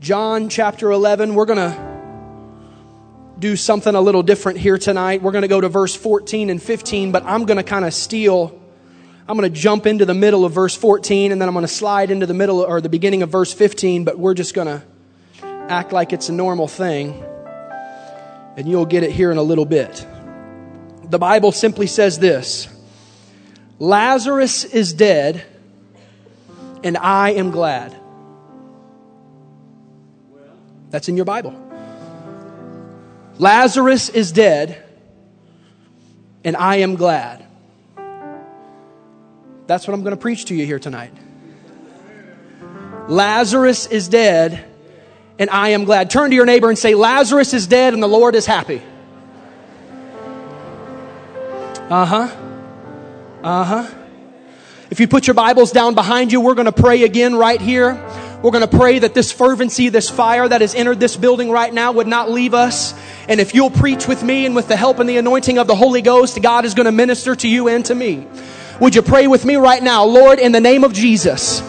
John 0.00 0.48
chapter 0.48 0.92
11. 0.92 1.34
We're 1.34 1.44
going 1.44 1.58
to 1.58 3.38
do 3.40 3.56
something 3.56 3.92
a 3.92 4.00
little 4.00 4.22
different 4.22 4.60
here 4.60 4.78
tonight. 4.78 5.22
We're 5.22 5.32
going 5.32 5.42
to 5.42 5.48
go 5.48 5.60
to 5.60 5.68
verse 5.68 5.96
14 5.96 6.50
and 6.50 6.62
15, 6.62 7.10
but 7.10 7.24
I'm 7.24 7.46
going 7.46 7.56
to 7.56 7.64
kind 7.64 7.84
of 7.84 7.92
steal. 7.92 8.60
I'm 9.28 9.36
going 9.36 9.52
to 9.52 9.60
jump 9.60 9.86
into 9.86 10.04
the 10.04 10.14
middle 10.14 10.44
of 10.44 10.52
verse 10.52 10.76
14 10.76 11.32
and 11.32 11.40
then 11.40 11.48
I'm 11.48 11.54
going 11.54 11.66
to 11.66 11.72
slide 11.72 12.12
into 12.12 12.26
the 12.26 12.34
middle 12.34 12.60
or 12.60 12.80
the 12.80 12.88
beginning 12.88 13.24
of 13.24 13.30
verse 13.30 13.52
15, 13.52 14.04
but 14.04 14.16
we're 14.16 14.34
just 14.34 14.54
going 14.54 14.68
to 14.68 14.82
act 15.42 15.92
like 15.92 16.12
it's 16.12 16.28
a 16.28 16.32
normal 16.32 16.68
thing. 16.68 17.20
And 18.56 18.68
you'll 18.68 18.86
get 18.86 19.02
it 19.02 19.10
here 19.10 19.32
in 19.32 19.36
a 19.36 19.42
little 19.42 19.66
bit. 19.66 20.06
The 21.10 21.18
Bible 21.18 21.50
simply 21.50 21.88
says 21.88 22.20
this 22.20 22.68
Lazarus 23.80 24.64
is 24.64 24.92
dead, 24.92 25.44
and 26.84 26.96
I 26.96 27.30
am 27.30 27.50
glad. 27.50 27.96
That's 30.90 31.08
in 31.08 31.16
your 31.16 31.24
Bible. 31.24 31.54
Lazarus 33.38 34.08
is 34.08 34.32
dead, 34.32 34.82
and 36.44 36.56
I 36.56 36.76
am 36.76 36.96
glad. 36.96 37.44
That's 39.66 39.86
what 39.86 39.94
I'm 39.94 40.02
going 40.02 40.16
to 40.16 40.20
preach 40.20 40.46
to 40.46 40.54
you 40.54 40.64
here 40.64 40.78
tonight. 40.78 41.12
Lazarus 43.06 43.86
is 43.86 44.08
dead, 44.08 44.64
and 45.38 45.50
I 45.50 45.70
am 45.70 45.84
glad. 45.84 46.10
Turn 46.10 46.30
to 46.30 46.36
your 46.36 46.46
neighbor 46.46 46.68
and 46.68 46.78
say, 46.78 46.94
Lazarus 46.94 47.54
is 47.54 47.66
dead, 47.66 47.94
and 47.94 48.02
the 48.02 48.08
Lord 48.08 48.34
is 48.34 48.46
happy. 48.46 48.82
Uh 51.90 52.04
huh. 52.04 52.36
Uh 53.42 53.64
huh. 53.64 53.94
If 54.90 55.00
you 55.00 55.08
put 55.08 55.26
your 55.26 55.34
Bibles 55.34 55.70
down 55.70 55.94
behind 55.94 56.32
you, 56.32 56.40
we're 56.40 56.54
going 56.54 56.66
to 56.66 56.72
pray 56.72 57.04
again 57.04 57.34
right 57.36 57.60
here. 57.60 57.92
We're 58.40 58.52
going 58.52 58.68
to 58.68 58.76
pray 58.76 59.00
that 59.00 59.14
this 59.14 59.32
fervency, 59.32 59.88
this 59.88 60.08
fire 60.08 60.48
that 60.48 60.60
has 60.60 60.72
entered 60.76 61.00
this 61.00 61.16
building 61.16 61.50
right 61.50 61.74
now 61.74 61.90
would 61.90 62.06
not 62.06 62.30
leave 62.30 62.54
us. 62.54 62.94
And 63.28 63.40
if 63.40 63.52
you'll 63.52 63.70
preach 63.70 64.06
with 64.06 64.22
me 64.22 64.46
and 64.46 64.54
with 64.54 64.68
the 64.68 64.76
help 64.76 65.00
and 65.00 65.08
the 65.08 65.16
anointing 65.16 65.58
of 65.58 65.66
the 65.66 65.74
Holy 65.74 66.02
Ghost, 66.02 66.40
God 66.40 66.64
is 66.64 66.74
going 66.74 66.86
to 66.86 66.92
minister 66.92 67.34
to 67.34 67.48
you 67.48 67.66
and 67.66 67.84
to 67.86 67.96
me. 67.96 68.28
Would 68.80 68.94
you 68.94 69.02
pray 69.02 69.26
with 69.26 69.44
me 69.44 69.56
right 69.56 69.82
now? 69.82 70.04
Lord, 70.04 70.38
in 70.38 70.52
the 70.52 70.60
name 70.60 70.84
of 70.84 70.92
Jesus. 70.92 71.62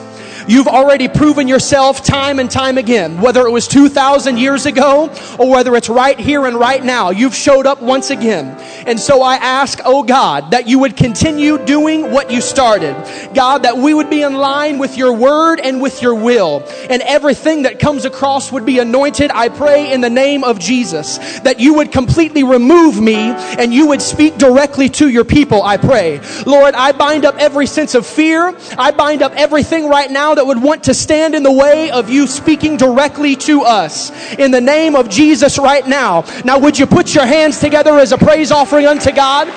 You've 0.48 0.68
already 0.68 1.08
proven 1.08 1.48
yourself 1.48 2.04
time 2.04 2.40
and 2.40 2.50
time 2.50 2.78
again, 2.78 3.20
whether 3.20 3.46
it 3.46 3.52
was 3.52 3.68
2,000 3.68 4.38
years 4.38 4.66
ago 4.66 5.12
or 5.38 5.50
whether 5.50 5.76
it's 5.76 5.90
right 5.90 6.20
here 6.20 6.46
and 6.46 6.56
right 6.56 6.84
now. 6.84 7.10
You've 7.10 7.36
showed 7.36 7.66
up 7.66 7.82
once 7.82 8.10
again. 8.10 8.58
And 8.86 9.00
so 9.00 9.22
I 9.22 9.36
ask, 9.36 9.80
oh 9.86 10.04
God, 10.04 10.52
that 10.52 10.68
you 10.68 10.80
would 10.80 10.96
continue 10.96 11.58
doing 11.58 12.12
what 12.12 12.32
you 12.32 12.42
started. 12.42 12.96
God, 13.34 13.64
that 13.64 13.78
we 13.78 13.94
would 13.94 14.10
be 14.10 14.22
in 14.22 14.34
line 14.34 14.78
with 14.78 14.98
your 14.98 15.14
word 15.14 15.60
and 15.60 15.82
with 15.82 16.02
your 16.02 16.16
will. 16.16 16.64
And 16.90 17.02
everything 17.02 17.64
that 17.64 17.80
comes 17.80 18.06
across 18.06 18.52
would 18.52 18.66
be 18.66 18.80
anointed. 18.80 19.32
I 19.32 19.50
pray 19.50 19.92
in 19.92 20.02
the 20.02 20.10
name 20.10 20.44
of 20.44 20.60
Jesus 20.60 21.18
that 21.42 21.60
you 21.60 21.76
would 21.76 21.92
completely 21.92 22.44
remove 22.44 23.00
me 23.00 23.16
and 23.16 23.74
you 23.74 23.88
would 23.88 24.02
speak 24.02 24.38
directly 24.38 24.90
to 24.90 25.10
your 25.10 25.26
people. 25.26 25.62
I 25.62 25.78
pray. 25.78 26.22
Lord, 26.46 26.74
I 26.76 26.92
bind 26.92 27.26
up 27.26 27.36
every 27.36 27.66
sense 27.66 27.96
of 27.96 28.06
fear. 28.06 28.56
I 28.78 28.92
bind 28.92 29.22
up 29.22 29.34
everything 29.34 29.90
right 29.90 30.10
now 30.10 30.36
that 30.36 30.46
would 30.46 30.62
want 30.62 30.86
to 30.86 30.94
stand 30.94 31.36
in 31.36 31.44
the 31.44 31.52
way 31.52 31.92
of 31.92 32.10
you 32.10 32.28
speaking 32.28 32.78
directly 32.78 33.36
to 33.36 33.62
us. 33.62 34.12
In 34.36 34.52
the 34.52 34.62
name 34.62 34.96
of 34.96 35.10
Jesus 35.10 35.58
right 35.58 35.88
now. 35.88 36.24
Now, 36.46 36.60
would 36.60 36.80
you 36.80 36.86
put 36.86 37.14
your 37.14 37.26
hands 37.26 37.60
together 37.60 38.00
as 38.00 38.12
a 38.12 38.18
praise 38.18 38.52
offering 38.52 38.69
unto 38.78 39.12
God? 39.12 39.48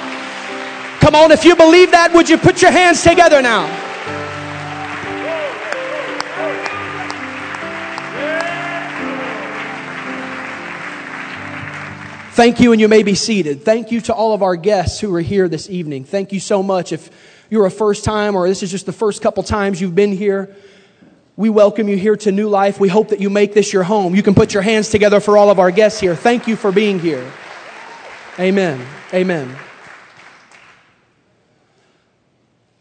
Come 1.01 1.15
on, 1.15 1.33
if 1.33 1.45
you 1.45 1.57
believe 1.57 1.91
that, 1.91 2.13
would 2.15 2.29
you 2.29 2.39
put 2.39 2.63
your 2.63 2.71
hands 2.71 3.03
together 3.03 3.43
now? 3.43 3.67
Thank 12.33 12.61
you, 12.61 12.73
and 12.73 12.81
you 12.81 12.89
may 12.89 13.03
be 13.03 13.15
seated. 13.15 13.63
Thank 13.63 13.93
you 13.93 14.01
to 14.03 14.15
all 14.15 14.33
of 14.33 14.43
our 14.43 14.57
guests 14.57 14.99
who 15.01 15.15
are 15.15 15.21
here 15.21 15.49
this 15.49 15.69
evening. 15.69 16.05
Thank 16.05 16.33
you 16.33 16.41
so 16.41 16.63
much. 16.63 16.93
If 16.93 17.11
you're 17.51 17.67
a 17.67 17.71
first 17.71 18.05
time 18.05 18.35
or 18.35 18.49
this 18.49 18.63
is 18.63 18.71
just 18.71 18.87
the 18.87 18.93
first 18.93 19.21
couple 19.21 19.43
times 19.43 19.81
you've 19.81 19.95
been 19.95 20.17
here, 20.17 20.55
we 21.37 21.51
welcome 21.51 21.89
you 21.89 21.97
here 21.97 22.17
to 22.17 22.33
New 22.33 22.49
Life. 22.49 22.81
We 22.81 22.89
hope 22.89 23.09
that 23.09 23.21
you 23.21 23.29
make 23.29 23.53
this 23.53 23.73
your 23.73 23.83
home. 23.83 24.15
You 24.15 24.23
can 24.23 24.35
put 24.35 24.55
your 24.55 24.63
hands 24.63 24.89
together 24.89 25.21
for 25.21 25.37
all 25.37 25.51
of 25.51 25.59
our 25.59 25.71
guests 25.71 26.01
here. 26.01 26.17
Thank 26.17 26.47
you 26.47 26.57
for 26.57 26.73
being 26.73 26.99
here. 26.99 27.31
Amen. 28.39 28.87
Amen. 29.13 29.57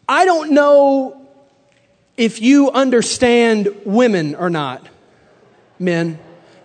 I 0.08 0.24
don't 0.24 0.52
know 0.52 1.26
if 2.16 2.40
you 2.40 2.70
understand 2.70 3.68
women 3.84 4.34
or 4.34 4.48
not, 4.48 4.88
men. 5.78 6.18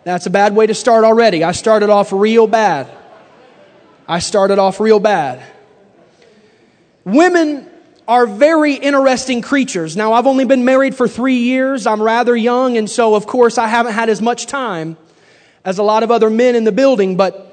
That's 0.06 0.26
a 0.26 0.30
bad 0.30 0.56
way 0.56 0.68
to 0.68 0.74
start 0.74 1.04
already. 1.04 1.44
I 1.44 1.52
started 1.52 1.90
off 1.90 2.14
real 2.14 2.48
bad. 2.48 2.90
I 4.08 4.20
started 4.20 4.58
off 4.58 4.80
real 4.80 5.00
bad. 5.00 5.44
Women 7.04 7.70
are 8.08 8.26
very 8.26 8.74
interesting 8.76 9.42
creatures. 9.42 9.98
Now, 9.98 10.14
I've 10.14 10.28
only 10.28 10.46
been 10.46 10.64
married 10.64 10.96
for 10.96 11.10
three 11.10 11.40
years. 11.40 11.86
I'm 11.86 12.02
rather 12.02 12.38
young, 12.38 12.78
and 12.78 12.90
so, 12.90 13.16
of 13.16 13.28
course, 13.28 13.58
I 13.58 13.68
haven't 13.68 13.94
had 13.94 14.08
as 14.08 14.22
much 14.22 14.46
time 14.46 14.96
as 15.66 15.78
a 15.78 15.84
lot 15.84 16.04
of 16.04 16.12
other 16.12 16.30
men 16.30 16.56
in 16.56 16.64
the 16.64 16.72
building, 16.72 17.18
but 17.18 17.47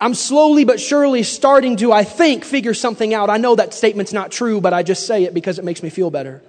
I'm 0.00 0.14
slowly 0.14 0.64
but 0.64 0.80
surely 0.80 1.22
starting 1.22 1.76
to, 1.78 1.92
I 1.92 2.04
think, 2.04 2.44
figure 2.44 2.74
something 2.74 3.14
out. 3.14 3.30
I 3.30 3.38
know 3.38 3.54
that 3.56 3.72
statement's 3.72 4.12
not 4.12 4.30
true, 4.30 4.60
but 4.60 4.74
I 4.74 4.82
just 4.82 5.06
say 5.06 5.24
it 5.24 5.32
because 5.32 5.58
it 5.58 5.64
makes 5.64 5.82
me 5.82 5.88
feel 5.88 6.10
better. 6.10 6.42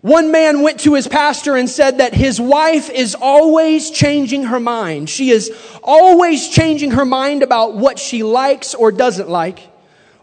One 0.00 0.32
man 0.32 0.62
went 0.62 0.80
to 0.80 0.94
his 0.94 1.08
pastor 1.08 1.56
and 1.56 1.68
said 1.68 1.98
that 1.98 2.12
his 2.12 2.40
wife 2.40 2.90
is 2.90 3.14
always 3.14 3.90
changing 3.90 4.44
her 4.44 4.60
mind. 4.60 5.08
She 5.08 5.30
is 5.30 5.50
always 5.82 6.48
changing 6.48 6.92
her 6.92 7.06
mind 7.06 7.42
about 7.42 7.74
what 7.74 7.98
she 7.98 8.22
likes 8.22 8.74
or 8.74 8.92
doesn't 8.92 9.30
like 9.30 9.60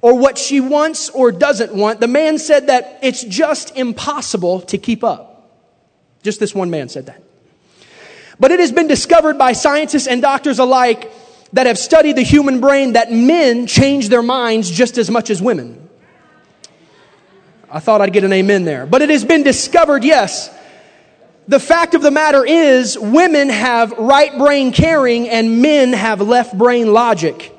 or 0.02 0.18
what 0.18 0.38
she 0.38 0.60
wants 0.60 1.10
or 1.10 1.32
doesn't 1.32 1.74
want, 1.74 2.00
the 2.00 2.08
man 2.08 2.40
said 2.40 2.68
that 2.68 3.00
it's 3.04 3.24
just 3.24 3.76
impossible 3.78 4.62
to 4.62 4.78
keep 4.78 5.04
up. 5.04 5.60
Just 6.24 6.40
this 6.40 6.56
one 6.56 6.70
man 6.70 6.90
said 6.90 7.06
that. 7.06 7.22
But 8.40 8.52
it 8.52 8.60
has 8.60 8.72
been 8.72 8.88
discovered 8.88 9.38
by 9.38 9.54
scientists 9.54 10.08
and 10.08 10.22
doctors 10.22 10.58
alike 10.58 11.12
that 11.54 11.68
have 11.68 11.78
studied 11.78 12.16
the 12.16 12.22
human 12.22 12.62
brain 12.62 12.94
that 12.94 13.12
men 13.12 13.68
change 13.68 14.10
their 14.10 14.24
minds 14.24 14.70
just 14.70 14.98
as 14.98 15.10
much 15.10 15.30
as 15.30 15.42
women. 15.42 15.90
I 17.70 17.80
thought 17.80 18.02
I'd 18.02 18.14
get 18.14 18.24
an 18.24 18.34
amen 18.34 18.66
there. 18.66 18.86
But 18.86 19.02
it 19.02 19.10
has 19.10 19.24
been 19.24 19.44
discovered, 19.44 20.04
yes. 20.04 20.50
The 21.48 21.60
fact 21.60 21.96
of 21.96 22.02
the 22.02 22.12
matter 22.12 22.46
is, 22.46 22.98
women 22.98 23.50
have 23.50 23.92
right 23.94 24.38
brain 24.38 24.72
caring 24.72 25.30
and 25.30 25.62
men 25.62 25.94
have 25.94 26.22
left 26.22 26.58
brain 26.58 26.94
logic 26.94 27.54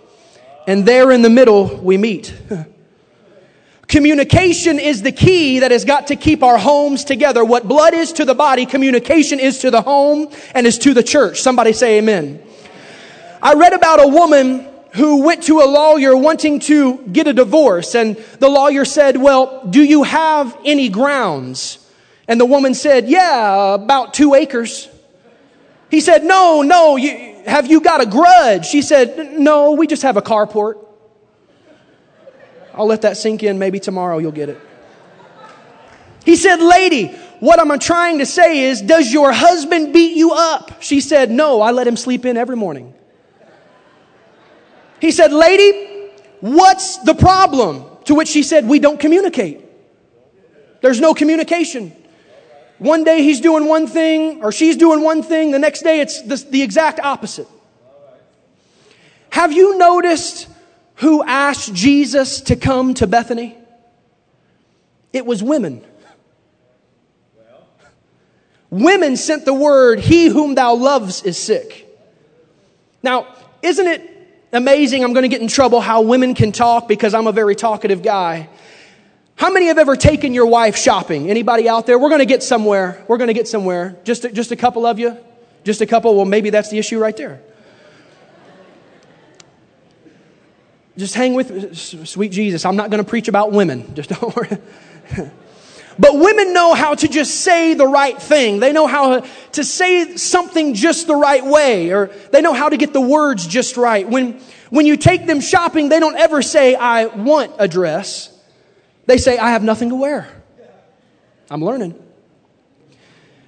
and 0.67 0.87
there 0.87 1.11
in 1.11 1.23
the 1.23 1.31
middle 1.31 1.77
we 1.77 1.97
meet. 1.97 2.35
Communication 3.89 4.79
is 4.79 5.03
the 5.03 5.13
key 5.13 5.59
that 5.59 5.71
has 5.71 5.85
got 5.85 6.07
to 6.07 6.17
keep 6.17 6.43
our 6.43 6.57
homes 6.57 7.05
together. 7.05 7.45
What 7.45 7.69
blood 7.69 7.93
is 7.93 8.13
to 8.15 8.25
the 8.25 8.35
body, 8.35 8.65
communication 8.65 9.39
is 9.39 9.59
to 9.59 9.71
the 9.71 9.83
home 9.83 10.29
and 10.55 10.67
is 10.67 10.79
to 10.79 10.95
the 10.95 11.03
church. 11.03 11.43
Somebody 11.43 11.75
say 11.75 11.99
amen. 11.99 12.43
I 13.43 13.55
read 13.55 13.73
about 13.73 14.03
a 14.03 14.09
woman 14.09 14.69
who 14.95 15.23
went 15.23 15.45
to 15.45 15.61
a 15.61 15.67
lawyer 15.67 16.17
wanting 16.17 16.61
to 16.61 16.99
get 17.09 17.27
a 17.27 17.33
divorce 17.33 17.95
and 17.95 18.17
the 18.39 18.49
lawyer 18.49 18.85
said, 18.85 19.17
well, 19.17 19.67
do 19.67 19.83
you 19.83 20.05
have 20.05 20.57
any 20.65 20.89
grounds? 20.89 21.79
And 22.29 22.41
the 22.41 22.47
woman 22.47 22.75
said, 22.75 23.09
yeah, 23.09 23.75
about 23.75 24.15
two 24.15 24.35
acres. 24.35 24.89
He 25.91 26.01
said, 26.01 26.25
no, 26.25 26.63
no, 26.63 26.97
you, 26.97 27.33
have 27.47 27.67
you 27.71 27.81
got 27.81 28.01
a 28.01 28.07
grudge? 28.07 28.67
She 28.67 28.83
said, 28.83 29.39
No, 29.39 29.73
we 29.73 29.87
just 29.87 30.03
have 30.03 30.17
a 30.17 30.23
carport. 30.23 30.85
I'll 32.75 32.87
let 32.87 33.03
that 33.03 33.17
sink 33.17 33.43
in. 33.43 33.59
Maybe 33.59 33.81
tomorrow 33.81 34.19
you'll 34.19 34.33
get 34.33 34.49
it. 34.49 34.59
He 36.25 36.37
said, 36.37 36.61
Lady, 36.61 37.09
what 37.41 37.61
I'm 37.61 37.79
trying 37.79 38.19
to 38.19 38.27
say 38.27 38.65
is, 38.65 38.81
does 38.81 39.13
your 39.13 39.33
husband 39.33 39.93
beat 39.93 40.17
you 40.17 40.33
up? 40.33 40.83
She 40.83 41.01
said, 41.01 41.31
No, 41.31 41.61
I 41.61 41.73
let 41.73 41.87
him 41.87 41.97
sleep 41.97 42.25
in 42.25 42.37
every 42.37 42.57
morning. 42.57 42.95
He 45.03 45.11
said, 45.11 45.33
Lady, 45.33 46.11
what's 46.39 46.99
the 46.99 47.15
problem? 47.15 47.85
To 48.05 48.15
which 48.15 48.29
she 48.29 48.45
said, 48.45 48.69
We 48.69 48.79
don't 48.79 49.01
communicate. 49.01 49.61
There's 50.81 51.01
no 51.01 51.13
communication. 51.13 51.91
One 52.79 53.03
day 53.03 53.25
he's 53.25 53.41
doing 53.41 53.67
one 53.67 53.89
thing 53.89 54.45
or 54.45 54.53
she's 54.53 54.77
doing 54.77 55.03
one 55.03 55.25
thing, 55.25 55.51
the 55.51 55.59
next 55.59 55.83
day 55.83 55.99
it's 55.99 56.23
the, 56.23 56.37
the 56.37 56.63
exact 56.63 57.01
opposite. 57.01 57.49
Have 59.31 59.53
you 59.53 59.77
noticed 59.77 60.47
who 60.97 61.25
asked 61.25 61.75
Jesus 61.75 62.41
to 62.43 62.55
come 62.55 62.95
to 62.95 63.09
Bethany? 63.09 63.59
It 65.13 65.27
was 65.27 65.43
women. 65.43 65.85
Women 68.71 69.17
sent 69.17 69.47
the 69.47 69.55
word, 69.55 69.99
He 69.99 70.29
whom 70.29 70.55
thou 70.55 70.77
loves 70.77 71.25
is 71.25 71.37
sick. 71.37 71.89
Now, 73.03 73.27
isn't 73.63 73.87
it 73.89 74.12
amazing? 74.53 75.05
I'm 75.05 75.13
going 75.13 75.23
to 75.23 75.29
get 75.29 75.41
in 75.41 75.49
trouble 75.49 75.81
how 75.81 76.03
women 76.03 76.35
can 76.35 76.53
talk 76.53 76.89
because 76.89 77.15
I'm 77.15 77.27
a 77.27 77.33
very 77.33 77.55
talkative 77.55 78.03
guy. 78.03 78.49
How 79.37 79.51
many 79.51 79.67
have 79.67 79.79
ever 79.79 79.97
taken 79.97 80.35
your 80.35 80.47
wife 80.47 80.77
shopping? 80.77 81.31
Anybody 81.31 81.69
out 81.69 81.87
there? 81.87 81.99
We're 81.99 82.11
going 82.11 82.21
to 82.21 82.27
get 82.27 82.43
somewhere. 82.43 83.05
We're 83.09 83.17
going 83.17 83.29
to 83.29 83.35
get 83.35 83.49
somewhere. 83.49 83.97
Just 84.05 84.25
a, 84.25 84.31
just 84.31 84.53
a 84.53 84.57
couple 84.57 84.87
of 84.87 84.99
you. 84.99 85.17
Just 85.65 85.81
a 85.81 85.87
couple, 85.87 86.15
well, 86.15 86.25
maybe 86.25 86.51
that's 86.51 86.71
the 86.71 86.79
issue 86.79 86.99
right 86.99 87.17
there. 87.17 87.41
Just 90.97 91.15
hang 91.15 91.35
with 91.35 91.77
sweet 91.77 92.33
Jesus. 92.33 92.67
I'm 92.67 92.77
not 92.77 92.91
going 92.91 93.03
to 93.03 93.09
preach 93.09 93.29
about 93.29 93.53
women. 93.53 93.95
Just 93.95 94.11
don't 94.11 94.37
worry. 94.37 94.59
But 95.99 96.19
women 96.19 96.53
know 96.53 96.75
how 96.75 96.95
to 96.95 97.09
just 97.09 97.43
say 97.43 97.75
the 97.75 97.87
right 97.87 98.21
thing. 98.21 98.61
They 98.61 98.73
know 98.73 98.87
how 98.87 99.21
to 99.21 99.65
say 99.65 100.17
something 100.17 100.75
just 100.75 101.07
the 101.07 101.17
right 101.17 101.45
way, 101.45 101.91
or 101.91 102.07
they 102.31 102.41
know 102.41 102.55
how 102.55 102.69
to 102.69 102.77
get 102.77 102.93
the 102.93 103.01
words 103.01 103.47
just 103.47 103.77
right. 103.77 104.09
When, 104.09 104.41
when 104.71 104.87
you 104.87 104.97
take 104.97 105.27
them 105.27 105.41
shopping, 105.41 105.89
they 105.89 106.01
don't 106.01 106.17
ever 106.17 106.43
say, 106.43 106.75
I 106.75 107.07
want 107.07 107.53
a 107.59 107.69
dress. 107.69 108.31
They 109.07 109.19
say, 109.19 109.37
I 109.37 109.51
have 109.51 109.63
nothing 109.63 109.91
to 109.91 109.97
wear. 109.97 110.29
I'm 111.51 111.63
learning. 111.63 112.01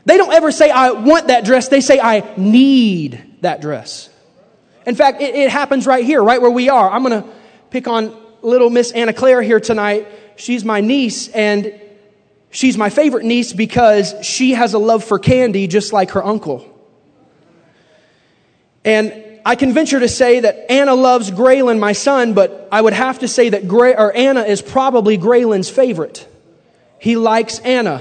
They 0.05 0.19
don't 0.19 0.33
ever 0.33 0.53
say, 0.53 0.71
I 0.71 0.91
want 0.91 1.29
that 1.29 1.45
dress. 1.45 1.69
They 1.69 1.81
say, 1.81 1.99
I 1.99 2.35
need 2.37 3.37
that 3.41 3.63
dress. 3.63 4.11
In 4.87 4.95
fact, 4.95 5.23
it, 5.23 5.35
it 5.35 5.51
happens 5.51 5.87
right 5.87 6.05
here, 6.05 6.23
right 6.23 6.43
where 6.43 6.51
we 6.51 6.69
are. 6.69 6.91
I'm 6.91 7.03
going 7.03 7.23
to 7.23 7.29
pick 7.71 7.89
on 7.89 8.15
little 8.43 8.69
Miss 8.69 8.91
Anna 8.91 9.15
Claire 9.15 9.41
here 9.41 9.61
tonight. 9.61 10.07
She's 10.37 10.65
my 10.65 10.83
niece, 10.83 11.29
and 11.29 11.81
she's 12.55 12.79
my 12.79 12.89
favorite 12.89 13.25
niece 13.25 13.53
because 13.53 14.15
she 14.23 14.53
has 14.53 14.73
a 14.75 14.79
love 14.79 15.05
for 15.05 15.19
candy 15.19 15.67
just 15.67 15.93
like 15.93 16.13
her 16.13 16.25
uncle. 16.25 16.71
And 18.85 19.41
I 19.45 19.57
can 19.57 19.75
venture 19.75 20.01
to 20.01 20.09
say 20.09 20.41
that 20.41 20.71
Anna 20.71 20.95
loves 20.95 21.31
Graylin, 21.31 21.79
my 21.79 21.93
son, 21.93 22.33
but 22.33 22.69
I 22.71 22.81
would 22.81 22.93
have 22.93 23.19
to 23.19 23.29
say 23.29 23.51
that 23.51 23.69
Gray, 23.69 23.95
or 23.95 24.15
Anna 24.17 24.43
is 24.43 24.63
probably 24.63 25.19
Graylin's 25.19 25.69
favorite. 25.69 26.27
He 26.99 27.17
likes 27.17 27.59
Anna. 27.59 28.01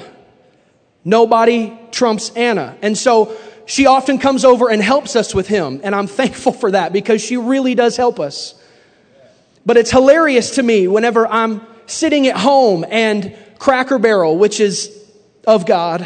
Nobody 1.04 1.78
trumps 1.92 2.30
Anna. 2.32 2.78
And 2.82 2.98
so 2.98 3.36
she 3.66 3.88
often 3.88 4.20
comes 4.20 4.46
over 4.46 4.70
and 4.70 4.82
helps 4.82 5.16
us 5.16 5.34
with 5.34 5.48
him. 5.48 5.82
And 5.84 5.96
I'm 5.96 6.08
thankful 6.22 6.54
for 6.54 6.72
that 6.72 6.94
because 6.94 7.24
she 7.24 7.38
really 7.38 7.76
does 7.76 7.98
help 7.98 8.20
us. 8.20 8.56
But 9.66 9.78
it's 9.78 9.92
hilarious 9.92 10.56
to 10.56 10.64
me 10.64 10.88
whenever 10.88 11.26
I'm 11.26 11.66
sitting 11.86 12.28
at 12.28 12.38
home 12.38 12.86
and 12.88 13.36
Cracker 13.64 13.98
Barrel, 13.98 14.38
which 14.38 14.60
is 14.60 14.92
of 15.48 15.66
God, 15.66 16.06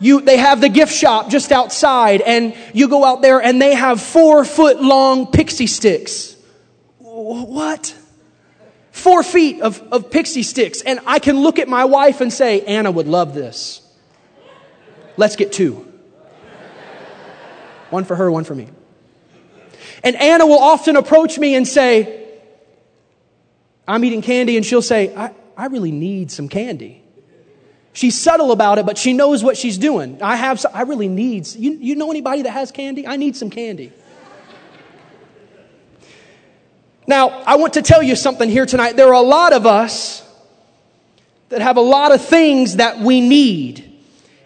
you, 0.00 0.20
they 0.20 0.36
have 0.36 0.60
the 0.60 0.68
gift 0.68 0.92
shop 0.92 1.30
just 1.30 1.52
outside 1.52 2.22
and 2.22 2.56
you 2.74 2.88
go 2.88 3.04
out 3.04 3.22
there 3.22 3.40
and 3.40 3.62
they 3.62 3.76
have 3.76 4.00
four 4.00 4.44
foot 4.44 4.82
long 4.82 5.28
Pixy 5.28 5.68
Stix. 5.68 6.36
What? 6.98 7.94
Four 8.90 9.22
feet 9.22 9.60
of, 9.60 9.80
of 9.92 10.10
Pixy 10.10 10.42
Stix. 10.42 10.82
And 10.84 10.98
I 11.06 11.20
can 11.20 11.38
look 11.38 11.60
at 11.60 11.68
my 11.68 11.84
wife 11.84 12.20
and 12.20 12.32
say, 12.32 12.62
Anna 12.62 12.90
would 12.90 13.06
love 13.06 13.32
this. 13.32 13.80
Let's 15.16 15.36
get 15.36 15.52
two. 15.52 15.86
One 17.90 18.02
for 18.02 18.16
her, 18.16 18.28
one 18.28 18.42
for 18.42 18.56
me. 18.56 18.66
And 20.02 20.16
Anna 20.16 20.48
will 20.48 20.58
often 20.58 20.96
approach 20.96 21.38
me 21.38 21.54
and 21.54 21.68
say, 21.68 22.26
I'm 23.86 24.04
eating 24.04 24.22
candy, 24.22 24.56
and 24.56 24.66
she'll 24.66 24.82
say, 24.82 25.14
I, 25.14 25.32
I 25.60 25.66
really 25.66 25.92
need 25.92 26.30
some 26.30 26.48
candy. 26.48 27.02
She's 27.92 28.18
subtle 28.18 28.50
about 28.50 28.78
it, 28.78 28.86
but 28.86 28.96
she 28.96 29.12
knows 29.12 29.44
what 29.44 29.58
she's 29.58 29.76
doing. 29.76 30.22
I 30.22 30.36
have, 30.36 30.64
I 30.72 30.82
really 30.82 31.08
need, 31.08 31.46
you, 31.48 31.72
you 31.72 31.96
know 31.96 32.10
anybody 32.10 32.40
that 32.42 32.52
has 32.52 32.70
candy? 32.70 33.06
I 33.06 33.16
need 33.16 33.36
some 33.36 33.50
candy. 33.50 33.92
Now, 37.06 37.28
I 37.28 37.56
want 37.56 37.74
to 37.74 37.82
tell 37.82 38.02
you 38.02 38.16
something 38.16 38.48
here 38.48 38.64
tonight. 38.64 38.96
There 38.96 39.08
are 39.08 39.12
a 39.12 39.20
lot 39.20 39.52
of 39.52 39.66
us 39.66 40.26
that 41.50 41.60
have 41.60 41.76
a 41.76 41.82
lot 41.82 42.14
of 42.14 42.24
things 42.24 42.76
that 42.76 42.98
we 42.98 43.20
need. 43.20 43.84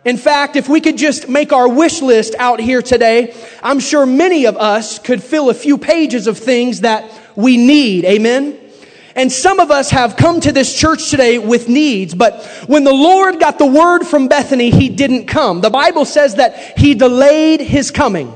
In 0.04 0.16
fact, 0.16 0.56
if 0.56 0.68
we 0.68 0.80
could 0.80 0.98
just 0.98 1.28
make 1.28 1.52
our 1.52 1.68
wish 1.68 2.02
list 2.02 2.34
out 2.40 2.58
here 2.58 2.82
today, 2.82 3.36
I'm 3.62 3.78
sure 3.78 4.04
many 4.04 4.46
of 4.46 4.56
us 4.56 4.98
could 4.98 5.22
fill 5.22 5.48
a 5.48 5.54
few 5.54 5.78
pages 5.78 6.26
of 6.26 6.38
things 6.38 6.80
that 6.80 7.08
we 7.36 7.56
need. 7.56 8.04
Amen? 8.04 8.58
And 9.16 9.30
some 9.30 9.60
of 9.60 9.70
us 9.70 9.90
have 9.90 10.16
come 10.16 10.40
to 10.40 10.50
this 10.50 10.76
church 10.76 11.10
today 11.10 11.38
with 11.38 11.68
needs, 11.68 12.14
but 12.14 12.44
when 12.66 12.82
the 12.82 12.92
Lord 12.92 13.38
got 13.38 13.58
the 13.58 13.66
word 13.66 14.04
from 14.04 14.26
Bethany, 14.26 14.70
He 14.70 14.88
didn't 14.88 15.26
come. 15.26 15.60
The 15.60 15.70
Bible 15.70 16.04
says 16.04 16.34
that 16.36 16.78
He 16.78 16.94
delayed 16.94 17.60
His 17.60 17.90
coming. 17.92 18.32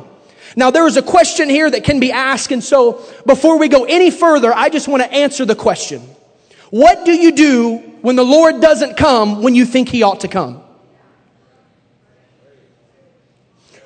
Now 0.56 0.70
there 0.70 0.86
is 0.86 0.96
a 0.96 1.02
question 1.02 1.48
here 1.48 1.68
that 1.68 1.84
can 1.84 1.98
be 1.98 2.12
asked, 2.12 2.52
and 2.52 2.62
so 2.62 3.04
before 3.26 3.58
we 3.58 3.68
go 3.68 3.84
any 3.84 4.10
further, 4.10 4.52
I 4.54 4.68
just 4.68 4.86
want 4.86 5.02
to 5.02 5.12
answer 5.12 5.44
the 5.44 5.56
question. 5.56 6.00
What 6.70 7.04
do 7.04 7.12
you 7.12 7.32
do 7.32 7.76
when 8.02 8.16
the 8.16 8.24
Lord 8.24 8.60
doesn't 8.60 8.96
come 8.96 9.42
when 9.42 9.54
you 9.54 9.64
think 9.64 9.88
He 9.88 10.02
ought 10.02 10.20
to 10.20 10.28
come? 10.28 10.62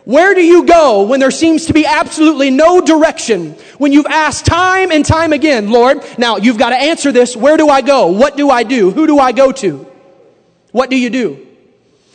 Where 0.05 0.35
do 0.35 0.41
you 0.41 0.65
go 0.65 1.05
when 1.07 1.21
there 1.21 1.31
seems 1.31 1.67
to 1.67 1.73
be 1.73 1.87
absolutely 1.87 2.51
no 2.51 2.81
direction? 2.81 3.53
When 3.79 3.93
you've 3.93 4.07
asked 4.07 4.47
time 4.47 4.91
and 4.91 5.05
time 5.05 5.33
again, 5.33 5.71
Lord, 5.71 6.05
now 6.19 6.39
you've 6.39 6.59
got 6.59 6.71
to 6.71 6.77
answer 6.77 7.13
this. 7.13 7.37
Where 7.37 7.57
do 7.57 7.69
I 7.69 7.83
go? 7.83 8.09
What 8.09 8.37
do 8.37 8.51
I 8.51 8.65
do? 8.65 8.91
Who 8.91 9.07
do 9.07 9.19
I 9.19 9.31
go 9.31 9.53
to? 9.53 9.87
What 10.73 10.91
do 10.91 10.99
you 10.99 11.09
do? 11.09 11.47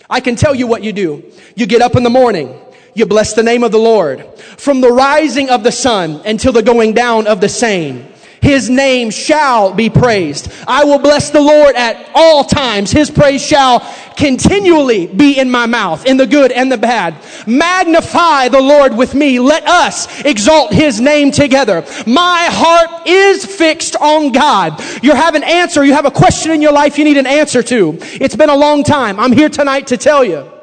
I 0.09 0.19
can 0.19 0.35
tell 0.35 0.53
you 0.53 0.67
what 0.67 0.83
you 0.83 0.91
do. 0.91 1.23
You 1.55 1.65
get 1.65 1.81
up 1.81 1.95
in 1.95 2.03
the 2.03 2.09
morning. 2.09 2.59
You 2.93 3.05
bless 3.05 3.33
the 3.33 3.43
name 3.43 3.63
of 3.63 3.71
the 3.71 3.77
Lord. 3.77 4.25
From 4.57 4.81
the 4.81 4.91
rising 4.91 5.49
of 5.49 5.63
the 5.63 5.71
sun 5.71 6.21
until 6.25 6.51
the 6.51 6.63
going 6.63 6.93
down 6.93 7.27
of 7.27 7.39
the 7.39 7.49
same. 7.49 8.07
His 8.41 8.69
name 8.69 9.09
shall 9.09 9.73
be 9.73 9.89
praised. 9.89 10.51
I 10.67 10.83
will 10.83 10.99
bless 10.99 11.29
the 11.29 11.41
Lord 11.41 11.75
at 11.75 12.09
all 12.13 12.43
times. 12.43 12.91
His 12.91 13.09
praise 13.09 13.45
shall 13.45 13.79
continually 14.15 15.07
be 15.07 15.39
in 15.39 15.49
my 15.49 15.65
mouth, 15.65 16.05
in 16.05 16.17
the 16.17 16.27
good 16.27 16.51
and 16.51 16.71
the 16.71 16.77
bad. 16.77 17.15
Magnify 17.47 18.49
the 18.49 18.61
Lord 18.61 18.95
with 18.95 19.13
me. 19.13 19.39
Let 19.39 19.67
us 19.67 20.23
exalt 20.25 20.73
his 20.73 20.99
name 20.99 21.31
together. 21.31 21.85
My 22.05 22.47
heart 22.49 23.07
is 23.07 23.45
fixed 23.45 23.95
on 23.95 24.31
God. 24.31 24.81
You 25.03 25.13
have 25.13 25.35
an 25.35 25.43
answer. 25.43 25.83
You 25.83 25.93
have 25.93 26.05
a 26.05 26.11
question 26.11 26.51
in 26.51 26.61
your 26.61 26.73
life 26.73 26.97
you 26.97 27.03
need 27.03 27.17
an 27.17 27.27
answer 27.27 27.63
to. 27.63 27.97
It's 28.01 28.35
been 28.35 28.49
a 28.49 28.55
long 28.55 28.83
time. 28.83 29.19
I'm 29.19 29.31
here 29.31 29.49
tonight 29.49 29.87
to 29.87 29.97
tell 29.97 30.23
you. 30.23 30.56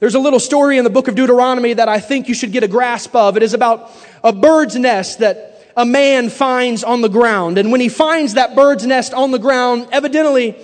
There's 0.00 0.14
a 0.14 0.20
little 0.20 0.38
story 0.38 0.78
in 0.78 0.84
the 0.84 0.90
book 0.90 1.08
of 1.08 1.16
Deuteronomy 1.16 1.72
that 1.72 1.88
I 1.88 1.98
think 1.98 2.28
you 2.28 2.34
should 2.34 2.52
get 2.52 2.62
a 2.62 2.68
grasp 2.68 3.16
of. 3.16 3.36
It 3.36 3.42
is 3.42 3.52
about 3.52 3.90
a 4.22 4.32
bird's 4.32 4.76
nest 4.76 5.18
that 5.18 5.72
a 5.76 5.84
man 5.84 6.30
finds 6.30 6.84
on 6.84 7.00
the 7.00 7.08
ground. 7.08 7.58
And 7.58 7.72
when 7.72 7.80
he 7.80 7.88
finds 7.88 8.34
that 8.34 8.54
bird's 8.54 8.86
nest 8.86 9.12
on 9.12 9.32
the 9.32 9.40
ground, 9.40 9.88
evidently 9.90 10.56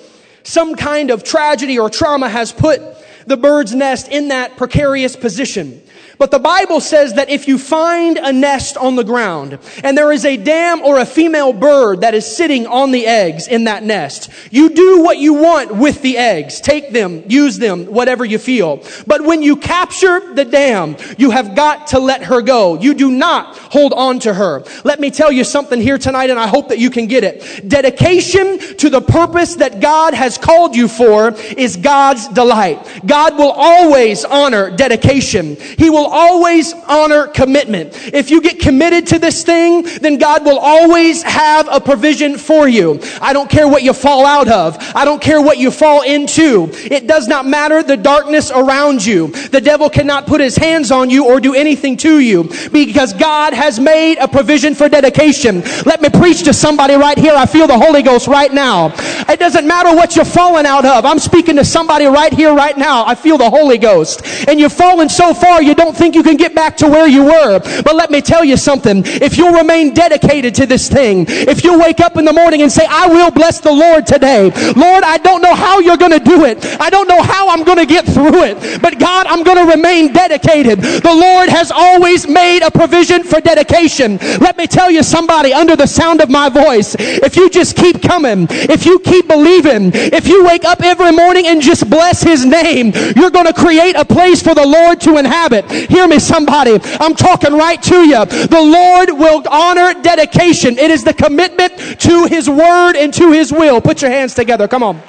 some 0.44 0.76
kind 0.76 1.10
of 1.10 1.24
tragedy 1.24 1.80
or 1.80 1.90
trauma 1.90 2.28
has 2.28 2.52
put 2.52 2.80
the 3.26 3.36
bird's 3.36 3.74
nest 3.74 4.06
in 4.06 4.28
that 4.28 4.56
precarious 4.56 5.16
position. 5.16 5.82
But 6.18 6.30
the 6.30 6.38
Bible 6.38 6.80
says 6.80 7.14
that 7.14 7.30
if 7.30 7.48
you 7.48 7.58
find 7.58 8.18
a 8.18 8.32
nest 8.32 8.76
on 8.76 8.96
the 8.96 9.04
ground 9.04 9.58
and 9.82 9.96
there 9.96 10.12
is 10.12 10.24
a 10.24 10.36
dam 10.36 10.80
or 10.82 10.98
a 10.98 11.06
female 11.06 11.52
bird 11.52 12.02
that 12.02 12.14
is 12.14 12.36
sitting 12.36 12.66
on 12.66 12.92
the 12.92 13.06
eggs 13.06 13.48
in 13.48 13.64
that 13.64 13.82
nest, 13.82 14.30
you 14.50 14.70
do 14.70 15.02
what 15.02 15.18
you 15.18 15.34
want 15.34 15.74
with 15.74 16.02
the 16.02 16.16
eggs. 16.16 16.60
Take 16.60 16.90
them, 16.90 17.24
use 17.28 17.58
them, 17.58 17.86
whatever 17.86 18.24
you 18.24 18.38
feel. 18.38 18.82
But 19.06 19.22
when 19.22 19.42
you 19.42 19.56
capture 19.56 20.34
the 20.34 20.44
dam, 20.44 20.96
you 21.18 21.30
have 21.30 21.54
got 21.54 21.88
to 21.88 21.98
let 21.98 22.24
her 22.24 22.42
go. 22.42 22.78
You 22.80 22.94
do 22.94 23.10
not 23.10 23.56
hold 23.56 23.92
on 23.92 24.20
to 24.20 24.34
her. 24.34 24.64
Let 24.84 25.00
me 25.00 25.10
tell 25.10 25.32
you 25.32 25.44
something 25.44 25.80
here 25.80 25.98
tonight 25.98 26.30
and 26.30 26.38
I 26.38 26.46
hope 26.46 26.68
that 26.68 26.78
you 26.78 26.90
can 26.90 27.06
get 27.06 27.24
it. 27.24 27.68
Dedication 27.68 28.58
to 28.78 28.90
the 28.90 29.00
purpose 29.00 29.56
that 29.56 29.80
God 29.80 30.14
has 30.14 30.38
called 30.38 30.76
you 30.76 30.88
for 30.88 31.34
is 31.56 31.76
God's 31.76 32.28
delight. 32.28 33.02
God 33.04 33.36
will 33.36 33.52
always 33.52 34.24
honor 34.24 34.70
dedication. 34.70 35.56
He 35.56 35.90
will 35.90 36.03
will 36.04 36.12
always 36.12 36.72
honor 36.86 37.26
commitment. 37.26 37.92
If 38.12 38.30
you 38.30 38.40
get 38.40 38.60
committed 38.60 39.06
to 39.08 39.18
this 39.18 39.42
thing, 39.42 39.84
then 40.00 40.18
God 40.18 40.44
will 40.44 40.58
always 40.58 41.22
have 41.22 41.68
a 41.70 41.80
provision 41.80 42.36
for 42.36 42.68
you. 42.68 43.00
I 43.20 43.32
don't 43.32 43.48
care 43.48 43.66
what 43.66 43.82
you 43.82 43.92
fall 43.92 44.26
out 44.26 44.48
of. 44.48 44.76
I 44.94 45.04
don't 45.04 45.22
care 45.22 45.40
what 45.40 45.58
you 45.58 45.70
fall 45.70 46.02
into. 46.02 46.68
It 46.72 47.06
does 47.06 47.28
not 47.28 47.46
matter 47.46 47.82
the 47.82 47.96
darkness 47.96 48.50
around 48.50 49.04
you. 49.04 49.28
The 49.28 49.60
devil 49.60 49.88
cannot 49.88 50.26
put 50.26 50.40
his 50.40 50.56
hands 50.56 50.90
on 50.90 51.10
you 51.10 51.26
or 51.26 51.40
do 51.40 51.54
anything 51.54 51.96
to 51.98 52.18
you 52.18 52.50
because 52.70 53.12
God 53.12 53.54
has 53.54 53.80
made 53.80 54.18
a 54.18 54.28
provision 54.28 54.74
for 54.74 54.88
dedication. 54.88 55.62
Let 55.86 56.02
me 56.02 56.10
preach 56.10 56.42
to 56.44 56.52
somebody 56.52 56.94
right 56.94 57.16
here. 57.16 57.34
I 57.34 57.46
feel 57.46 57.66
the 57.66 57.78
Holy 57.78 58.02
Ghost 58.02 58.26
right 58.26 58.52
now. 58.52 58.92
It 59.28 59.38
doesn't 59.38 59.66
matter 59.66 59.94
what 59.94 60.16
you're 60.16 60.24
falling 60.24 60.66
out 60.66 60.84
of. 60.84 61.04
I'm 61.04 61.18
speaking 61.18 61.56
to 61.56 61.64
somebody 61.64 62.06
right 62.06 62.32
here, 62.32 62.54
right 62.54 62.76
now. 62.76 63.06
I 63.06 63.14
feel 63.14 63.38
the 63.38 63.48
Holy 63.48 63.78
Ghost. 63.78 64.22
And 64.48 64.60
you've 64.60 64.72
fallen 64.72 65.08
so 65.08 65.32
far, 65.32 65.62
you 65.62 65.74
you 65.74 65.84
don't 65.94 66.02
think 66.02 66.14
you 66.16 66.24
can 66.24 66.36
get 66.36 66.54
back 66.54 66.76
to 66.78 66.88
where 66.88 67.06
you 67.06 67.24
were. 67.24 67.60
But 67.82 67.94
let 67.94 68.10
me 68.10 68.20
tell 68.20 68.44
you 68.44 68.56
something. 68.56 69.02
If 69.06 69.38
you'll 69.38 69.54
remain 69.54 69.94
dedicated 69.94 70.54
to 70.56 70.66
this 70.66 70.88
thing, 70.88 71.24
if 71.28 71.62
you'll 71.62 71.78
wake 71.78 72.00
up 72.00 72.16
in 72.16 72.24
the 72.24 72.32
morning 72.32 72.62
and 72.62 72.72
say, 72.72 72.84
I 72.88 73.06
will 73.06 73.30
bless 73.30 73.60
the 73.60 73.72
Lord 73.72 74.04
today. 74.06 74.50
Lord, 74.74 75.04
I 75.04 75.18
don't 75.18 75.40
know 75.40 75.54
how 75.54 75.78
you're 75.78 75.96
going 75.96 76.12
to 76.12 76.18
do 76.18 76.44
it. 76.46 76.58
I 76.80 76.90
don't 76.90 77.06
know 77.06 77.22
how 77.22 77.48
I'm 77.48 77.62
going 77.62 77.78
to 77.78 77.86
get 77.86 78.06
through 78.06 78.42
it. 78.42 78.82
But 78.82 78.98
God, 78.98 79.26
I'm 79.28 79.44
going 79.44 79.64
to 79.64 79.70
remain 79.70 80.12
dedicated. 80.12 80.80
The 80.80 81.14
Lord 81.14 81.48
has 81.48 81.70
always 81.70 82.26
made 82.26 82.62
a 82.62 82.70
provision 82.70 83.22
for 83.22 83.40
dedication. 83.40 84.18
Let 84.40 84.58
me 84.58 84.66
tell 84.66 84.90
you 84.90 85.04
somebody 85.04 85.52
under 85.52 85.76
the 85.76 85.86
sound 85.86 86.20
of 86.20 86.28
my 86.28 86.48
voice, 86.48 86.96
if 86.98 87.36
you 87.36 87.48
just 87.50 87.76
keep 87.76 88.02
coming, 88.02 88.48
if 88.50 88.84
you 88.84 88.98
keep 88.98 89.28
believing, 89.28 89.92
if 89.94 90.26
you 90.26 90.44
wake 90.44 90.64
up 90.64 90.82
every 90.82 91.12
morning 91.12 91.46
and 91.46 91.62
just 91.62 91.88
bless 91.88 92.22
his 92.22 92.44
name, 92.44 92.92
you're 93.14 93.30
going 93.30 93.46
to 93.46 93.52
create 93.52 93.94
a 93.94 94.04
place 94.04 94.42
for 94.42 94.54
the 94.54 94.66
Lord 94.66 95.00
to 95.02 95.18
inhabit. 95.18 95.64
Hear 95.88 96.06
me 96.08 96.18
somebody. 96.18 96.78
I'm 97.00 97.14
talking 97.14 97.52
right 97.52 97.82
to 97.82 98.06
you. 98.06 98.24
The 98.24 98.60
Lord 98.60 99.10
will 99.10 99.42
honor 99.50 100.00
dedication. 100.00 100.78
It 100.78 100.90
is 100.90 101.04
the 101.04 101.14
commitment 101.14 102.00
to 102.00 102.26
his 102.26 102.48
word 102.48 102.96
and 102.96 103.12
to 103.14 103.32
his 103.32 103.52
will. 103.52 103.80
Put 103.80 104.02
your 104.02 104.10
hands 104.10 104.34
together. 104.34 104.68
Come 104.68 104.82
on. 104.82 105.02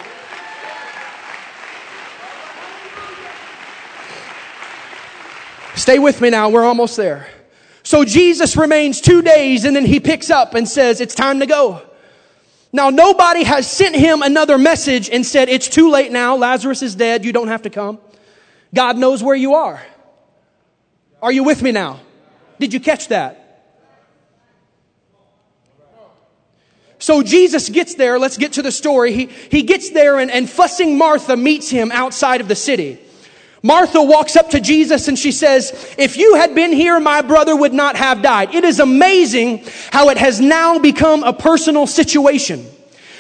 Stay 5.76 6.00
with 6.00 6.22
me 6.22 6.30
now. 6.30 6.50
We're 6.50 6.64
almost 6.64 6.98
there. 6.98 7.28
So 7.84 8.04
Jesus 8.04 8.58
remains 8.58 9.02
two 9.02 9.22
days 9.22 9.66
and 9.66 9.76
then 9.76 9.86
he 9.86 10.00
picks 10.00 10.32
up 10.32 10.56
and 10.56 10.68
says, 10.68 11.02
it's 11.02 11.14
time 11.14 11.42
to 11.42 11.46
go. 11.46 11.82
Now 12.74 12.90
nobody 12.90 13.44
has 13.44 13.70
sent 13.70 13.96
him 13.96 14.22
another 14.22 14.58
message 14.58 15.10
and 15.10 15.26
said, 15.26 15.50
it's 15.50 15.70
too 15.70 15.92
late 15.92 16.12
now. 16.12 16.36
Lazarus 16.36 16.82
is 16.82 16.96
dead. 16.96 17.24
You 17.24 17.32
don't 17.32 17.50
have 17.50 17.62
to 17.62 17.70
come. 17.70 18.00
God 18.74 18.98
knows 18.98 19.24
where 19.24 19.36
you 19.36 19.54
are. 19.54 19.82
Are 21.26 21.32
you 21.32 21.44
with 21.44 21.64
me 21.64 21.72
now? 21.72 22.02
Did 22.60 22.72
you 22.72 22.80
catch 22.80 23.08
that? 23.08 23.42
So 27.00 27.24
Jesus 27.24 27.68
gets 27.68 27.96
there. 27.96 28.20
Let's 28.20 28.38
get 28.38 28.54
to 28.54 28.62
the 28.62 28.72
story. 28.72 29.12
He, 29.12 29.26
he 29.26 29.64
gets 29.64 29.90
there 29.90 30.20
and, 30.20 30.30
and 30.30 30.48
fussing 30.48 31.00
Martha 31.00 31.36
meets 31.36 31.68
him 31.68 31.92
outside 31.92 32.42
of 32.42 32.48
the 32.48 32.56
city. 32.56 33.00
Martha 33.64 34.04
walks 34.04 34.36
up 34.36 34.52
to 34.52 34.60
Jesus 34.60 35.08
and 35.08 35.18
she 35.18 35.32
says, 35.32 35.96
if 35.98 36.16
you 36.16 36.36
had 36.36 36.54
been 36.54 36.72
here, 36.72 37.00
my 37.00 37.24
brother 37.24 37.56
would 37.56 37.74
not 37.74 37.96
have 37.96 38.22
died. 38.22 38.54
It 38.54 38.64
is 38.64 38.80
amazing 38.80 39.66
how 39.92 40.10
it 40.10 40.20
has 40.20 40.40
now 40.40 40.78
become 40.78 41.24
a 41.24 41.34
personal 41.34 41.88
situation. 41.88 42.68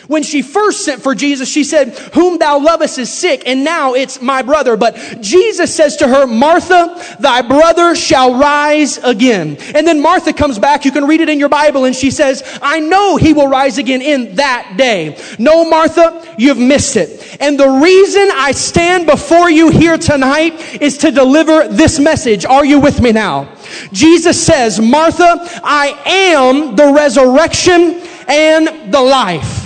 When 0.07 0.23
she 0.23 0.41
first 0.41 0.85
sent 0.85 1.01
for 1.01 1.15
Jesus, 1.15 1.49
she 1.49 1.63
said, 1.63 1.97
whom 2.13 2.37
thou 2.37 2.59
lovest 2.59 2.99
is 2.99 3.11
sick, 3.11 3.43
and 3.45 3.63
now 3.63 3.93
it's 3.93 4.21
my 4.21 4.41
brother. 4.41 4.77
But 4.77 5.21
Jesus 5.21 5.73
says 5.73 5.97
to 5.97 6.07
her, 6.07 6.27
Martha, 6.27 6.95
thy 7.19 7.41
brother 7.41 7.95
shall 7.95 8.39
rise 8.39 8.97
again. 8.99 9.57
And 9.73 9.87
then 9.87 10.01
Martha 10.01 10.33
comes 10.33 10.59
back, 10.59 10.85
you 10.85 10.91
can 10.91 11.05
read 11.05 11.21
it 11.21 11.29
in 11.29 11.39
your 11.39 11.49
Bible, 11.49 11.85
and 11.85 11.95
she 11.95 12.11
says, 12.11 12.43
I 12.61 12.79
know 12.79 13.17
he 13.17 13.33
will 13.33 13.47
rise 13.47 13.77
again 13.77 14.01
in 14.01 14.35
that 14.35 14.75
day. 14.77 15.17
No, 15.39 15.67
Martha, 15.69 16.35
you've 16.37 16.59
missed 16.59 16.95
it. 16.95 17.37
And 17.39 17.59
the 17.59 17.69
reason 17.69 18.29
I 18.33 18.51
stand 18.51 19.07
before 19.07 19.49
you 19.49 19.69
here 19.69 19.97
tonight 19.97 20.81
is 20.81 20.97
to 20.99 21.11
deliver 21.11 21.67
this 21.67 21.99
message. 21.99 22.45
Are 22.45 22.65
you 22.65 22.79
with 22.79 23.01
me 23.01 23.11
now? 23.11 23.55
Jesus 23.91 24.41
says, 24.43 24.79
Martha, 24.79 25.37
I 25.63 25.99
am 26.05 26.75
the 26.75 26.93
resurrection 26.93 28.01
and 28.27 28.93
the 28.93 29.01
life. 29.01 29.64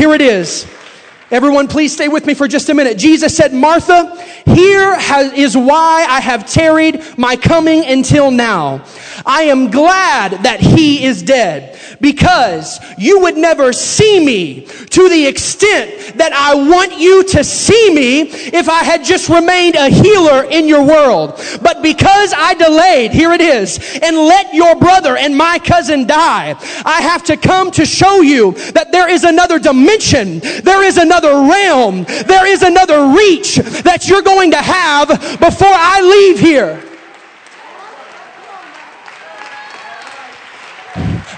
Here 0.00 0.14
it 0.14 0.22
is. 0.22 0.79
Everyone, 1.30 1.68
please 1.68 1.92
stay 1.92 2.08
with 2.08 2.26
me 2.26 2.34
for 2.34 2.48
just 2.48 2.68
a 2.70 2.74
minute. 2.74 2.98
Jesus 2.98 3.36
said, 3.36 3.54
Martha, 3.54 4.20
here 4.46 4.98
has, 4.98 5.32
is 5.32 5.56
why 5.56 6.04
I 6.08 6.20
have 6.20 6.44
tarried 6.50 7.00
my 7.16 7.36
coming 7.36 7.84
until 7.84 8.32
now. 8.32 8.84
I 9.24 9.42
am 9.42 9.70
glad 9.70 10.42
that 10.42 10.58
he 10.58 11.04
is 11.04 11.22
dead 11.22 11.78
because 12.00 12.80
you 12.98 13.20
would 13.20 13.36
never 13.36 13.72
see 13.72 14.24
me 14.24 14.62
to 14.62 15.08
the 15.08 15.26
extent 15.26 16.16
that 16.16 16.32
I 16.32 16.54
want 16.54 16.98
you 16.98 17.22
to 17.24 17.44
see 17.44 17.94
me 17.94 18.22
if 18.22 18.68
I 18.68 18.82
had 18.82 19.04
just 19.04 19.28
remained 19.28 19.76
a 19.76 19.88
healer 19.88 20.44
in 20.44 20.66
your 20.66 20.84
world. 20.84 21.40
But 21.62 21.82
because 21.82 22.32
I 22.36 22.54
delayed, 22.54 23.12
here 23.12 23.32
it 23.32 23.40
is, 23.40 23.78
and 24.02 24.16
let 24.16 24.52
your 24.54 24.74
brother 24.76 25.16
and 25.16 25.36
my 25.36 25.58
cousin 25.58 26.06
die, 26.06 26.56
I 26.84 27.02
have 27.02 27.22
to 27.24 27.36
come 27.36 27.70
to 27.72 27.84
show 27.84 28.20
you 28.20 28.52
that 28.72 28.90
there 28.90 29.08
is 29.08 29.24
another 29.24 29.58
dimension, 29.58 30.40
there 30.40 30.82
is 30.82 30.96
another 30.96 31.19
realm, 31.28 32.04
there 32.26 32.46
is 32.46 32.62
another 32.62 33.14
reach 33.16 33.56
that 33.84 34.08
you're 34.08 34.22
going 34.22 34.50
to 34.52 34.62
have 34.62 35.08
before 35.38 35.68
I 35.68 36.00
leave 36.00 36.40
here. 36.40 36.89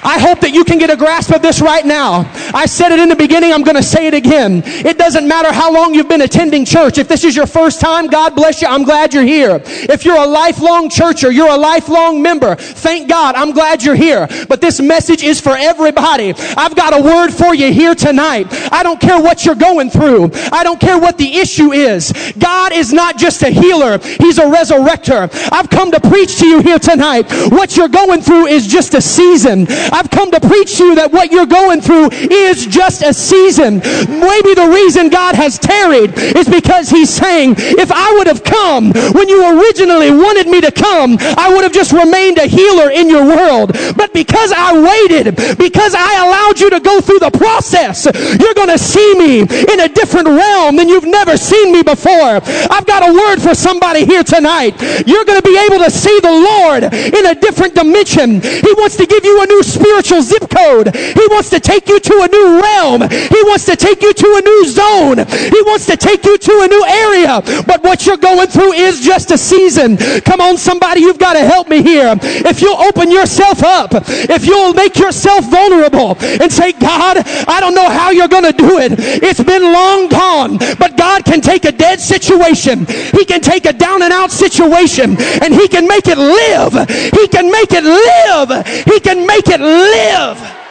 I 0.02 0.18
hope 0.18 0.40
that 0.40 0.52
you 0.52 0.64
can 0.64 0.78
get 0.78 0.90
a 0.90 0.96
grasp 0.96 1.30
of 1.30 1.42
this 1.42 1.60
right 1.60 1.86
now. 1.86 2.30
I 2.52 2.66
said 2.66 2.90
it 2.92 2.98
in 2.98 3.08
the 3.08 3.16
beginning, 3.16 3.52
I'm 3.52 3.62
going 3.62 3.76
to 3.76 3.82
say 3.82 4.08
it 4.08 4.14
again. 4.14 4.62
It 4.64 4.98
doesn't 4.98 5.26
matter 5.26 5.52
how 5.52 5.72
long 5.72 5.94
you've 5.94 6.08
been 6.08 6.22
attending 6.22 6.64
church. 6.64 6.98
If 6.98 7.08
this 7.08 7.24
is 7.24 7.36
your 7.36 7.46
first 7.46 7.80
time, 7.80 8.08
God 8.08 8.34
bless 8.34 8.62
you. 8.62 8.68
I'm 8.68 8.82
glad 8.82 9.14
you're 9.14 9.22
here. 9.22 9.62
If 9.64 10.04
you're 10.04 10.16
a 10.16 10.26
lifelong 10.26 10.90
churcher, 10.90 11.30
you're 11.30 11.50
a 11.50 11.56
lifelong 11.56 12.20
member, 12.20 12.56
thank 12.56 13.08
God. 13.08 13.36
I'm 13.36 13.52
glad 13.52 13.82
you're 13.82 13.94
here. 13.94 14.28
But 14.48 14.60
this 14.60 14.80
message 14.80 15.22
is 15.22 15.40
for 15.40 15.56
everybody. 15.56 16.34
I've 16.56 16.74
got 16.74 16.98
a 16.98 17.02
word 17.02 17.30
for 17.30 17.54
you 17.54 17.72
here 17.72 17.94
tonight. 17.94 18.48
I 18.72 18.82
don't 18.82 19.00
care 19.00 19.20
what 19.20 19.44
you're 19.44 19.54
going 19.54 19.90
through. 19.90 20.30
I 20.50 20.64
don't 20.64 20.80
care 20.80 20.98
what 20.98 21.16
the 21.16 21.36
issue 21.36 21.72
is. 21.72 22.12
God 22.38 22.72
is 22.72 22.92
not 22.92 23.18
just 23.18 23.42
a 23.42 23.50
healer. 23.50 23.98
He's 23.98 24.38
a 24.38 24.44
resurrector. 24.44 25.30
I've 25.52 25.70
come 25.70 25.92
to 25.92 26.00
preach 26.00 26.38
to 26.40 26.46
you 26.46 26.60
here 26.60 26.78
tonight. 26.78 27.30
What 27.50 27.76
you're 27.76 27.88
going 27.88 28.20
through 28.20 28.46
is 28.46 28.66
just 28.66 28.94
a 28.94 29.00
season. 29.00 29.66
I've 29.92 30.10
come 30.10 30.30
to 30.30 30.40
preach 30.40 30.78
to 30.78 30.84
you 30.84 30.94
that 30.96 31.12
what 31.12 31.30
you're 31.30 31.46
going 31.46 31.80
through 31.80 32.10
is 32.12 32.66
just 32.66 33.02
a 33.02 33.12
season. 33.12 33.78
Maybe 34.08 34.56
the 34.56 34.72
reason 34.72 35.10
God 35.10 35.34
has 35.34 35.58
tarried 35.58 36.16
is 36.16 36.48
because 36.48 36.88
he's 36.88 37.10
saying, 37.10 37.54
if 37.58 37.92
I 37.92 38.16
would 38.16 38.26
have 38.26 38.42
come 38.42 38.92
when 39.12 39.28
you 39.28 39.44
originally 39.60 40.10
wanted 40.10 40.48
me 40.48 40.60
to 40.62 40.72
come, 40.72 41.16
I 41.20 41.52
would 41.52 41.62
have 41.62 41.72
just 41.72 41.92
remained 41.92 42.38
a 42.38 42.46
healer 42.46 42.90
in 42.90 43.08
your 43.08 43.24
world. 43.24 43.72
But 43.96 44.12
because 44.12 44.52
I 44.56 44.72
waited, 44.72 45.36
because 45.58 45.94
I 45.94 46.24
allowed 46.24 46.58
you 46.58 46.70
to 46.70 46.80
go 46.80 47.00
through 47.00 47.20
the 47.20 47.30
process, 47.30 48.08
you're 48.40 48.54
going 48.54 48.72
to 48.72 48.80
see 48.80 49.14
me 49.18 49.44
in 49.44 49.78
a 49.80 49.88
different 49.88 50.28
realm 50.28 50.76
than 50.76 50.88
you've 50.88 51.06
never 51.06 51.36
seen 51.36 51.72
me 51.72 51.82
before. 51.82 52.40
I've 52.72 52.86
got 52.86 53.04
a 53.04 53.12
word 53.12 53.40
for 53.44 53.54
somebody 53.54 54.04
here 54.04 54.24
tonight. 54.24 54.80
You're 55.06 55.24
going 55.24 55.40
to 55.40 55.46
be 55.46 55.58
able 55.68 55.84
to 55.84 55.90
see 55.90 56.18
the 56.20 56.32
Lord 56.32 56.84
in 56.92 57.26
a 57.26 57.34
different 57.34 57.74
dimension. 57.74 58.40
He 58.40 58.72
wants 58.80 58.96
to 58.96 59.06
give 59.06 59.24
you 59.24 59.42
a 59.42 59.46
new 59.46 59.62
spiritual 59.82 60.22
zip 60.22 60.46
code. 60.48 60.94
He 60.94 61.26
wants 61.34 61.50
to 61.50 61.58
take 61.58 61.88
you 61.88 61.98
to 61.98 62.14
a 62.22 62.28
new 62.28 62.62
realm. 62.62 63.02
He 63.10 63.40
wants 63.50 63.66
to 63.66 63.74
take 63.74 64.00
you 64.02 64.14
to 64.14 64.28
a 64.38 64.40
new 64.40 64.62
zone. 64.70 65.18
He 65.26 65.60
wants 65.66 65.86
to 65.86 65.96
take 65.96 66.24
you 66.24 66.38
to 66.38 66.54
a 66.62 66.68
new 66.68 66.84
area. 66.86 67.42
But 67.66 67.82
what 67.82 68.06
you're 68.06 68.16
going 68.16 68.46
through 68.46 68.72
is 68.72 69.00
just 69.00 69.30
a 69.32 69.38
season. 69.38 69.96
Come 70.22 70.40
on, 70.40 70.56
somebody, 70.56 71.00
you've 71.00 71.18
got 71.18 71.34
to 71.34 71.40
help 71.44 71.68
me 71.68 71.82
here. 71.82 72.14
If 72.22 72.62
you'll 72.62 72.78
open 72.78 73.10
yourself 73.10 73.62
up, 73.64 73.90
if 73.92 74.46
you'll 74.46 74.74
make 74.74 74.98
yourself 74.98 75.50
vulnerable 75.50 76.16
and 76.22 76.50
say, 76.50 76.72
God, 76.72 77.18
I 77.48 77.58
don't 77.60 77.74
know 77.74 77.88
how 77.88 78.10
you're 78.10 78.28
going 78.28 78.44
to 78.44 78.52
do 78.52 78.78
it. 78.78 78.92
It's 78.98 79.42
been 79.42 79.62
long 79.62 80.08
gone, 80.08 80.58
but 80.78 80.96
God 80.96 81.24
can 81.24 81.40
take 81.40 81.64
a 81.64 81.72
dead 81.72 82.00
situation. 82.00 82.86
He 82.86 83.24
can 83.24 83.40
take 83.40 83.66
a 83.66 83.72
down 83.72 84.02
and 84.02 84.12
out 84.12 84.30
situation 84.30 85.16
and 85.42 85.54
he 85.54 85.66
can 85.66 85.88
make 85.88 86.06
it 86.06 86.18
live. 86.18 86.88
He 86.88 87.26
can 87.28 87.50
make 87.50 87.72
it 87.72 87.84
live. 87.84 88.66
He 88.86 89.00
can 89.00 89.26
make 89.26 89.48
it 89.48 89.60
live 89.60 89.71
live. 89.72 90.61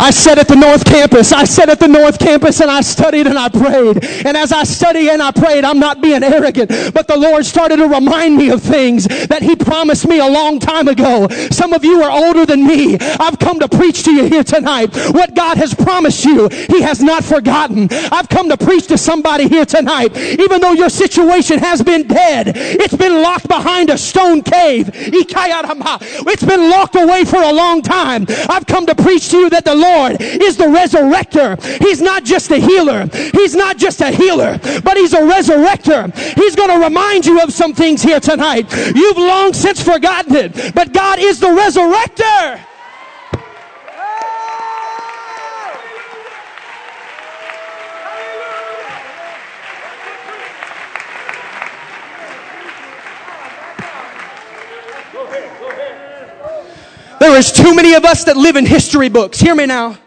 I 0.00 0.10
sat 0.10 0.38
at 0.38 0.46
the 0.46 0.56
North 0.56 0.84
Campus. 0.84 1.32
I 1.32 1.44
sat 1.44 1.68
at 1.68 1.80
the 1.80 1.88
North 1.88 2.18
Campus 2.18 2.60
and 2.60 2.70
I 2.70 2.82
studied 2.82 3.26
and 3.26 3.38
I 3.38 3.48
prayed. 3.48 4.04
And 4.24 4.36
as 4.36 4.52
I 4.52 4.64
studied 4.64 5.10
and 5.10 5.20
I 5.20 5.32
prayed, 5.32 5.64
I'm 5.64 5.80
not 5.80 6.00
being 6.00 6.22
arrogant, 6.22 6.70
but 6.94 7.08
the 7.08 7.16
Lord 7.16 7.44
started 7.44 7.76
to 7.78 7.88
remind 7.88 8.36
me 8.36 8.50
of 8.50 8.62
things 8.62 9.06
that 9.26 9.42
He 9.42 9.56
promised 9.56 10.06
me 10.06 10.20
a 10.20 10.26
long 10.26 10.60
time 10.60 10.86
ago. 10.88 11.26
Some 11.50 11.72
of 11.72 11.84
you 11.84 12.02
are 12.02 12.10
older 12.10 12.46
than 12.46 12.66
me. 12.66 12.96
I've 13.00 13.38
come 13.38 13.58
to 13.58 13.68
preach 13.68 14.04
to 14.04 14.12
you 14.12 14.26
here 14.26 14.44
tonight. 14.44 14.94
What 15.10 15.34
God 15.34 15.56
has 15.58 15.74
promised 15.74 16.24
you, 16.24 16.48
He 16.48 16.80
has 16.82 17.02
not 17.02 17.24
forgotten. 17.24 17.88
I've 17.90 18.28
come 18.28 18.48
to 18.50 18.56
preach 18.56 18.86
to 18.88 18.98
somebody 18.98 19.48
here 19.48 19.66
tonight. 19.66 20.16
Even 20.16 20.60
though 20.60 20.72
your 20.72 20.90
situation 20.90 21.58
has 21.58 21.82
been 21.82 22.06
dead, 22.06 22.52
it's 22.54 22.96
been 22.96 23.20
locked 23.20 23.48
behind 23.48 23.90
a 23.90 23.98
stone 23.98 24.42
cave. 24.42 24.90
It's 24.94 26.44
been 26.44 26.70
locked 26.70 26.94
away 26.94 27.24
for 27.24 27.42
a 27.42 27.52
long 27.52 27.82
time. 27.82 28.26
I've 28.48 28.66
come 28.66 28.86
to 28.86 28.94
preach 28.94 29.30
to 29.30 29.38
you 29.38 29.50
that 29.50 29.64
the 29.64 29.74
Lord 29.74 29.87
Lord 29.88 30.20
is 30.20 30.56
the 30.56 30.64
resurrector. 30.64 31.48
He's 31.84 32.00
not 32.00 32.24
just 32.24 32.50
a 32.50 32.58
healer. 32.58 33.08
He's 33.32 33.54
not 33.54 33.78
just 33.78 34.00
a 34.00 34.10
healer, 34.10 34.58
but 34.82 34.96
he's 34.96 35.12
a 35.12 35.20
resurrector. 35.20 36.14
He's 36.34 36.56
going 36.56 36.70
to 36.70 36.84
remind 36.84 37.26
you 37.26 37.40
of 37.40 37.52
some 37.52 37.74
things 37.74 38.02
here 38.02 38.20
tonight. 38.20 38.66
You've 38.94 39.16
long 39.16 39.52
since 39.52 39.82
forgotten 39.82 40.34
it, 40.34 40.74
but 40.74 40.92
God 40.92 41.18
is 41.18 41.40
the 41.40 41.48
resurrector. 41.48 42.60
There 57.28 57.36
is 57.36 57.52
too 57.52 57.74
many 57.74 57.92
of 57.92 58.06
us 58.06 58.24
that 58.24 58.38
live 58.38 58.56
in 58.56 58.64
history 58.64 59.10
books. 59.10 59.38
Hear 59.38 59.54
me 59.54 59.66
now. 59.66 59.98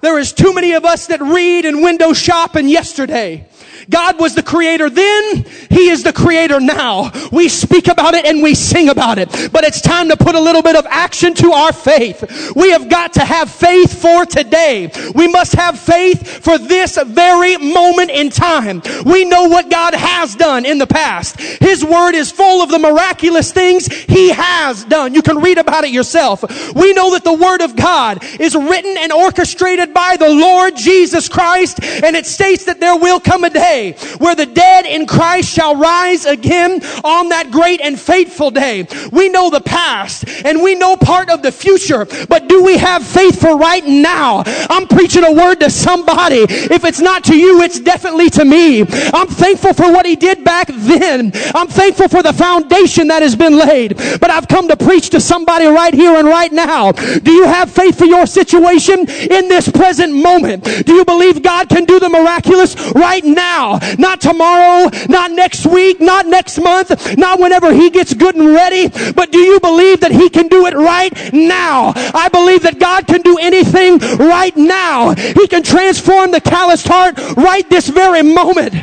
There 0.00 0.18
is 0.18 0.32
too 0.32 0.52
many 0.52 0.72
of 0.72 0.84
us 0.84 1.06
that 1.06 1.20
read 1.20 1.64
and 1.64 1.80
window 1.80 2.12
shop 2.12 2.56
in 2.56 2.68
yesterday. 2.68 3.46
God 3.88 4.18
was 4.18 4.34
the 4.34 4.42
creator 4.42 4.90
then. 4.90 5.44
He 5.70 5.88
is 5.88 6.02
the 6.02 6.12
creator 6.12 6.60
now. 6.60 7.10
We 7.30 7.48
speak 7.48 7.88
about 7.88 8.14
it 8.14 8.24
and 8.24 8.42
we 8.42 8.54
sing 8.54 8.88
about 8.88 9.18
it. 9.18 9.28
But 9.52 9.64
it's 9.64 9.80
time 9.80 10.08
to 10.08 10.16
put 10.16 10.34
a 10.34 10.40
little 10.40 10.62
bit 10.62 10.76
of 10.76 10.86
action 10.86 11.34
to 11.34 11.52
our 11.52 11.72
faith. 11.72 12.52
We 12.56 12.70
have 12.72 12.88
got 12.88 13.14
to 13.14 13.24
have 13.24 13.50
faith 13.50 14.00
for 14.00 14.26
today. 14.26 14.90
We 15.14 15.28
must 15.28 15.54
have 15.54 15.78
faith 15.78 16.42
for 16.42 16.58
this 16.58 16.98
very 17.06 17.56
moment 17.56 18.10
in 18.10 18.30
time. 18.30 18.82
We 19.04 19.24
know 19.24 19.44
what 19.48 19.70
God 19.70 19.94
has 19.94 20.34
done 20.34 20.64
in 20.64 20.78
the 20.78 20.86
past. 20.86 21.40
His 21.40 21.84
word 21.84 22.14
is 22.14 22.30
full 22.30 22.62
of 22.62 22.70
the 22.70 22.78
miraculous 22.78 23.52
things 23.52 23.86
He 23.86 24.30
has 24.30 24.84
done. 24.84 25.14
You 25.14 25.22
can 25.22 25.38
read 25.38 25.58
about 25.58 25.84
it 25.84 25.90
yourself. 25.90 26.42
We 26.74 26.92
know 26.92 27.12
that 27.12 27.24
the 27.24 27.32
word 27.32 27.60
of 27.60 27.76
God 27.76 28.24
is 28.40 28.54
written 28.54 28.96
and 28.98 29.12
orchestrated 29.12 29.94
by 29.94 30.16
the 30.18 30.28
Lord 30.28 30.76
Jesus 30.76 31.28
Christ 31.28 31.82
and 31.82 32.16
it 32.16 32.26
states 32.26 32.64
that 32.64 32.80
there 32.80 32.96
will 32.96 33.20
come 33.20 33.44
a 33.44 33.50
day 33.50 33.75
day 33.76 33.92
where 34.18 34.34
the 34.34 34.46
dead 34.46 34.86
in 34.86 35.06
Christ 35.06 35.52
shall 35.52 35.76
rise 35.76 36.24
again 36.24 36.82
on 37.04 37.28
that 37.28 37.50
great 37.50 37.80
and 37.80 37.98
fateful 37.98 38.50
day. 38.50 38.86
We 39.12 39.28
know 39.28 39.50
the 39.50 39.60
past 39.60 40.24
and 40.44 40.62
we 40.62 40.74
know 40.74 40.96
part 40.96 41.28
of 41.30 41.42
the 41.42 41.52
future, 41.52 42.06
but 42.28 42.48
do 42.48 42.64
we 42.64 42.78
have 42.78 43.04
faith 43.04 43.40
for 43.40 43.56
right 43.58 43.84
now? 43.84 44.42
I'm 44.70 44.86
preaching 44.86 45.24
a 45.24 45.32
word 45.32 45.56
to 45.60 45.70
somebody. 45.70 46.46
If 46.48 46.84
it's 46.84 47.00
not 47.00 47.24
to 47.24 47.36
you, 47.36 47.62
it's 47.62 47.80
definitely 47.80 48.30
to 48.30 48.44
me. 48.44 48.80
I'm 48.80 49.28
thankful 49.28 49.74
for 49.74 49.92
what 49.92 50.06
he 50.06 50.16
did 50.16 50.44
back 50.44 50.68
then. 50.68 51.32
I'm 51.54 51.68
thankful 51.68 52.08
for 52.08 52.22
the 52.22 52.32
foundation 52.32 53.08
that 53.08 53.22
has 53.22 53.36
been 53.36 53.56
laid, 53.58 53.96
but 54.20 54.30
I've 54.30 54.48
come 54.48 54.68
to 54.68 54.76
preach 54.76 55.10
to 55.10 55.20
somebody 55.20 55.66
right 55.66 55.94
here 55.94 56.16
and 56.16 56.28
right 56.28 56.52
now. 56.52 56.92
Do 56.92 57.32
you 57.32 57.44
have 57.44 57.70
faith 57.70 57.98
for 57.98 58.06
your 58.06 58.26
situation 58.26 59.00
in 59.08 59.48
this 59.48 59.70
present 59.70 60.14
moment? 60.14 60.64
Do 60.86 60.94
you 60.94 61.04
believe 61.04 61.42
God 61.42 61.68
can 61.68 61.84
do 61.84 61.98
the 62.00 62.08
miraculous 62.08 62.74
right 62.92 63.24
now? 63.24 63.65
Now. 63.66 63.78
Not 63.98 64.20
tomorrow, 64.20 64.90
not 65.08 65.30
next 65.30 65.66
week, 65.66 66.00
not 66.00 66.26
next 66.26 66.58
month, 66.60 67.16
not 67.18 67.38
whenever 67.40 67.72
he 67.72 67.90
gets 67.90 68.14
good 68.14 68.34
and 68.36 68.48
ready. 68.48 68.88
But 69.12 69.32
do 69.32 69.38
you 69.38 69.60
believe 69.60 70.00
that 70.00 70.12
he 70.12 70.28
can 70.28 70.48
do 70.48 70.66
it 70.66 70.74
right 70.74 71.12
now? 71.32 71.92
I 71.96 72.28
believe 72.32 72.62
that 72.62 72.78
God 72.78 73.06
can 73.06 73.22
do 73.22 73.38
anything 73.38 73.98
right 74.18 74.56
now. 74.56 75.14
He 75.14 75.46
can 75.48 75.62
transform 75.62 76.30
the 76.30 76.40
calloused 76.40 76.88
heart 76.88 77.18
right 77.36 77.68
this 77.68 77.88
very 77.88 78.22
moment. 78.22 78.74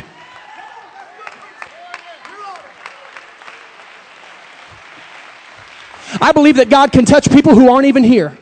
I 6.20 6.30
believe 6.32 6.56
that 6.56 6.70
God 6.70 6.92
can 6.92 7.04
touch 7.04 7.28
people 7.30 7.54
who 7.54 7.70
aren't 7.70 7.86
even 7.86 8.04
here. 8.04 8.38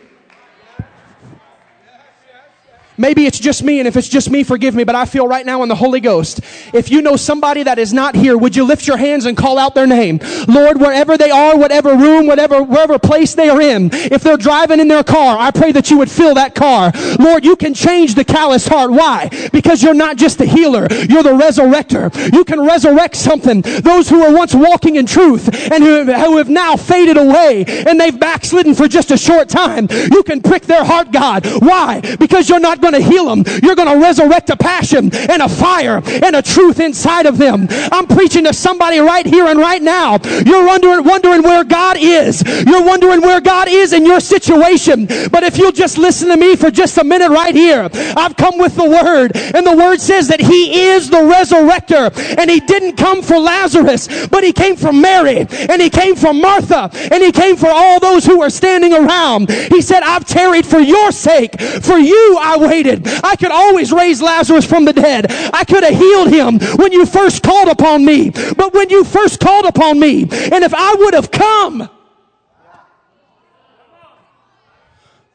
Maybe 2.98 3.24
it's 3.24 3.38
just 3.38 3.62
me, 3.62 3.78
and 3.78 3.88
if 3.88 3.96
it's 3.96 4.08
just 4.08 4.30
me, 4.30 4.42
forgive 4.42 4.74
me, 4.74 4.84
but 4.84 4.94
I 4.94 5.06
feel 5.06 5.26
right 5.26 5.46
now 5.46 5.62
in 5.62 5.68
the 5.68 5.74
Holy 5.74 6.00
Ghost. 6.00 6.40
If 6.74 6.90
you 6.90 7.00
know 7.00 7.16
somebody 7.16 7.62
that 7.62 7.78
is 7.78 7.92
not 7.92 8.14
here, 8.14 8.36
would 8.36 8.54
you 8.54 8.64
lift 8.64 8.86
your 8.86 8.98
hands 8.98 9.24
and 9.24 9.34
call 9.34 9.58
out 9.58 9.74
their 9.74 9.86
name? 9.86 10.20
Lord, 10.46 10.78
wherever 10.78 11.16
they 11.16 11.30
are, 11.30 11.56
whatever 11.56 11.94
room, 11.96 12.26
whatever, 12.26 12.62
wherever 12.62 12.98
place 12.98 13.34
they 13.34 13.48
are 13.48 13.60
in, 13.60 13.88
if 13.92 14.22
they're 14.22 14.36
driving 14.36 14.78
in 14.78 14.88
their 14.88 15.02
car, 15.02 15.38
I 15.38 15.50
pray 15.50 15.72
that 15.72 15.90
you 15.90 15.98
would 15.98 16.10
fill 16.10 16.34
that 16.34 16.54
car. 16.54 16.92
Lord, 17.18 17.44
you 17.46 17.56
can 17.56 17.72
change 17.72 18.14
the 18.14 18.24
callous 18.24 18.68
heart. 18.68 18.90
Why? 18.90 19.30
Because 19.52 19.82
you're 19.82 19.94
not 19.94 20.16
just 20.16 20.36
the 20.36 20.46
healer, 20.46 20.86
you're 20.90 21.22
the 21.22 21.30
resurrector. 21.30 22.12
You 22.32 22.44
can 22.44 22.60
resurrect 22.60 23.16
something. 23.16 23.62
Those 23.62 24.10
who 24.10 24.20
were 24.20 24.34
once 24.34 24.54
walking 24.54 24.96
in 24.96 25.06
truth 25.06 25.48
and 25.72 25.82
who, 25.82 26.04
who 26.04 26.36
have 26.36 26.50
now 26.50 26.76
faded 26.76 27.16
away 27.16 27.64
and 27.66 27.98
they've 27.98 28.18
backslidden 28.18 28.74
for 28.74 28.86
just 28.86 29.10
a 29.10 29.16
short 29.16 29.48
time, 29.48 29.88
you 29.90 30.22
can 30.22 30.42
prick 30.42 30.64
their 30.64 30.84
heart, 30.84 31.10
God. 31.10 31.46
Why? 31.62 32.00
Because 32.18 32.50
you're 32.50 32.60
not 32.60 32.82
going 32.82 32.91
to 32.92 33.00
heal 33.00 33.26
them. 33.26 33.44
You're 33.62 33.74
going 33.74 33.88
to 33.88 34.02
resurrect 34.02 34.50
a 34.50 34.56
passion 34.56 35.14
and 35.14 35.42
a 35.42 35.48
fire 35.48 36.02
and 36.04 36.36
a 36.36 36.42
truth 36.42 36.80
inside 36.80 37.26
of 37.26 37.38
them. 37.38 37.66
I'm 37.70 38.06
preaching 38.06 38.44
to 38.44 38.52
somebody 38.54 38.98
right 38.98 39.26
here 39.26 39.46
and 39.46 39.58
right 39.58 39.82
now. 39.82 40.18
You're 40.44 40.66
wondering, 40.66 41.04
wondering 41.04 41.42
where 41.42 41.64
God 41.64 41.96
is. 41.98 42.42
You're 42.66 42.84
wondering 42.84 43.20
where 43.20 43.40
God 43.40 43.68
is 43.68 43.92
in 43.92 44.04
your 44.04 44.20
situation. 44.20 45.06
But 45.06 45.42
if 45.42 45.58
you'll 45.58 45.72
just 45.72 45.98
listen 45.98 46.28
to 46.28 46.36
me 46.36 46.56
for 46.56 46.70
just 46.70 46.98
a 46.98 47.04
minute 47.04 47.30
right 47.30 47.54
here, 47.54 47.88
I've 48.16 48.36
come 48.36 48.58
with 48.58 48.76
the 48.76 48.88
word 48.88 49.32
and 49.36 49.66
the 49.66 49.76
word 49.76 50.00
says 50.00 50.28
that 50.28 50.40
he 50.40 50.82
is 50.82 51.10
the 51.10 51.16
resurrector 51.16 52.12
and 52.38 52.50
he 52.50 52.60
didn't 52.60 52.96
come 52.96 53.22
for 53.22 53.38
Lazarus, 53.38 54.26
but 54.28 54.44
he 54.44 54.52
came 54.52 54.76
for 54.76 54.92
Mary 54.92 55.46
and 55.50 55.80
he 55.80 55.90
came 55.90 56.16
for 56.16 56.32
Martha 56.32 56.90
and 56.92 57.22
he 57.22 57.32
came 57.32 57.56
for 57.56 57.68
all 57.70 58.00
those 58.00 58.24
who 58.24 58.38
were 58.38 58.50
standing 58.50 58.92
around. 58.92 59.50
He 59.50 59.80
said, 59.80 60.02
I've 60.02 60.26
tarried 60.26 60.66
for 60.66 60.78
your 60.78 61.12
sake. 61.12 61.60
For 61.60 61.98
you 61.98 62.38
I 62.40 62.56
wait 62.58 62.71
I 62.80 63.36
could 63.36 63.50
always 63.50 63.92
raise 63.92 64.22
Lazarus 64.22 64.64
from 64.64 64.84
the 64.84 64.92
dead. 64.92 65.26
I 65.30 65.64
could 65.64 65.84
have 65.84 65.94
healed 65.94 66.28
him 66.28 66.58
when 66.76 66.92
you 66.92 67.06
first 67.06 67.42
called 67.42 67.68
upon 67.68 68.04
me. 68.04 68.30
But 68.30 68.72
when 68.74 68.90
you 68.90 69.04
first 69.04 69.40
called 69.40 69.66
upon 69.66 70.00
me, 70.00 70.22
and 70.22 70.64
if 70.64 70.74
I 70.74 70.94
would 70.94 71.14
have 71.14 71.30
come, 71.30 71.88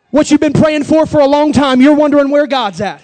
what 0.10 0.32
you've 0.32 0.42
been 0.42 0.54
praying 0.54 0.86
for 0.86 1.06
for 1.06 1.20
a 1.20 1.28
long 1.28 1.52
time, 1.52 1.82
you're 1.82 1.96
wondering 1.96 2.30
where 2.30 2.48
God's 2.48 2.82
at. 2.82 3.02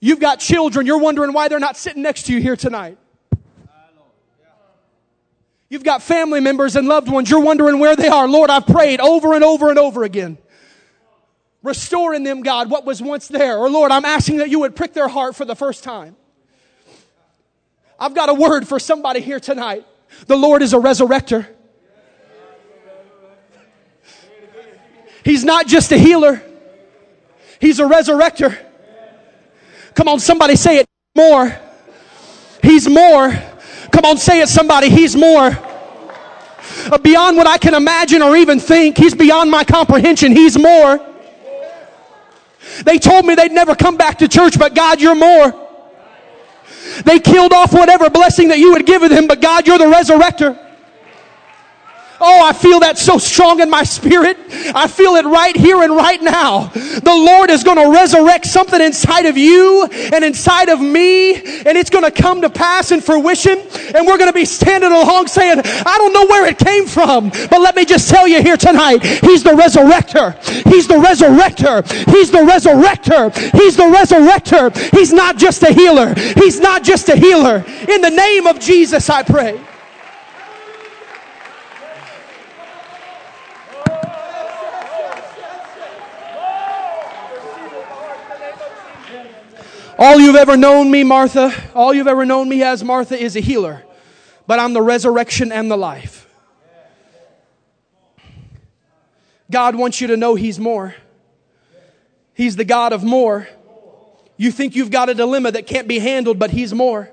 You've 0.00 0.20
got 0.20 0.38
children, 0.38 0.86
you're 0.86 0.98
wondering 0.98 1.32
why 1.32 1.48
they're 1.48 1.58
not 1.58 1.76
sitting 1.76 2.02
next 2.02 2.26
to 2.26 2.32
you 2.32 2.40
here 2.40 2.54
tonight. 2.56 2.98
You've 5.70 5.84
got 5.84 6.02
family 6.02 6.40
members 6.40 6.76
and 6.76 6.88
loved 6.88 7.10
ones. 7.10 7.30
You're 7.30 7.40
wondering 7.40 7.78
where 7.78 7.94
they 7.94 8.08
are. 8.08 8.26
Lord, 8.26 8.48
I've 8.48 8.66
prayed 8.66 9.00
over 9.00 9.34
and 9.34 9.44
over 9.44 9.68
and 9.68 9.78
over 9.78 10.02
again. 10.02 10.38
Restore 11.62 12.14
in 12.14 12.22
them, 12.22 12.42
God, 12.42 12.70
what 12.70 12.86
was 12.86 13.02
once 13.02 13.28
there. 13.28 13.58
Or 13.58 13.68
Lord, 13.68 13.90
I'm 13.90 14.04
asking 14.04 14.38
that 14.38 14.48
you 14.48 14.60
would 14.60 14.74
prick 14.74 14.94
their 14.94 15.08
heart 15.08 15.36
for 15.36 15.44
the 15.44 15.56
first 15.56 15.84
time. 15.84 16.16
I've 18.00 18.14
got 18.14 18.28
a 18.28 18.34
word 18.34 18.66
for 18.66 18.78
somebody 18.78 19.20
here 19.20 19.40
tonight. 19.40 19.84
The 20.26 20.36
Lord 20.36 20.62
is 20.62 20.72
a 20.72 20.78
resurrector. 20.78 21.46
He's 25.24 25.44
not 25.44 25.66
just 25.66 25.92
a 25.92 25.98
healer. 25.98 26.42
He's 27.60 27.80
a 27.80 27.84
resurrector. 27.84 28.56
Come 29.94 30.08
on, 30.08 30.20
somebody 30.20 30.56
say 30.56 30.78
it 30.78 30.86
more. 31.14 31.54
He's 32.62 32.88
more. 32.88 33.36
Come 33.92 34.04
on, 34.04 34.16
say 34.18 34.40
it 34.40 34.48
somebody. 34.48 34.88
He's 34.88 35.16
more. 35.16 35.50
Beyond 37.02 37.36
what 37.36 37.46
I 37.46 37.58
can 37.58 37.74
imagine 37.74 38.22
or 38.22 38.36
even 38.36 38.60
think. 38.60 38.96
He's 38.96 39.14
beyond 39.14 39.50
my 39.50 39.64
comprehension. 39.64 40.32
He's 40.32 40.58
more. 40.58 41.00
They 42.84 42.98
told 42.98 43.26
me 43.26 43.34
they'd 43.34 43.52
never 43.52 43.74
come 43.74 43.96
back 43.96 44.18
to 44.18 44.28
church, 44.28 44.58
but 44.58 44.74
God, 44.74 45.00
you're 45.00 45.14
more. 45.14 45.68
They 47.04 47.18
killed 47.18 47.52
off 47.52 47.72
whatever 47.72 48.10
blessing 48.10 48.48
that 48.48 48.58
you 48.58 48.72
had 48.74 48.86
given 48.86 49.10
them, 49.10 49.26
but 49.26 49.40
God, 49.40 49.66
you're 49.66 49.78
the 49.78 49.84
resurrector. 49.84 50.67
Oh, 52.20 52.44
I 52.44 52.52
feel 52.52 52.80
that 52.80 52.98
so 52.98 53.16
strong 53.16 53.60
in 53.60 53.70
my 53.70 53.84
spirit. 53.84 54.36
I 54.74 54.88
feel 54.88 55.14
it 55.14 55.24
right 55.24 55.56
here 55.56 55.82
and 55.82 55.94
right 55.94 56.20
now. 56.20 56.66
The 56.66 57.14
Lord 57.14 57.48
is 57.48 57.62
going 57.62 57.76
to 57.76 57.96
resurrect 57.96 58.46
something 58.46 58.80
inside 58.80 59.26
of 59.26 59.38
you 59.38 59.86
and 60.12 60.24
inside 60.24 60.68
of 60.68 60.80
me, 60.80 61.34
and 61.36 61.78
it's 61.78 61.90
going 61.90 62.04
to 62.04 62.10
come 62.10 62.40
to 62.42 62.50
pass 62.50 62.90
in 62.90 63.00
fruition. 63.00 63.60
And 63.94 64.04
we're 64.04 64.18
going 64.18 64.30
to 64.30 64.34
be 64.34 64.44
standing 64.44 64.90
along 64.90 65.28
saying, 65.28 65.60
I 65.64 65.94
don't 65.98 66.12
know 66.12 66.26
where 66.26 66.46
it 66.46 66.58
came 66.58 66.86
from, 66.86 67.30
but 67.30 67.60
let 67.60 67.76
me 67.76 67.84
just 67.84 68.10
tell 68.10 68.26
you 68.26 68.42
here 68.42 68.56
tonight, 68.56 69.04
He's 69.04 69.44
the 69.44 69.50
resurrector. 69.50 70.34
He's 70.66 70.88
the 70.88 70.94
resurrector. 70.94 71.86
He's 72.10 72.32
the 72.32 72.38
resurrector. 72.38 73.32
He's 73.52 73.76
the 73.76 73.84
resurrector. 73.84 74.76
He's 74.96 75.12
not 75.12 75.38
just 75.38 75.62
a 75.62 75.72
healer. 75.72 76.14
He's 76.14 76.58
not 76.58 76.82
just 76.82 77.08
a 77.10 77.16
healer. 77.16 77.64
In 77.88 78.00
the 78.00 78.10
name 78.10 78.48
of 78.48 78.58
Jesus, 78.58 79.08
I 79.08 79.22
pray. 79.22 79.60
All 90.00 90.20
you've 90.20 90.36
ever 90.36 90.56
known 90.56 90.92
me, 90.92 91.02
Martha, 91.02 91.52
all 91.74 91.92
you've 91.92 92.06
ever 92.06 92.24
known 92.24 92.48
me 92.48 92.62
as 92.62 92.84
Martha 92.84 93.20
is 93.20 93.34
a 93.34 93.40
healer, 93.40 93.82
but 94.46 94.60
I'm 94.60 94.72
the 94.72 94.80
resurrection 94.80 95.50
and 95.50 95.68
the 95.68 95.76
life. 95.76 96.28
God 99.50 99.74
wants 99.74 100.00
you 100.00 100.06
to 100.08 100.16
know 100.16 100.36
He's 100.36 100.60
more. 100.60 100.94
He's 102.32 102.54
the 102.54 102.64
God 102.64 102.92
of 102.92 103.02
more. 103.02 103.48
You 104.36 104.52
think 104.52 104.76
you've 104.76 104.92
got 104.92 105.08
a 105.08 105.14
dilemma 105.14 105.50
that 105.50 105.66
can't 105.66 105.88
be 105.88 105.98
handled, 105.98 106.38
but 106.38 106.50
He's 106.50 106.72
more. 106.72 107.10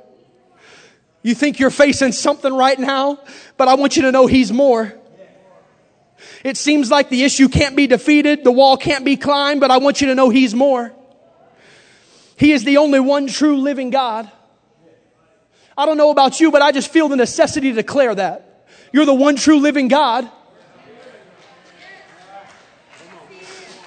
You 1.24 1.34
think 1.34 1.58
you're 1.58 1.72
facing 1.72 2.12
something 2.12 2.54
right 2.54 2.78
now, 2.78 3.18
but 3.58 3.68
I 3.68 3.74
want 3.74 3.96
you 3.96 4.04
to 4.04 4.12
know 4.12 4.28
He's 4.28 4.52
more. 4.52 4.94
It 6.44 6.56
seems 6.56 6.92
like 6.92 7.10
the 7.10 7.24
issue 7.24 7.50
can't 7.50 7.76
be 7.76 7.88
defeated, 7.88 8.44
the 8.44 8.52
wall 8.52 8.78
can't 8.78 9.04
be 9.04 9.18
climbed, 9.18 9.60
but 9.60 9.72
I 9.72 9.78
want 9.78 10.02
you 10.02 10.08
to 10.08 10.16
know 10.16 10.30
He's 10.30 10.54
more. 10.54 10.94
He 12.38 12.52
is 12.52 12.64
the 12.64 12.78
only 12.78 13.00
one 13.00 13.28
true 13.28 13.58
living 13.58 13.90
God. 13.90 14.30
I 15.78 15.86
don't 15.86 15.98
know 15.98 16.12
about 16.12 16.40
you, 16.40 16.52
but 16.52 16.62
I 16.62 16.72
just 16.72 16.92
feel 16.92 17.08
the 17.08 17.16
necessity 17.16 17.70
to 17.70 17.76
declare 17.76 18.16
that. 18.16 18.68
You're 18.92 19.06
the 19.06 19.14
one 19.14 19.36
true 19.36 19.60
living 19.60 19.88
God. 19.88 20.30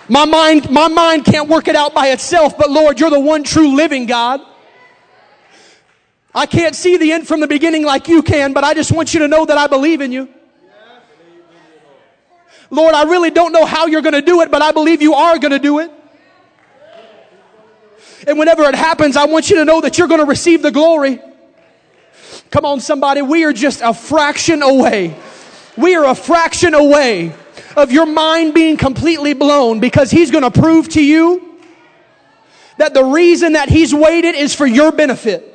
My 0.08 0.24
mind, 0.24 0.70
my 0.70 0.88
mind 0.88 1.26
can't 1.26 1.48
work 1.48 1.68
it 1.68 1.76
out 1.76 1.94
by 1.94 2.08
itself, 2.08 2.56
but 2.56 2.70
Lord, 2.70 2.98
you're 2.98 3.10
the 3.10 3.20
one 3.20 3.42
true 3.42 3.76
living 3.76 4.06
God. 4.06 4.40
I 6.34 6.46
can't 6.46 6.74
see 6.74 6.96
the 6.96 7.12
end 7.12 7.28
from 7.28 7.40
the 7.40 7.46
beginning 7.46 7.84
like 7.84 8.08
you 8.08 8.22
can, 8.22 8.52
but 8.52 8.64
I 8.64 8.72
just 8.72 8.92
want 8.92 9.12
you 9.12 9.20
to 9.20 9.28
know 9.28 9.44
that 9.44 9.58
I 9.58 9.66
believe 9.66 10.00
in 10.00 10.12
you. 10.12 10.28
Lord, 12.70 12.94
I 12.94 13.04
really 13.04 13.30
don't 13.30 13.52
know 13.52 13.64
how 13.64 13.86
you're 13.86 14.02
going 14.02 14.14
to 14.14 14.22
do 14.22 14.40
it, 14.42 14.50
but 14.50 14.62
I 14.62 14.72
believe 14.72 15.02
you 15.02 15.14
are 15.14 15.38
going 15.38 15.52
to 15.52 15.58
do 15.58 15.78
it. 15.78 15.90
And 18.26 18.38
whenever 18.38 18.62
it 18.64 18.74
happens, 18.74 19.16
I 19.16 19.26
want 19.26 19.50
you 19.50 19.56
to 19.56 19.64
know 19.64 19.80
that 19.80 19.98
you're 19.98 20.08
going 20.08 20.20
to 20.20 20.26
receive 20.26 20.62
the 20.62 20.70
glory. 20.70 21.20
Come 22.50 22.64
on, 22.64 22.80
somebody. 22.80 23.22
We 23.22 23.44
are 23.44 23.52
just 23.52 23.80
a 23.82 23.94
fraction 23.94 24.62
away. 24.62 25.16
We 25.76 25.94
are 25.94 26.06
a 26.06 26.14
fraction 26.14 26.74
away 26.74 27.32
of 27.76 27.92
your 27.92 28.06
mind 28.06 28.54
being 28.54 28.76
completely 28.76 29.34
blown 29.34 29.80
because 29.80 30.10
he's 30.10 30.30
going 30.30 30.50
to 30.50 30.50
prove 30.50 30.88
to 30.90 31.02
you 31.02 31.60
that 32.78 32.94
the 32.94 33.04
reason 33.04 33.52
that 33.52 33.68
he's 33.68 33.94
waited 33.94 34.34
is 34.34 34.54
for 34.54 34.66
your 34.66 34.92
benefit. 34.92 35.47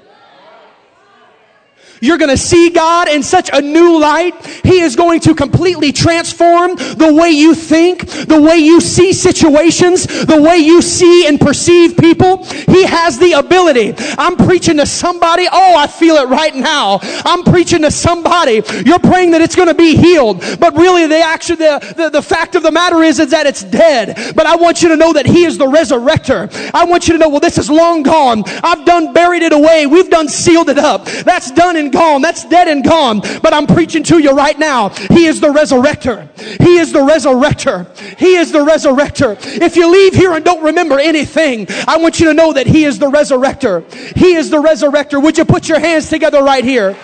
You're 2.04 2.18
going 2.18 2.32
to 2.32 2.38
see 2.38 2.70
God 2.70 3.08
in 3.08 3.24
such 3.24 3.50
a 3.54 3.62
new 3.62 3.98
light. 3.98 4.46
He 4.46 4.82
is 4.82 4.98
going 4.98 5.22
to 5.22 5.34
completely 5.34 5.94
transform 5.94 6.76
the 6.76 7.18
way 7.18 7.30
you 7.30 7.56
think, 7.56 8.06
the 8.06 8.42
way 8.42 8.58
you 8.58 8.82
see 8.82 9.14
situations, 9.14 10.06
the 10.26 10.42
way 10.42 10.58
you 10.58 10.82
see 10.82 11.26
and 11.28 11.40
perceive 11.40 11.96
people. 11.96 12.44
He 12.44 12.84
has 12.84 13.18
the 13.20 13.32
ability. 13.32 13.96
I'm 14.18 14.36
preaching 14.36 14.76
to 14.78 14.86
somebody. 14.86 15.48
Oh, 15.50 15.78
I 15.78 15.88
feel 15.88 16.16
it 16.16 16.28
right 16.28 16.54
now. 16.54 17.00
I'm 17.24 17.46
preaching 17.46 17.84
to 17.84 17.92
somebody. 17.92 18.62
You're 18.86 19.00
praying 19.00 19.32
that 19.32 19.40
it's 19.40 19.56
going 19.56 19.70
to 19.70 19.74
be 19.74 19.96
healed, 19.96 20.44
but 20.60 20.76
really 20.76 21.08
the 21.08 21.22
actual, 21.22 21.56
the, 21.56 21.94
the, 21.96 22.10
the 22.10 22.22
fact 22.22 22.56
of 22.56 22.64
the 22.64 22.72
matter 22.72 23.02
is, 23.02 23.20
is 23.20 23.32
that 23.32 23.46
it's 23.46 23.64
dead. 23.64 24.36
But 24.36 24.46
I 24.46 24.58
want 24.58 24.82
you 24.82 24.90
to 24.90 24.98
know 24.98 25.14
that 25.14 25.26
He 25.26 25.46
is 25.46 25.58
the 25.58 25.68
resurrector. 25.68 26.52
I 26.74 26.84
want 26.84 27.08
you 27.08 27.14
to 27.14 27.18
know, 27.18 27.30
well, 27.30 27.40
this 27.40 27.58
is 27.58 27.70
long 27.70 28.04
gone. 28.04 28.44
I've 28.62 28.84
done 28.84 29.14
buried 29.14 29.44
it 29.44 29.54
away. 29.54 29.88
We've 29.88 30.10
done 30.10 30.28
sealed 30.28 30.68
it 30.68 30.78
up. 30.78 31.06
That's 31.06 31.50
done 31.52 31.78
and 31.78 31.93
gone. 31.94 32.22
That's 32.22 32.44
dead 32.44 32.68
and 32.68 32.84
gone. 32.84 33.22
But 33.42 33.54
I'm 33.54 33.68
preaching 33.68 34.04
to 34.04 34.20
you 34.20 34.32
right 34.32 34.58
now. 34.60 34.90
He 34.90 35.28
is 35.28 35.40
the 35.40 35.48
resurrector. 35.48 36.28
He 36.62 36.78
is 36.78 36.92
the 36.92 37.00
resurrector. 37.00 37.88
He 38.18 38.36
is 38.36 38.52
the 38.52 38.60
resurrector. 38.60 39.38
If 39.62 39.78
you 39.78 39.90
leave 39.90 40.14
here 40.14 40.34
and 40.34 40.44
don't 40.44 40.64
remember 40.64 41.00
anything, 41.00 41.68
I 41.88 41.98
want 41.98 42.20
you 42.20 42.26
to 42.26 42.34
know 42.34 42.52
that 42.54 42.68
He 42.68 42.84
is 42.84 43.00
the 43.00 43.10
resurrector. 43.10 43.90
He 44.18 44.34
is 44.34 44.50
the 44.50 44.62
resurrector. 44.62 45.22
Would 45.24 45.38
you 45.38 45.46
put 45.46 45.70
your 45.70 45.80
hands 45.80 46.10
together 46.10 46.44
right 46.44 46.66
here? 46.66 46.98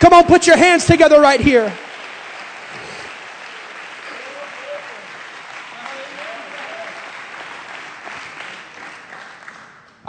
Come 0.00 0.12
on, 0.12 0.24
put 0.24 0.46
your 0.46 0.56
hands 0.56 0.86
together 0.86 1.20
right 1.20 1.40
here. 1.40 1.72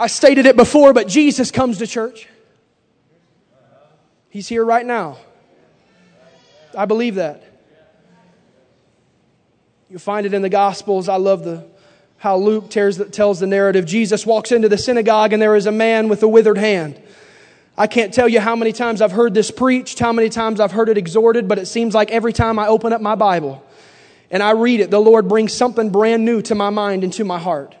I 0.00 0.06
stated 0.06 0.46
it 0.46 0.56
before, 0.56 0.92
but 0.92 1.08
Jesus 1.08 1.50
comes 1.50 1.78
to 1.78 1.86
church. 1.86 2.28
He's 4.30 4.48
here 4.48 4.64
right 4.64 4.84
now. 4.84 5.18
I 6.76 6.84
believe 6.84 7.16
that. 7.16 7.44
You 9.90 9.98
find 9.98 10.26
it 10.26 10.34
in 10.34 10.42
the 10.42 10.50
Gospels. 10.50 11.08
I 11.08 11.16
love 11.16 11.44
the 11.44 11.66
how 12.18 12.36
Luke 12.36 12.68
tears, 12.68 13.00
tells 13.10 13.40
the 13.40 13.46
narrative. 13.46 13.86
Jesus 13.86 14.26
walks 14.26 14.50
into 14.50 14.68
the 14.68 14.76
synagogue 14.76 15.32
and 15.32 15.40
there 15.40 15.54
is 15.54 15.66
a 15.66 15.72
man 15.72 16.08
with 16.08 16.22
a 16.22 16.28
withered 16.28 16.58
hand. 16.58 17.00
I 17.76 17.86
can't 17.86 18.12
tell 18.12 18.28
you 18.28 18.40
how 18.40 18.56
many 18.56 18.72
times 18.72 19.00
I've 19.00 19.12
heard 19.12 19.34
this 19.34 19.52
preached, 19.52 20.00
how 20.00 20.12
many 20.12 20.28
times 20.28 20.58
I've 20.58 20.72
heard 20.72 20.88
it 20.88 20.98
exhorted, 20.98 21.46
but 21.46 21.58
it 21.58 21.66
seems 21.66 21.94
like 21.94 22.10
every 22.10 22.32
time 22.32 22.58
I 22.58 22.66
open 22.66 22.92
up 22.92 23.00
my 23.00 23.14
Bible 23.14 23.64
and 24.32 24.42
I 24.42 24.50
read 24.50 24.80
it, 24.80 24.90
the 24.90 25.00
Lord 25.00 25.28
brings 25.28 25.52
something 25.52 25.90
brand 25.90 26.24
new 26.24 26.42
to 26.42 26.56
my 26.56 26.70
mind 26.70 27.04
and 27.04 27.12
to 27.14 27.24
my 27.24 27.38
heart. 27.38 27.76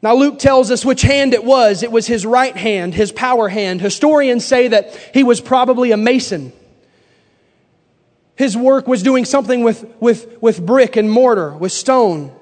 Now, 0.00 0.14
Luke 0.14 0.38
tells 0.38 0.70
us 0.70 0.84
which 0.84 1.02
hand 1.02 1.34
it 1.34 1.44
was. 1.44 1.82
It 1.82 1.90
was 1.90 2.06
his 2.06 2.24
right 2.24 2.56
hand, 2.56 2.94
his 2.94 3.10
power 3.10 3.48
hand. 3.48 3.80
Historians 3.80 4.44
say 4.44 4.68
that 4.68 4.94
he 5.12 5.24
was 5.24 5.40
probably 5.40 5.90
a 5.90 5.96
mason. 5.96 6.52
His 8.36 8.56
work 8.56 8.86
was 8.86 9.02
doing 9.02 9.24
something 9.24 9.64
with, 9.64 9.84
with, 9.98 10.40
with 10.40 10.64
brick 10.64 10.94
and 10.94 11.10
mortar, 11.10 11.50
with 11.50 11.72
stone. 11.72 12.32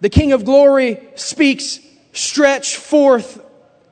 The 0.00 0.08
King 0.08 0.30
of 0.30 0.44
Glory 0.44 1.00
speaks, 1.16 1.80
stretch 2.12 2.76
forth 2.76 3.44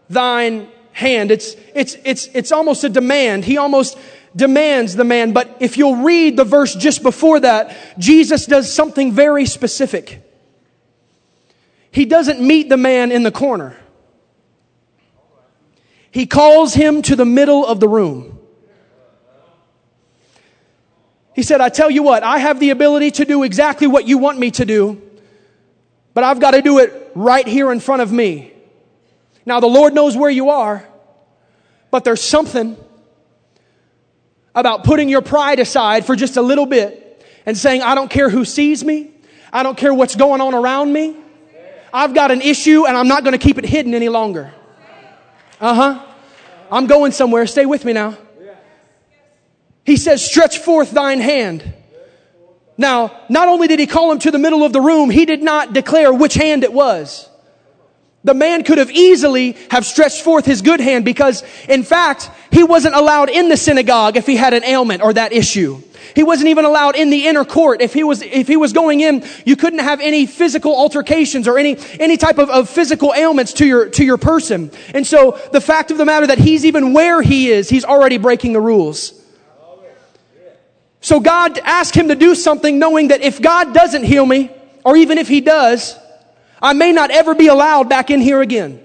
thine 0.09 0.68
hand. 0.92 1.33
It's, 1.33 1.57
it's, 1.75 1.96
it's, 2.05 2.29
it's 2.33 2.53
almost 2.53 2.85
a 2.85 2.88
demand. 2.88 3.44
He 3.44 3.57
almost 3.57 3.99
demands 4.37 4.94
the 4.94 5.03
man. 5.03 5.33
But 5.33 5.57
if 5.59 5.77
you'll 5.77 5.96
read 5.96 6.37
the 6.37 6.44
verse 6.44 6.77
just 6.77 7.03
before 7.03 7.40
that, 7.40 7.77
Jesus 7.99 8.46
does 8.46 8.72
something 8.72 9.11
very 9.11 9.46
specific. 9.46 10.22
He 11.97 12.05
doesn't 12.05 12.43
meet 12.47 12.69
the 12.69 12.77
man 12.77 13.11
in 13.11 13.23
the 13.23 13.31
corner. 13.31 13.75
He 16.11 16.27
calls 16.27 16.75
him 16.75 17.01
to 17.01 17.17
the 17.17 17.25
middle 17.25 17.65
of 17.65 17.81
the 17.81 17.89
room. 17.89 18.39
He 21.35 21.43
said, 21.43 21.63
I 21.63 21.71
tell 21.71 21.91
you 21.91 22.03
what, 22.03 22.23
I 22.23 22.37
have 22.37 22.61
the 22.61 22.69
ability 22.69 23.13
to 23.13 23.25
do 23.25 23.45
exactly 23.45 23.87
what 23.87 24.07
you 24.07 24.19
want 24.19 24.39
me 24.39 24.51
to 24.51 24.67
do, 24.67 25.01
but 26.13 26.23
I've 26.23 26.39
got 26.39 26.51
to 26.51 26.61
do 26.61 26.81
it 26.81 27.13
right 27.15 27.47
here 27.47 27.73
in 27.73 27.81
front 27.81 28.03
of 28.03 28.13
me. 28.13 28.53
Now, 29.47 29.61
the 29.61 29.67
Lord 29.67 29.95
knows 29.95 30.19
where 30.19 30.29
you 30.29 30.51
are, 30.51 30.87
but 31.91 32.05
there's 32.05 32.23
something 32.23 32.77
about 34.55 34.85
putting 34.85 35.09
your 35.09 35.23
pride 35.23 35.61
aside 35.61 36.05
for 36.05 36.15
just 36.15 36.37
a 36.37 36.43
little 36.43 36.67
bit 36.67 37.25
and 37.47 37.57
saying, 37.57 37.81
I 37.81 37.95
don't 37.95 38.11
care 38.11 38.29
who 38.29 38.45
sees 38.45 38.85
me. 38.85 39.13
I 39.51 39.63
don't 39.63 39.79
care 39.79 39.95
what's 39.95 40.15
going 40.15 40.43
on 40.43 40.53
around 40.53 40.93
me. 40.93 41.23
I've 41.97 42.13
got 42.13 42.31
an 42.31 42.43
issue 42.43 42.87
and 42.87 42.95
I'm 42.95 43.09
not 43.09 43.25
going 43.25 43.33
to 43.33 43.39
keep 43.39 43.57
it 43.57 43.65
hidden 43.65 43.95
any 43.95 44.11
longer. 44.11 44.53
Uh 45.59 45.75
huh. 45.75 46.07
I'm 46.71 46.87
going 46.87 47.13
somewhere. 47.13 47.47
Stay 47.47 47.65
with 47.65 47.87
me 47.87 47.95
now. 47.95 48.19
He 49.85 49.97
says, 49.97 50.23
stretch 50.23 50.59
forth 50.59 50.91
thine 50.91 51.21
hand. 51.21 51.73
Now, 52.77 53.19
not 53.31 53.49
only 53.49 53.67
did 53.67 53.79
he 53.79 53.87
call 53.87 54.13
him 54.13 54.19
to 54.19 54.31
the 54.31 54.39
middle 54.39 54.63
of 54.63 54.75
the 54.75 54.81
room, 54.81 55.09
he 55.09 55.25
did 55.25 55.43
not 55.43 55.73
declare 55.73 56.13
which 56.13 56.35
hand 56.35 56.65
it 56.65 56.73
was. 56.73 57.31
The 58.25 58.35
man 58.35 58.65
could 58.65 58.77
have 58.77 58.91
easily 58.91 59.57
have 59.71 59.87
stretched 59.87 60.21
forth 60.21 60.45
his 60.45 60.61
good 60.61 60.81
hand 60.81 61.05
because, 61.05 61.45
in 61.69 61.83
fact, 61.83 62.29
he 62.51 62.65
wasn't 62.65 62.95
allowed 62.95 63.31
in 63.31 63.49
the 63.49 63.57
synagogue 63.57 64.17
if 64.17 64.27
he 64.27 64.37
had 64.37 64.53
an 64.53 64.65
ailment 64.65 65.03
or 65.03 65.15
that 65.15 65.33
issue. 65.33 65.81
He 66.14 66.23
wasn't 66.23 66.49
even 66.49 66.64
allowed 66.64 66.97
in 66.97 67.11
the 67.11 67.27
inner 67.27 67.45
court. 67.45 67.81
If 67.81 67.92
he 67.92 68.05
was, 68.05 68.23
if 68.23 68.47
he 68.47 68.57
was 68.57 68.73
going 68.73 69.01
in, 69.01 69.25
you 69.45 69.57
couldn't 69.57 69.81
have 69.81 70.01
any 70.01 70.27
physical 70.27 70.75
altercations 70.75 71.49
or 71.49 71.59
any, 71.59 71.77
any 71.99 72.16
type 72.16 72.38
of, 72.38 72.49
of 72.51 72.69
physical 72.69 73.12
ailments 73.14 73.55
to 73.55 73.66
your, 73.66 73.88
to 73.90 74.05
your 74.05 74.16
person. 74.16 74.71
And 74.95 75.07
so 75.07 75.40
the 75.53 75.61
fact 75.61 75.90
of 75.90 75.99
the 75.99 76.05
matter 76.05 76.27
that 76.27 76.38
he's 76.38 76.64
even 76.64 76.92
where 76.92 77.23
he 77.23 77.51
is, 77.51 77.69
he's 77.69 77.85
already 77.85 78.19
breaking 78.19 78.53
the 78.53 78.61
rules. 78.61 79.23
So 81.01 81.21
God 81.21 81.59
asked 81.59 81.95
him 81.95 82.09
to 82.09 82.14
do 82.14 82.35
something 82.35 82.79
knowing 82.79 83.09
that 83.09 83.21
if 83.21 83.40
God 83.40 83.73
doesn't 83.73 84.03
heal 84.03 84.27
me, 84.27 84.51
or 84.85 84.97
even 84.97 85.19
if 85.19 85.29
he 85.29 85.40
does, 85.40 85.97
I 86.61 86.73
may 86.73 86.92
not 86.92 87.11
ever 87.11 87.35
be 87.35 87.49
allowed 87.49 87.88
back 87.88 88.11
in 88.11 88.21
here 88.21 88.40
again. 88.40 88.83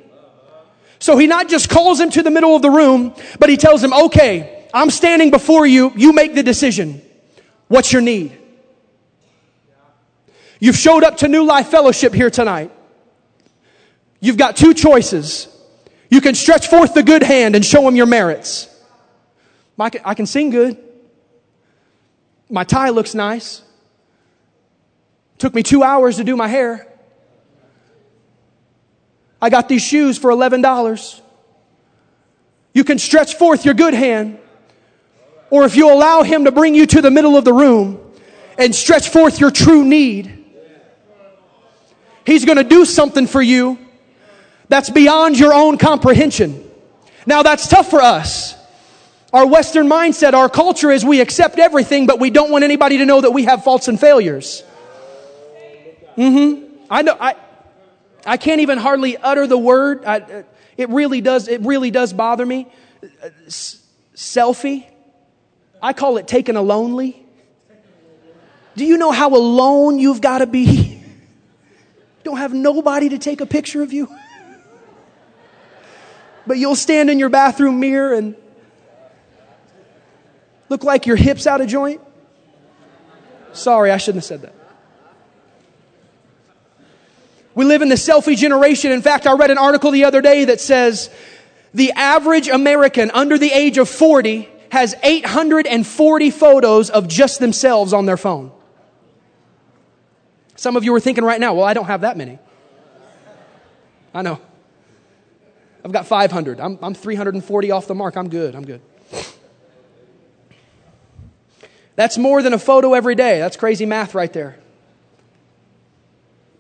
So 1.00 1.18
he 1.18 1.26
not 1.26 1.50
just 1.50 1.70
calls 1.70 2.00
him 2.00 2.12
to 2.12 2.22
the 2.22 2.30
middle 2.30 2.56
of 2.56 2.62
the 2.62 2.70
room, 2.70 3.16
but 3.40 3.50
he 3.50 3.58
tells 3.58 3.84
him, 3.84 3.92
okay, 3.92 4.68
I'm 4.74 4.92
standing 4.92 5.32
before 5.32 5.66
you. 5.66 5.92
You 5.96 6.14
make 6.14 6.36
the 6.36 6.44
decision. 6.44 7.02
What's 7.72 7.94
your 7.94 8.02
need? 8.02 8.38
You've 10.60 10.76
showed 10.76 11.06
up 11.06 11.16
to 11.20 11.30
New 11.30 11.46
Life 11.46 11.70
Fellowship 11.70 12.14
here 12.14 12.30
tonight. 12.30 12.70
You've 14.20 14.36
got 14.36 14.58
two 14.58 14.74
choices. 14.74 15.48
You 16.10 16.20
can 16.20 16.36
stretch 16.36 16.68
forth 16.68 16.94
the 16.94 17.02
good 17.02 17.24
hand 17.24 17.56
and 17.56 17.64
show 17.64 17.84
them 17.84 17.96
your 17.96 18.08
merits. 18.08 18.68
I 19.80 19.90
can, 19.90 20.02
I 20.04 20.16
can 20.16 20.26
sing 20.26 20.50
good. 20.50 20.78
My 22.50 22.66
tie 22.66 22.90
looks 22.90 23.16
nice. 23.16 23.62
Took 25.38 25.56
me 25.56 25.64
two 25.64 25.82
hours 25.82 26.18
to 26.18 26.26
do 26.26 26.36
my 26.36 26.50
hair. 26.50 26.86
I 29.42 29.50
got 29.50 29.70
these 29.70 29.82
shoes 29.82 30.18
for 30.18 30.30
$11. 30.30 31.22
You 32.74 32.84
can 32.84 33.00
stretch 33.00 33.36
forth 33.36 33.64
your 33.64 33.76
good 33.76 33.94
hand 33.94 34.41
or 35.52 35.66
if 35.66 35.76
you 35.76 35.94
allow 35.94 36.24
Him 36.24 36.46
to 36.46 36.52
bring 36.52 36.74
you 36.74 36.88
to 36.88 37.02
the 37.02 37.12
middle 37.12 37.38
of 37.38 37.46
the 37.46 37.54
room 37.54 38.00
and 38.58 38.74
stretch 38.74 39.10
forth 39.10 39.40
your 39.40 39.52
true 39.52 39.84
need. 39.84 40.38
He's 42.26 42.46
going 42.46 42.58
to 42.58 42.64
do 42.64 42.86
something 42.86 43.28
for 43.28 43.42
you 43.42 43.78
that's 44.70 44.90
beyond 44.90 45.38
your 45.38 45.54
own 45.54 45.78
comprehension. 45.78 46.64
Now, 47.26 47.44
that's 47.44 47.68
tough 47.68 47.90
for 47.90 48.00
us. 48.00 48.56
Our 49.34 49.48
Western 49.48 49.88
mindset, 49.88 50.34
our 50.34 50.50
culture 50.50 50.92
is 50.92 51.06
we 51.06 51.22
accept 51.22 51.58
everything, 51.58 52.06
but 52.06 52.20
we 52.20 52.30
don't 52.30 52.52
want 52.52 52.64
anybody 52.64 52.98
to 53.00 53.06
know 53.06 53.22
that 53.22 53.32
we 53.32 53.46
have 53.46 53.64
faults 53.64 53.88
and 53.88 54.00
failures. 54.00 54.64
Mm-hmm. 56.18 56.86
I 56.90 57.02
know. 57.02 57.18
I, 57.20 57.36
I 58.26 58.38
can't 58.38 58.62
even 58.62 58.78
hardly 58.78 59.18
utter 59.18 59.48
the 59.48 59.58
word. 59.58 60.04
I, 60.06 60.44
it 60.78 60.90
really 60.90 61.22
does. 61.22 61.48
It 61.48 61.62
really 61.62 61.92
does 61.92 62.14
bother 62.14 62.46
me. 62.46 62.68
S- 63.48 63.82
selfie. 64.16 64.86
I 65.82 65.94
call 65.94 66.18
it 66.18 66.28
taking 66.28 66.56
a 66.56 66.62
lonely. 66.62 67.26
Do 68.76 68.86
you 68.86 68.98
know 68.98 69.12
how 69.12 69.36
alone 69.36 70.00
you've 70.00 70.22
got 70.22 70.40
to 70.40 70.46
be? 70.46 71.02
don't 72.24 72.38
have 72.38 72.54
nobody 72.54 73.10
to 73.10 73.18
take 73.18 73.42
a 73.42 73.46
picture 73.46 73.82
of 73.82 73.92
you. 73.92 74.08
but 76.46 76.58
you'll 76.58 76.76
stand 76.76 77.10
in 77.10 77.20
your 77.20 77.30
bathroom 77.30 77.80
mirror 77.80 78.14
and 78.14 78.36
look 80.70 80.84
like 80.84 81.06
your 81.06 81.16
hips 81.16 81.48
out 81.48 81.62
of 81.62 81.68
joint. 81.68 82.02
Sorry, 83.54 83.92
I 83.92 83.98
shouldn't 83.98 84.24
have 84.24 84.26
said 84.26 84.42
that. 84.44 84.56
We 87.54 87.66
live 87.66 87.82
in 87.82 87.90
the 87.90 87.96
selfie 87.96 88.38
generation. 88.38 88.92
In 88.92 89.02
fact, 89.02 89.28
I 89.28 89.34
read 89.34 89.52
an 89.52 89.58
article 89.58 89.92
the 89.92 90.06
other 90.06 90.22
day 90.22 90.46
that 90.46 90.62
says 90.62 91.10
the 91.74 91.92
average 91.92 92.48
American 92.48 93.12
under 93.12 93.38
the 93.38 93.52
age 93.52 93.78
of 93.78 93.90
40 93.90 94.48
has 94.72 94.96
840 95.04 96.32
photos 96.32 96.90
of 96.90 97.08
just 97.08 97.40
themselves 97.40 97.92
on 97.92 98.06
their 98.06 98.16
phone. 98.16 98.52
Some 100.56 100.78
of 100.78 100.86
you 100.86 100.96
are 100.96 101.00
thinking 101.00 101.26
right 101.26 101.40
now, 101.40 101.54
well, 101.54 101.66
I 101.66 101.74
don't 101.74 101.88
have 101.88 102.02
that 102.02 102.16
many. 102.16 102.40
I 104.14 104.22
know. 104.22 104.40
I've 105.84 105.92
got 105.92 106.08
500. 106.08 106.62
I'm, 106.62 106.80
I'm 106.82 106.94
340 106.94 107.72
off 107.72 107.88
the 107.88 107.96
mark. 107.96 108.16
I'm 108.16 108.30
good. 108.30 108.56
I'm 108.56 108.64
good. 108.64 108.82
That's 111.98 112.18
more 112.18 112.42
than 112.42 112.54
a 112.54 112.60
photo 112.60 112.94
every 112.94 113.16
day. 113.16 113.40
That's 113.40 113.58
crazy 113.58 113.86
math 113.86 114.16
right 114.16 114.32
there. 114.32 114.58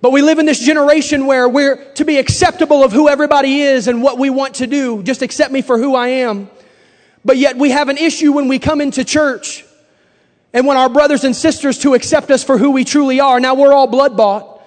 But 0.01 0.11
we 0.11 0.21
live 0.21 0.39
in 0.39 0.45
this 0.45 0.59
generation 0.59 1.27
where 1.27 1.47
we're 1.47 1.93
to 1.93 2.03
be 2.03 2.17
acceptable 2.17 2.83
of 2.83 2.91
who 2.91 3.07
everybody 3.07 3.61
is 3.61 3.87
and 3.87 4.03
what 4.03 4.17
we 4.17 4.29
want 4.29 4.55
to 4.55 4.67
do. 4.67 5.01
Just 5.01 5.21
accept 5.21 5.53
me 5.53 5.61
for 5.61 5.77
who 5.77 5.95
I 5.95 6.07
am. 6.07 6.49
But 7.23 7.37
yet 7.37 7.57
we 7.57 7.69
have 7.71 7.89
an 7.89 7.97
issue 7.97 8.31
when 8.31 8.47
we 8.47 8.59
come 8.59 8.81
into 8.81 9.03
church 9.03 9.65
and 10.53 10.65
when 10.65 10.77
our 10.77 10.89
brothers 10.89 11.23
and 11.23 11.35
sisters 11.35 11.79
to 11.79 11.93
accept 11.93 12.31
us 12.31 12.43
for 12.43 12.57
who 12.57 12.71
we 12.71 12.83
truly 12.83 13.19
are. 13.19 13.39
Now 13.39 13.55
we're 13.55 13.73
all 13.73 13.87
blood 13.87 14.17
bought. 14.17 14.61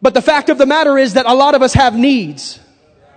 But 0.00 0.14
the 0.14 0.22
fact 0.22 0.48
of 0.48 0.58
the 0.58 0.66
matter 0.66 0.98
is 0.98 1.14
that 1.14 1.26
a 1.26 1.34
lot 1.34 1.54
of 1.54 1.62
us 1.62 1.74
have 1.74 1.96
needs. 1.96 2.58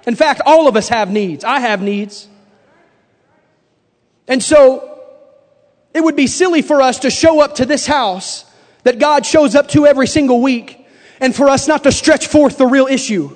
In 0.06 0.16
fact, 0.16 0.42
all 0.46 0.68
of 0.68 0.76
us 0.76 0.88
have 0.90 1.10
needs. 1.10 1.44
I 1.44 1.60
have 1.60 1.82
needs. 1.82 2.28
And 4.28 4.42
so 4.42 5.02
it 5.94 6.04
would 6.04 6.16
be 6.16 6.28
silly 6.28 6.62
for 6.62 6.82
us 6.82 7.00
to 7.00 7.10
show 7.10 7.42
up 7.42 7.56
to 7.56 7.66
this 7.66 7.88
house 7.88 8.46
that 8.84 9.00
God 9.00 9.26
shows 9.26 9.56
up 9.56 9.68
to 9.70 9.88
every 9.88 10.08
single 10.08 10.42
week 10.42 10.86
and 11.20 11.36
for 11.36 11.50
us 11.50 11.68
not 11.68 11.84
to 11.84 11.92
stretch 11.92 12.28
forth 12.28 12.58
the 12.58 12.68
real 12.68 12.86
issue. 12.86 13.36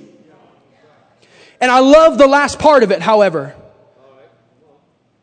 And 1.59 1.71
I 1.71 1.79
love 1.79 2.17
the 2.17 2.27
last 2.27 2.59
part 2.59 2.83
of 2.83 2.91
it, 2.91 3.01
however. 3.01 3.55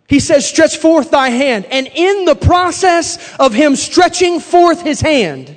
He 0.08 0.20
says, 0.20 0.46
stretch 0.46 0.76
forth 0.76 1.10
thy 1.10 1.30
hand. 1.30 1.66
And 1.66 1.88
in 1.88 2.24
the 2.26 2.36
process 2.36 3.34
of 3.36 3.52
him 3.52 3.74
stretching 3.76 4.40
forth 4.40 4.82
his 4.82 5.00
hand, 5.00 5.56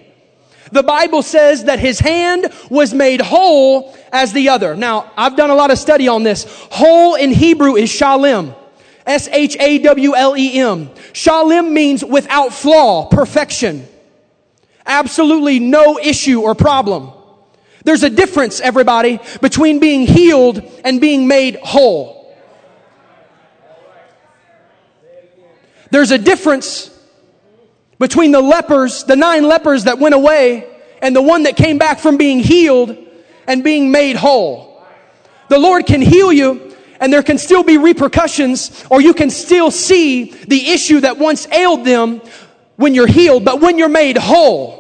the 0.71 0.83
Bible 0.83 1.23
says 1.23 1.65
that 1.65 1.79
his 1.79 1.99
hand 1.99 2.51
was 2.69 2.93
made 2.93 3.21
whole 3.21 3.95
as 4.11 4.33
the 4.33 4.49
other. 4.49 4.75
Now, 4.75 5.11
I've 5.17 5.35
done 5.35 5.49
a 5.49 5.55
lot 5.55 5.71
of 5.71 5.77
study 5.77 6.07
on 6.07 6.23
this. 6.23 6.45
Whole 6.71 7.15
in 7.15 7.31
Hebrew 7.31 7.75
is 7.75 7.89
shalem. 7.89 8.53
S-H-A-W-L-E-M. 9.05 10.89
Shalem 11.13 11.73
means 11.73 12.05
without 12.05 12.53
flaw, 12.53 13.07
perfection. 13.07 13.87
Absolutely 14.85 15.59
no 15.59 15.97
issue 15.99 16.41
or 16.41 16.53
problem. 16.53 17.11
There's 17.83 18.03
a 18.03 18.09
difference, 18.09 18.59
everybody, 18.59 19.19
between 19.41 19.79
being 19.79 20.05
healed 20.05 20.61
and 20.83 21.01
being 21.01 21.27
made 21.27 21.55
whole. 21.55 22.18
There's 25.91 26.11
a 26.11 26.17
difference 26.17 26.91
between 27.97 28.31
the 28.31 28.41
lepers, 28.41 29.03
the 29.03 29.15
nine 29.15 29.43
lepers 29.43 29.85
that 29.85 29.99
went 29.99 30.15
away, 30.15 30.67
and 31.01 31.15
the 31.15 31.21
one 31.21 31.43
that 31.43 31.55
came 31.55 31.77
back 31.77 31.99
from 31.99 32.17
being 32.17 32.39
healed 32.39 32.97
and 33.47 33.63
being 33.63 33.91
made 33.91 34.15
whole. 34.15 34.83
The 35.49 35.57
Lord 35.57 35.85
can 35.85 36.01
heal 36.01 36.31
you, 36.31 36.75
and 36.99 37.11
there 37.11 37.23
can 37.23 37.37
still 37.37 37.63
be 37.63 37.77
repercussions, 37.77 38.85
or 38.89 39.01
you 39.01 39.13
can 39.13 39.29
still 39.29 39.71
see 39.71 40.31
the 40.31 40.69
issue 40.69 40.99
that 41.01 41.17
once 41.17 41.47
ailed 41.47 41.85
them 41.85 42.21
when 42.75 42.93
you're 42.93 43.07
healed, 43.07 43.43
but 43.43 43.59
when 43.59 43.77
you're 43.77 43.89
made 43.89 44.17
whole, 44.17 44.79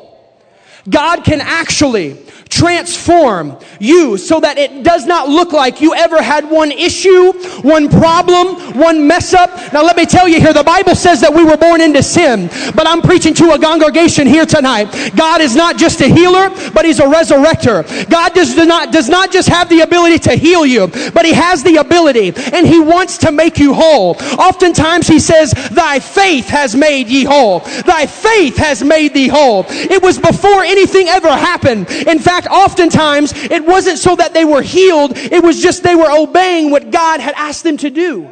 God 0.89 1.23
can 1.23 1.41
actually 1.41 2.17
transform 2.49 3.57
you 3.79 4.17
so 4.17 4.39
that 4.39 4.57
it 4.57 4.83
does 4.83 5.05
not 5.05 5.29
look 5.29 5.53
like 5.53 5.81
you 5.81 5.93
ever 5.93 6.21
had 6.21 6.49
one 6.49 6.71
issue, 6.71 7.31
one 7.61 7.87
problem, 7.89 8.77
one 8.77 9.07
mess 9.07 9.33
up. 9.33 9.49
Now 9.71 9.83
let 9.83 9.95
me 9.95 10.05
tell 10.05 10.27
you 10.27 10.41
here, 10.41 10.53
the 10.53 10.63
Bible 10.63 10.95
says 10.95 11.21
that 11.21 11.33
we 11.33 11.43
were 11.43 11.57
born 11.57 11.79
into 11.79 12.01
sin, 12.01 12.49
but 12.75 12.87
I'm 12.87 13.01
preaching 13.01 13.33
to 13.35 13.51
a 13.53 13.59
congregation 13.59 14.27
here 14.27 14.45
tonight. 14.45 14.85
God 15.15 15.41
is 15.41 15.55
not 15.55 15.77
just 15.77 16.01
a 16.01 16.07
healer, 16.07 16.49
but 16.73 16.85
He's 16.85 16.99
a 16.99 17.03
resurrector. 17.03 18.09
God 18.09 18.33
does 18.33 18.57
not, 18.57 18.91
does 18.91 19.09
not 19.09 19.31
just 19.31 19.47
have 19.47 19.69
the 19.69 19.81
ability 19.81 20.19
to 20.19 20.35
heal 20.35 20.65
you, 20.65 20.87
but 21.13 21.25
He 21.25 21.33
has 21.33 21.63
the 21.63 21.77
ability 21.77 22.33
and 22.51 22.65
He 22.65 22.79
wants 22.79 23.19
to 23.19 23.31
make 23.31 23.59
you 23.59 23.73
whole. 23.73 24.15
Oftentimes 24.39 25.07
He 25.07 25.19
says, 25.19 25.51
thy 25.69 25.99
faith 25.99 26.47
has 26.47 26.75
made 26.75 27.07
ye 27.07 27.23
whole. 27.23 27.59
Thy 27.85 28.05
faith 28.05 28.57
has 28.57 28.83
made 28.83 29.13
thee 29.13 29.27
whole. 29.27 29.65
It 29.69 30.01
was 30.01 30.17
before 30.17 30.63
anything 30.63 31.07
ever 31.07 31.29
happened. 31.29 31.89
In 32.07 32.19
fact, 32.19 32.38
fact, 32.41 32.53
oftentimes 32.53 33.33
it 33.33 33.65
wasn't 33.65 33.99
so 33.99 34.15
that 34.15 34.33
they 34.33 34.45
were 34.45 34.61
healed, 34.61 35.17
it 35.17 35.43
was 35.43 35.61
just 35.61 35.83
they 35.83 35.95
were 35.95 36.11
obeying 36.11 36.71
what 36.71 36.91
God 36.91 37.19
had 37.19 37.35
asked 37.35 37.63
them 37.63 37.77
to 37.77 37.89
do. 37.89 38.29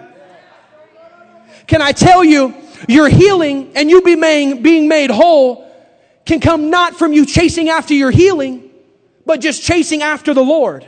Can 1.67 1.82
I 1.82 1.91
tell 1.91 2.24
you, 2.24 2.56
your 2.88 3.10
healing 3.10 3.72
and 3.76 3.89
you 3.89 4.02
being, 4.02 4.62
being 4.62 4.88
made 4.88 5.10
whole 5.10 5.65
can 6.26 6.39
come 6.39 6.70
not 6.70 6.96
from 6.96 7.13
you 7.13 7.26
chasing 7.26 7.70
after 7.70 7.93
your 7.93 8.12
healing, 8.12 8.70
but 9.26 9.41
just 9.41 9.63
chasing 9.63 10.02
after 10.02 10.34
the 10.34 10.43
Lord. 10.43 10.86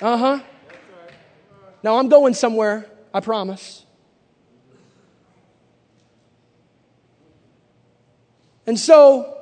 Uh 0.00 0.16
huh. 0.16 0.40
Now 1.82 1.98
I'm 1.98 2.08
going 2.08 2.34
somewhere, 2.34 2.86
I 3.14 3.20
promise. 3.20 3.84
And 8.66 8.78
so, 8.78 9.41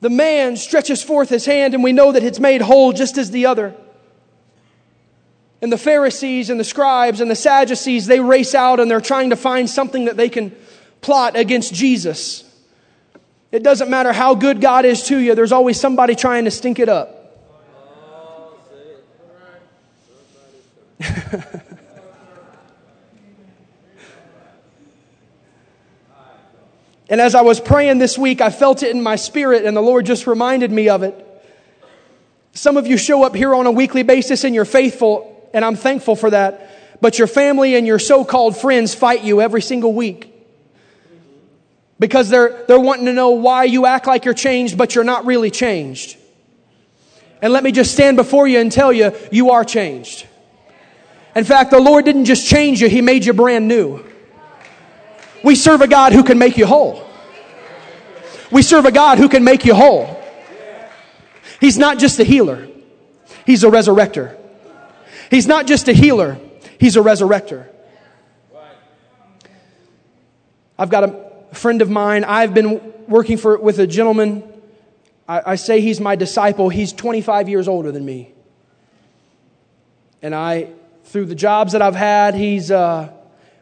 The 0.00 0.10
man 0.10 0.56
stretches 0.56 1.02
forth 1.02 1.28
his 1.28 1.44
hand, 1.44 1.74
and 1.74 1.82
we 1.82 1.92
know 1.92 2.12
that 2.12 2.22
it's 2.22 2.38
made 2.38 2.62
whole 2.62 2.92
just 2.92 3.18
as 3.18 3.30
the 3.30 3.46
other. 3.46 3.74
And 5.60 5.72
the 5.72 5.78
Pharisees 5.78 6.50
and 6.50 6.60
the 6.60 6.64
scribes 6.64 7.20
and 7.20 7.28
the 7.30 7.36
Sadducees, 7.36 8.06
they 8.06 8.20
race 8.20 8.54
out 8.54 8.78
and 8.78 8.88
they're 8.88 9.00
trying 9.00 9.30
to 9.30 9.36
find 9.36 9.68
something 9.68 10.04
that 10.04 10.16
they 10.16 10.28
can 10.28 10.54
plot 11.00 11.36
against 11.36 11.74
Jesus. 11.74 12.44
It 13.50 13.64
doesn't 13.64 13.90
matter 13.90 14.12
how 14.12 14.36
good 14.36 14.60
God 14.60 14.84
is 14.84 15.02
to 15.04 15.18
you, 15.18 15.34
there's 15.34 15.52
always 15.52 15.80
somebody 15.80 16.14
trying 16.14 16.44
to 16.44 16.50
stink 16.52 16.78
it 16.78 16.88
up. 16.88 17.14
And 27.08 27.20
as 27.20 27.34
I 27.34 27.40
was 27.40 27.58
praying 27.60 27.98
this 27.98 28.18
week, 28.18 28.40
I 28.40 28.50
felt 28.50 28.82
it 28.82 28.90
in 28.90 29.02
my 29.02 29.16
spirit, 29.16 29.64
and 29.64 29.76
the 29.76 29.80
Lord 29.80 30.04
just 30.04 30.26
reminded 30.26 30.70
me 30.70 30.88
of 30.88 31.02
it. 31.02 31.24
Some 32.52 32.76
of 32.76 32.86
you 32.86 32.96
show 32.96 33.24
up 33.24 33.34
here 33.34 33.54
on 33.54 33.66
a 33.66 33.70
weekly 33.70 34.02
basis 34.02 34.44
and 34.44 34.54
you're 34.54 34.64
faithful, 34.64 35.48
and 35.54 35.64
I'm 35.64 35.76
thankful 35.76 36.16
for 36.16 36.30
that. 36.30 36.98
But 37.00 37.18
your 37.18 37.28
family 37.28 37.76
and 37.76 37.86
your 37.86 37.98
so 37.98 38.24
called 38.24 38.56
friends 38.56 38.94
fight 38.94 39.22
you 39.22 39.40
every 39.40 39.62
single 39.62 39.92
week 39.92 40.34
because 42.00 42.28
they're, 42.28 42.64
they're 42.66 42.80
wanting 42.80 43.06
to 43.06 43.12
know 43.12 43.30
why 43.30 43.64
you 43.64 43.86
act 43.86 44.06
like 44.06 44.24
you're 44.24 44.34
changed, 44.34 44.76
but 44.76 44.94
you're 44.94 45.04
not 45.04 45.24
really 45.24 45.50
changed. 45.50 46.16
And 47.40 47.52
let 47.52 47.62
me 47.62 47.70
just 47.70 47.92
stand 47.92 48.16
before 48.16 48.48
you 48.48 48.58
and 48.58 48.70
tell 48.70 48.92
you, 48.92 49.12
you 49.30 49.50
are 49.50 49.64
changed. 49.64 50.26
In 51.36 51.44
fact, 51.44 51.70
the 51.70 51.80
Lord 51.80 52.04
didn't 52.04 52.24
just 52.24 52.48
change 52.48 52.80
you, 52.80 52.88
He 52.88 53.00
made 53.00 53.24
you 53.24 53.32
brand 53.32 53.68
new. 53.68 54.04
We 55.42 55.54
serve 55.54 55.80
a 55.80 55.88
God 55.88 56.12
who 56.12 56.24
can 56.24 56.38
make 56.38 56.56
you 56.56 56.66
whole. 56.66 57.04
We 58.50 58.62
serve 58.62 58.86
a 58.86 58.92
God 58.92 59.18
who 59.18 59.28
can 59.28 59.44
make 59.44 59.64
you 59.64 59.74
whole. 59.74 60.14
He's 61.60 61.76
not 61.76 61.98
just 61.98 62.18
a 62.18 62.24
healer, 62.24 62.68
He's 63.46 63.64
a 63.64 63.68
resurrector. 63.68 64.36
He's 65.30 65.46
not 65.46 65.66
just 65.66 65.88
a 65.88 65.92
healer, 65.92 66.38
He's 66.78 66.96
a 66.96 67.00
resurrector. 67.00 67.66
I've 70.78 70.90
got 70.90 71.04
a 71.04 71.54
friend 71.54 71.82
of 71.82 71.90
mine. 71.90 72.22
I've 72.22 72.54
been 72.54 72.80
working 73.08 73.36
for, 73.36 73.58
with 73.58 73.80
a 73.80 73.86
gentleman. 73.86 74.44
I, 75.28 75.52
I 75.52 75.54
say 75.56 75.80
he's 75.80 76.00
my 76.00 76.14
disciple. 76.14 76.68
He's 76.68 76.92
25 76.92 77.48
years 77.48 77.66
older 77.66 77.90
than 77.90 78.04
me. 78.04 78.32
And 80.22 80.34
I, 80.34 80.68
through 81.04 81.26
the 81.26 81.34
jobs 81.34 81.72
that 81.72 81.82
I've 81.82 81.96
had, 81.96 82.36
he's 82.36 82.70
uh, 82.70 83.12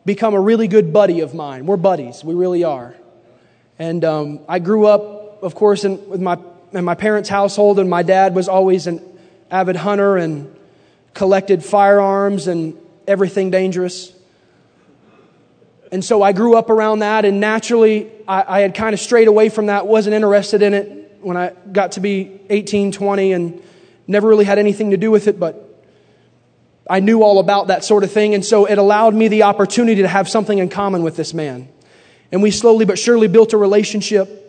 become 0.06 0.34
a 0.34 0.40
really 0.40 0.68
good 0.68 0.92
buddy 0.92 1.20
of 1.20 1.34
mine. 1.34 1.66
We're 1.66 1.76
buddies. 1.76 2.22
We 2.22 2.34
really 2.34 2.62
are. 2.62 2.94
And 3.78 4.04
um, 4.04 4.40
I 4.48 4.60
grew 4.60 4.86
up, 4.86 5.42
of 5.42 5.54
course, 5.54 5.84
in, 5.84 6.08
with 6.08 6.20
my, 6.22 6.38
in 6.72 6.84
my 6.84 6.94
parents' 6.94 7.28
household, 7.28 7.78
and 7.80 7.90
my 7.90 8.02
dad 8.02 8.34
was 8.34 8.48
always 8.48 8.86
an 8.86 9.02
avid 9.50 9.76
hunter 9.76 10.16
and 10.16 10.56
collected 11.12 11.64
firearms 11.64 12.46
and 12.46 12.78
everything 13.06 13.50
dangerous. 13.50 14.12
And 15.90 16.04
so 16.04 16.22
I 16.22 16.32
grew 16.32 16.56
up 16.56 16.70
around 16.70 17.00
that, 17.00 17.24
and 17.24 17.40
naturally, 17.40 18.10
I, 18.28 18.58
I 18.58 18.60
had 18.60 18.74
kind 18.74 18.94
of 18.94 19.00
strayed 19.00 19.28
away 19.28 19.48
from 19.48 19.66
that, 19.66 19.86
wasn't 19.86 20.14
interested 20.14 20.62
in 20.62 20.72
it 20.72 21.18
when 21.20 21.36
I 21.36 21.52
got 21.72 21.92
to 21.92 22.00
be 22.00 22.40
18, 22.48 22.92
20, 22.92 23.32
and 23.32 23.62
never 24.06 24.28
really 24.28 24.44
had 24.44 24.58
anything 24.58 24.92
to 24.92 24.96
do 24.96 25.10
with 25.10 25.26
it, 25.26 25.40
but 25.40 25.65
I 26.88 27.00
knew 27.00 27.22
all 27.22 27.38
about 27.38 27.66
that 27.68 27.84
sort 27.84 28.04
of 28.04 28.12
thing, 28.12 28.34
and 28.34 28.44
so 28.44 28.66
it 28.66 28.78
allowed 28.78 29.14
me 29.14 29.28
the 29.28 29.42
opportunity 29.42 30.02
to 30.02 30.08
have 30.08 30.28
something 30.28 30.58
in 30.58 30.68
common 30.68 31.02
with 31.02 31.16
this 31.16 31.34
man. 31.34 31.68
And 32.30 32.42
we 32.42 32.50
slowly 32.50 32.84
but 32.84 32.98
surely 32.98 33.28
built 33.28 33.52
a 33.52 33.56
relationship. 33.56 34.42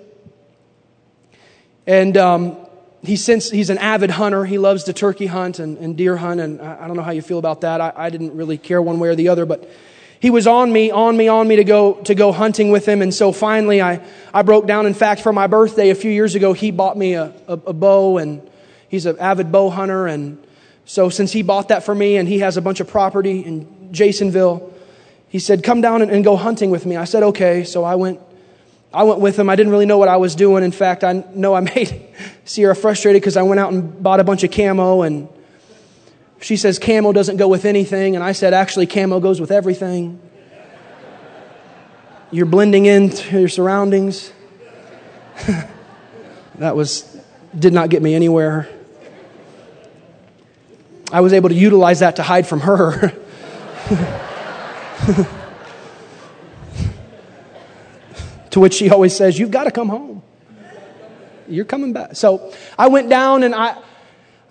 And 1.88 2.17
um, 2.17 2.58
he's, 3.02 3.23
since, 3.23 3.50
he's 3.50 3.69
an 3.69 3.78
avid 3.78 4.12
hunter. 4.12 4.45
He 4.45 4.58
loves 4.58 4.84
to 4.86 4.93
turkey 4.93 5.26
hunt 5.26 5.60
and, 5.60 5.78
and 5.78 5.97
deer 5.97 6.17
hunt, 6.17 6.39
and 6.39 6.62
I, 6.62 6.84
I, 6.84 6.88
don't 6.88 6.95
know 6.95 7.04
how 7.04 7.12
you 7.12 7.21
feel 7.21 7.39
about 7.39 7.62
that. 7.62 7.82
I, 7.82 7.93
I 7.95 8.10
didn't 8.10 8.36
really 8.36 8.58
care 8.58 8.82
one 8.82 9.00
way 9.00 9.10
or 9.10 9.15
the 9.15 9.30
other, 9.30 9.45
but 9.45 9.67
he 10.19 10.30
was 10.30 10.47
on 10.47 10.71
me, 10.71 10.91
on 10.91 11.15
me, 11.15 11.28
on 11.28 11.47
me 11.47 11.58
to 11.58 11.63
go, 11.63 11.93
to 11.93 12.15
go 12.15 12.32
hunting 12.32 12.71
with 12.71 12.88
him. 12.88 13.02
And 13.02 13.13
so 13.13 13.32
finally 13.32 13.82
I, 13.82 14.04
I 14.34 14.41
broke 14.41 14.65
down. 14.65 14.86
In 14.86 14.93
fact, 14.93 15.21
for 15.21 15.32
my 15.32 15.47
birthday 15.47 15.89
a 15.89 15.95
few 15.95 16.12
years 16.12 16.36
ago, 16.36 16.54
he 16.54 16.71
bought 16.71 16.97
me 16.97 17.13
a, 17.13 17.34
a, 17.47 17.54
a 17.54 17.73
bow 17.73 18.17
and 18.17 18.47
he's 18.89 19.06
an 19.06 19.19
avid 19.19 19.52
bow 19.52 19.69
hunter. 19.69 20.08
And 20.08 20.43
so 20.88 21.10
since 21.10 21.34
he 21.34 21.41
bought 21.43 21.67
that 21.67 21.84
for 21.84 21.93
me 21.93 22.15
and 22.15 22.30
he 22.30 22.39
has 22.39 22.56
a 22.56 22.62
bunch 22.62 22.80
of 22.80 22.88
property 22.88 23.41
in 23.41 23.89
Jasonville, 23.91 24.73
he 25.28 25.38
said, 25.38 25.62
come 25.62 25.82
down 25.82 26.02
and, 26.02 26.10
and 26.10 26.23
go 26.23 26.38
hunting 26.38 26.71
with 26.71 26.86
me. 26.86 26.95
I 26.95 27.04
said, 27.04 27.23
okay. 27.23 27.65
So 27.65 27.84
I 27.84 27.95
went, 27.95 28.21
I 28.93 29.04
went 29.04 29.19
with 29.19 29.38
him. 29.38 29.50
I 29.50 29.58
didn't 29.58 29.73
really 29.73 29.86
know 29.86 29.97
what 29.97 30.08
I 30.08 30.15
was 30.15 30.34
doing. 30.34 30.63
In 30.63 30.71
fact, 30.71 31.04
I 31.04 31.26
know 31.36 31.54
I 31.54 31.60
made 31.76 32.08
Sierra 32.45 32.73
frustrated 32.73 33.21
because 33.21 33.36
I 33.36 33.41
went 33.41 33.60
out 33.60 33.73
and 33.73 34.02
bought 34.02 34.21
a 34.21 34.23
bunch 34.23 34.45
of 34.45 34.52
camo 34.52 35.02
and 35.02 35.28
she 36.39 36.56
says 36.56 36.80
camo 36.80 37.12
doesn't 37.12 37.36
go 37.36 37.50
with 37.50 37.65
anything, 37.65 38.15
and 38.15 38.23
I 38.23 38.32
said 38.32 38.54
actually 38.54 38.86
camo 38.86 39.19
goes 39.19 39.41
with 39.41 39.52
everything. 39.52 40.21
You're 42.32 42.45
blending 42.45 42.86
into 42.86 43.39
your 43.39 43.50
surroundings. 43.50 44.32
that 46.56 46.76
was 46.76 47.17
did 47.58 47.73
not 47.73 47.89
get 47.89 48.02
me 48.04 48.13
anywhere. 48.13 48.69
I 51.12 51.22
was 51.22 51.34
able 51.34 51.50
to 51.50 51.56
utilize 51.56 52.00
that 52.00 52.17
to 52.17 52.24
hide 52.24 52.48
from 52.48 52.62
her. 52.62 53.13
to 58.52 58.60
which 58.60 58.74
she 58.74 58.89
always 58.89 59.15
says, 59.15 59.39
You've 59.39 59.52
got 59.52 59.63
to 59.65 59.72
come 59.72 59.89
home. 59.89 60.22
You're 61.48 61.65
coming 61.65 61.93
back. 61.93 62.15
So 62.15 62.54
I 62.78 62.88
went 62.88 63.10
down 63.10 63.43
and 63.43 63.56
I, 63.56 63.78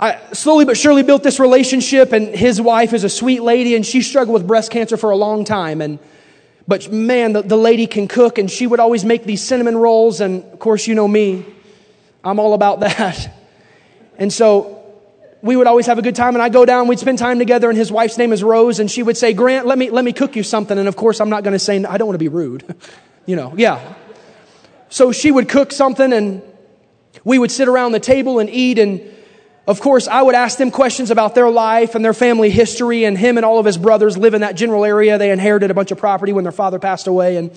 I 0.01 0.33
slowly 0.33 0.65
but 0.65 0.79
surely 0.79 1.03
built 1.03 1.23
this 1.23 1.41
relationship, 1.41 2.13
and 2.13 2.29
his 2.29 2.61
wife 2.61 2.93
is 2.93 3.05
a 3.05 3.09
sweet 3.09 3.43
lady, 3.43 3.75
and 3.75 3.85
she 3.85 4.03
struggled 4.03 4.35
with 4.35 4.47
breast 4.47 4.71
cancer 4.71 4.97
for 4.97 5.11
a 5.11 5.17
long 5.17 5.45
time. 5.45 5.81
And 5.81 5.99
but 6.69 6.91
man, 6.91 7.33
the, 7.33 7.43
the 7.43 7.57
lady 7.57 7.87
can 7.87 8.09
cook, 8.09 8.39
and 8.39 8.51
she 8.51 8.67
would 8.67 8.81
always 8.81 9.05
make 9.05 9.25
these 9.25 9.43
cinnamon 9.43 9.77
rolls. 9.77 10.21
And 10.21 10.45
of 10.53 10.59
course, 10.59 10.87
you 10.87 10.95
know 10.95 11.09
me, 11.09 11.45
I'm 12.25 12.39
all 12.39 12.55
about 12.55 12.81
that. 12.87 13.35
And 14.19 14.33
so 14.33 14.76
we 15.47 15.57
would 15.57 15.67
always 15.67 15.87
have 15.87 15.99
a 15.99 16.03
good 16.03 16.17
time, 16.17 16.35
and 16.35 16.43
I'd 16.43 16.53
go 16.53 16.65
down, 16.65 16.89
we'd 16.89 16.99
spend 16.99 17.19
time 17.19 17.39
together, 17.39 17.69
and 17.69 17.79
his 17.79 17.91
wife's 17.91 18.19
name 18.19 18.33
is 18.33 18.43
Rose, 18.43 18.81
and 18.81 18.91
she 18.91 19.03
would 19.03 19.17
say, 19.17 19.33
Grant, 19.33 19.67
let 19.67 19.79
me, 19.79 19.91
let 19.91 20.05
me 20.05 20.13
cook 20.13 20.37
you 20.37 20.43
something. 20.43 20.77
And 20.77 20.89
of 20.89 20.97
course, 20.97 21.21
I'm 21.21 21.31
not 21.31 21.45
going 21.45 21.53
to 21.53 21.59
say, 21.59 21.83
I 21.85 21.97
don't 21.97 22.07
want 22.07 22.17
to 22.17 22.19
be 22.19 22.29
rude. 22.29 22.75
you 23.27 23.37
know, 23.37 23.55
yeah. 23.57 23.95
So 24.89 25.13
she 25.13 25.31
would 25.31 25.49
cook 25.49 25.73
something, 25.73 26.13
and 26.13 26.43
we 27.25 27.39
would 27.39 27.51
sit 27.51 27.69
around 27.69 27.93
the 27.93 28.01
table 28.01 28.39
and 28.39 28.51
eat, 28.51 28.79
and 28.79 29.01
of 29.67 29.81
course, 29.81 30.07
I 30.07 30.23
would 30.23 30.35
ask 30.35 30.59
them 30.59 30.71
questions 30.71 31.11
about 31.11 31.35
their 31.35 31.51
life 31.51 31.95
and 31.95 32.05
their 32.05 32.15
family 32.15 32.51
history, 32.51 33.05
and 33.05 33.17
him 33.17 33.37
and 33.37 33.45
all 33.45 33.59
of 33.59 33.67
his 33.67 33.79
brothers 33.79 34.17
live 34.17 34.35
in 34.35 34.43
that 34.43 34.57
general 34.57 34.85
area. 34.85 35.19
They 35.19 35.31
inherited 35.31 35.71
a 35.71 35.75
bunch 35.75 35.91
of 35.91 35.99
property 35.99 36.33
when 36.33 36.45
their 36.45 36.53
father 36.53 36.79
passed 36.79 37.07
away, 37.07 37.37
and 37.37 37.51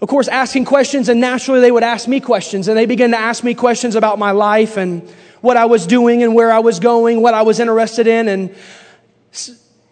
of 0.00 0.08
course, 0.08 0.28
asking 0.28 0.64
questions, 0.64 1.08
and 1.08 1.20
naturally 1.20 1.60
they 1.60 1.72
would 1.72 1.82
ask 1.82 2.06
me 2.06 2.20
questions, 2.20 2.68
and 2.68 2.78
they 2.78 2.86
began 2.86 3.10
to 3.10 3.18
ask 3.18 3.42
me 3.42 3.54
questions 3.54 3.96
about 3.96 4.18
my 4.18 4.30
life 4.30 4.76
and 4.76 5.08
what 5.40 5.56
I 5.56 5.64
was 5.64 5.86
doing 5.86 6.22
and 6.22 6.34
where 6.34 6.52
I 6.52 6.60
was 6.60 6.78
going, 6.78 7.20
what 7.20 7.34
I 7.34 7.42
was 7.42 7.58
interested 7.58 8.06
in, 8.06 8.28
and 8.28 8.54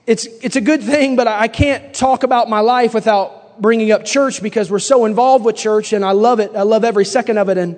it's, 0.06 0.26
it's 0.26 0.56
a 0.56 0.60
good 0.60 0.82
thing, 0.82 1.16
but 1.16 1.26
I 1.26 1.48
can't 1.48 1.92
talk 1.92 2.22
about 2.22 2.48
my 2.48 2.60
life 2.60 2.94
without 2.94 3.60
bringing 3.60 3.90
up 3.90 4.04
church 4.04 4.42
because 4.42 4.70
we're 4.70 4.78
so 4.78 5.06
involved 5.06 5.44
with 5.44 5.56
church, 5.56 5.92
and 5.92 6.04
I 6.04 6.12
love 6.12 6.38
it. 6.38 6.54
I 6.54 6.62
love 6.62 6.84
every 6.84 7.04
second 7.04 7.38
of 7.38 7.48
it, 7.48 7.58
and 7.58 7.76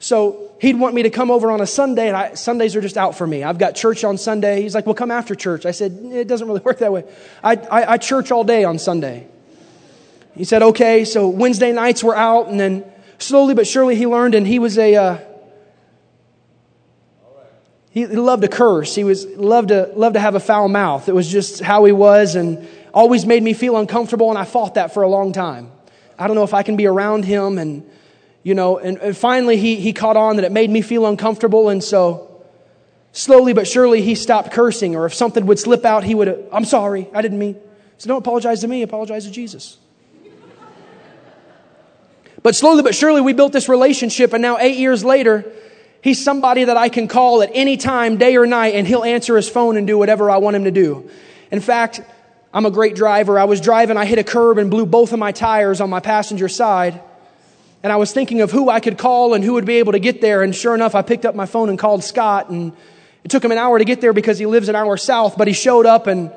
so 0.00 0.52
he'd 0.60 0.78
want 0.78 0.96
me 0.96 1.04
to 1.04 1.10
come 1.10 1.30
over 1.30 1.50
on 1.52 1.60
a 1.60 1.66
Sunday, 1.66 2.08
and 2.08 2.16
I, 2.16 2.34
Sundays 2.34 2.74
are 2.74 2.80
just 2.80 2.96
out 2.96 3.16
for 3.16 3.26
me. 3.26 3.44
I've 3.44 3.58
got 3.58 3.76
church 3.76 4.02
on 4.02 4.18
Sunday. 4.18 4.62
He's 4.62 4.74
like, 4.74 4.86
well, 4.86 4.94
come 4.96 5.12
after 5.12 5.36
church. 5.36 5.64
I 5.64 5.70
said, 5.70 5.92
it 5.92 6.26
doesn't 6.26 6.46
really 6.48 6.60
work 6.64 6.78
that 6.78 6.92
way. 6.92 7.04
I, 7.42 7.54
I, 7.54 7.92
I 7.92 7.96
church 7.98 8.32
all 8.32 8.42
day 8.42 8.64
on 8.64 8.80
Sunday. 8.80 9.28
He 10.38 10.44
said, 10.44 10.62
okay. 10.62 11.04
So 11.04 11.28
Wednesday 11.28 11.72
nights 11.72 12.02
were 12.02 12.16
out, 12.16 12.48
and 12.48 12.58
then 12.58 12.84
slowly 13.18 13.52
but 13.52 13.66
surely 13.66 13.96
he 13.96 14.06
learned, 14.06 14.34
and 14.34 14.46
he 14.46 14.58
was 14.58 14.78
a, 14.78 14.94
uh, 14.94 15.18
he 17.90 18.06
loved 18.06 18.42
to 18.42 18.48
curse. 18.48 18.94
He 18.94 19.04
was 19.04 19.26
loved 19.26 19.68
to 19.68 19.90
loved 19.94 20.14
to 20.14 20.20
have 20.20 20.34
a 20.34 20.40
foul 20.40 20.68
mouth. 20.68 21.08
It 21.08 21.14
was 21.14 21.28
just 21.30 21.60
how 21.60 21.84
he 21.84 21.92
was, 21.92 22.36
and 22.36 22.66
always 22.94 23.26
made 23.26 23.42
me 23.42 23.52
feel 23.52 23.76
uncomfortable. 23.76 24.30
And 24.30 24.38
I 24.38 24.44
fought 24.44 24.74
that 24.74 24.94
for 24.94 25.02
a 25.02 25.08
long 25.08 25.32
time. 25.32 25.72
I 26.18 26.26
don't 26.26 26.36
know 26.36 26.44
if 26.44 26.54
I 26.54 26.62
can 26.62 26.76
be 26.76 26.86
around 26.86 27.24
him 27.24 27.58
and 27.58 27.88
you 28.42 28.54
know, 28.54 28.78
and, 28.78 28.98
and 28.98 29.16
finally 29.16 29.56
he, 29.56 29.76
he 29.76 29.92
caught 29.92 30.16
on 30.16 30.36
that 30.36 30.44
it 30.44 30.52
made 30.52 30.70
me 30.70 30.80
feel 30.80 31.06
uncomfortable. 31.06 31.68
And 31.68 31.82
so 31.84 32.42
slowly 33.12 33.52
but 33.52 33.66
surely 33.66 34.00
he 34.00 34.14
stopped 34.14 34.52
cursing. 34.52 34.96
Or 34.96 35.06
if 35.06 35.14
something 35.14 35.44
would 35.46 35.58
slip 35.58 35.84
out, 35.84 36.04
he 36.04 36.14
would, 36.14 36.48
I'm 36.52 36.64
sorry, 36.64 37.08
I 37.12 37.20
didn't 37.20 37.38
mean. 37.38 37.60
So 37.98 38.08
don't 38.08 38.18
apologize 38.18 38.60
to 38.60 38.68
me, 38.68 38.82
apologize 38.82 39.24
to 39.26 39.30
Jesus. 39.30 39.76
But 42.48 42.56
slowly 42.56 42.82
but 42.82 42.94
surely 42.94 43.20
we 43.20 43.34
built 43.34 43.52
this 43.52 43.68
relationship. 43.68 44.32
And 44.32 44.40
now 44.40 44.56
eight 44.56 44.78
years 44.78 45.04
later, 45.04 45.44
he's 46.00 46.24
somebody 46.24 46.64
that 46.64 46.78
I 46.78 46.88
can 46.88 47.06
call 47.06 47.42
at 47.42 47.50
any 47.52 47.76
time, 47.76 48.16
day 48.16 48.38
or 48.38 48.46
night, 48.46 48.74
and 48.74 48.88
he'll 48.88 49.04
answer 49.04 49.36
his 49.36 49.50
phone 49.50 49.76
and 49.76 49.86
do 49.86 49.98
whatever 49.98 50.30
I 50.30 50.38
want 50.38 50.56
him 50.56 50.64
to 50.64 50.70
do. 50.70 51.10
In 51.50 51.60
fact, 51.60 52.00
I'm 52.54 52.64
a 52.64 52.70
great 52.70 52.96
driver. 52.96 53.38
I 53.38 53.44
was 53.44 53.60
driving, 53.60 53.98
I 53.98 54.06
hit 54.06 54.18
a 54.18 54.24
curb 54.24 54.56
and 54.56 54.70
blew 54.70 54.86
both 54.86 55.12
of 55.12 55.18
my 55.18 55.30
tires 55.30 55.82
on 55.82 55.90
my 55.90 56.00
passenger 56.00 56.48
side. 56.48 57.02
And 57.82 57.92
I 57.92 57.96
was 57.96 58.14
thinking 58.14 58.40
of 58.40 58.50
who 58.50 58.70
I 58.70 58.80
could 58.80 58.96
call 58.96 59.34
and 59.34 59.44
who 59.44 59.52
would 59.52 59.66
be 59.66 59.76
able 59.76 59.92
to 59.92 60.00
get 60.00 60.22
there. 60.22 60.42
And 60.42 60.56
sure 60.56 60.74
enough, 60.74 60.94
I 60.94 61.02
picked 61.02 61.26
up 61.26 61.34
my 61.34 61.44
phone 61.44 61.68
and 61.68 61.78
called 61.78 62.02
Scott. 62.02 62.48
And 62.48 62.72
it 63.24 63.30
took 63.30 63.44
him 63.44 63.52
an 63.52 63.58
hour 63.58 63.78
to 63.78 63.84
get 63.84 64.00
there 64.00 64.14
because 64.14 64.38
he 64.38 64.46
lives 64.46 64.70
an 64.70 64.74
hour 64.74 64.96
south, 64.96 65.36
but 65.36 65.48
he 65.48 65.52
showed 65.52 65.84
up 65.84 66.06
and 66.06 66.32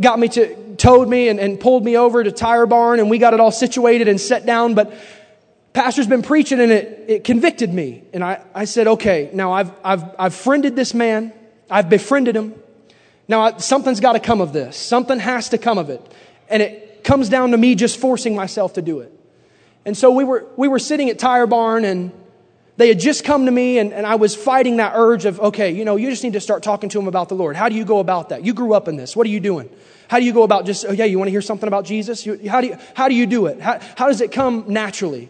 got 0.00 0.18
me 0.18 0.28
to, 0.28 0.76
towed 0.76 1.08
me 1.08 1.28
and, 1.28 1.38
and 1.38 1.58
pulled 1.58 1.84
me 1.84 1.96
over 1.96 2.22
to 2.22 2.32
Tire 2.32 2.66
Barn. 2.66 3.00
And 3.00 3.10
we 3.10 3.18
got 3.18 3.34
it 3.34 3.40
all 3.40 3.50
situated 3.50 4.08
and 4.08 4.20
set 4.20 4.46
down. 4.46 4.74
But 4.74 4.94
pastor's 5.72 6.06
been 6.06 6.22
preaching 6.22 6.60
and 6.60 6.72
it, 6.72 7.04
it 7.08 7.24
convicted 7.24 7.72
me. 7.72 8.04
And 8.12 8.22
I, 8.22 8.42
I 8.54 8.64
said, 8.64 8.86
okay, 8.86 9.30
now 9.32 9.52
I've, 9.52 9.72
I've, 9.84 10.04
I've 10.18 10.34
friended 10.34 10.76
this 10.76 10.94
man. 10.94 11.32
I've 11.70 11.88
befriended 11.88 12.36
him. 12.36 12.54
Now 13.28 13.42
I, 13.42 13.56
something's 13.58 14.00
got 14.00 14.12
to 14.12 14.20
come 14.20 14.40
of 14.40 14.52
this. 14.52 14.76
Something 14.76 15.18
has 15.18 15.50
to 15.50 15.58
come 15.58 15.78
of 15.78 15.90
it. 15.90 16.00
And 16.48 16.62
it 16.62 17.04
comes 17.04 17.28
down 17.28 17.50
to 17.52 17.56
me 17.56 17.74
just 17.74 17.98
forcing 17.98 18.36
myself 18.36 18.74
to 18.74 18.82
do 18.82 19.00
it. 19.00 19.12
And 19.84 19.96
so 19.96 20.12
we 20.12 20.24
were, 20.24 20.46
we 20.56 20.68
were 20.68 20.78
sitting 20.78 21.10
at 21.10 21.18
Tire 21.18 21.46
Barn 21.46 21.84
and 21.84 22.12
they 22.76 22.88
had 22.88 22.98
just 22.98 23.24
come 23.24 23.44
to 23.44 23.50
me 23.50 23.78
and, 23.78 23.92
and 23.92 24.06
I 24.06 24.14
was 24.14 24.34
fighting 24.34 24.76
that 24.78 24.92
urge 24.94 25.26
of, 25.26 25.38
okay, 25.40 25.70
you 25.70 25.84
know, 25.84 25.96
you 25.96 26.08
just 26.08 26.24
need 26.24 26.32
to 26.32 26.40
start 26.40 26.62
talking 26.62 26.88
to 26.88 26.98
them 26.98 27.06
about 27.06 27.28
the 27.28 27.34
Lord. 27.34 27.54
How 27.54 27.68
do 27.68 27.74
you 27.74 27.84
go 27.84 27.98
about 27.98 28.30
that? 28.30 28.44
You 28.44 28.54
grew 28.54 28.72
up 28.72 28.88
in 28.88 28.96
this. 28.96 29.14
What 29.14 29.26
are 29.26 29.30
you 29.30 29.40
doing? 29.40 29.68
How 30.08 30.18
do 30.18 30.24
you 30.24 30.32
go 30.32 30.42
about 30.42 30.64
just, 30.64 30.86
oh 30.86 30.92
yeah, 30.92 31.04
you 31.04 31.18
want 31.18 31.28
to 31.28 31.32
hear 31.32 31.42
something 31.42 31.68
about 31.68 31.84
Jesus? 31.84 32.24
You, 32.24 32.48
how, 32.48 32.60
do 32.60 32.68
you, 32.68 32.78
how 32.94 33.08
do 33.08 33.14
you 33.14 33.26
do 33.26 33.46
it? 33.46 33.60
How, 33.60 33.78
how 33.96 34.06
does 34.08 34.20
it 34.20 34.32
come 34.32 34.64
naturally? 34.68 35.28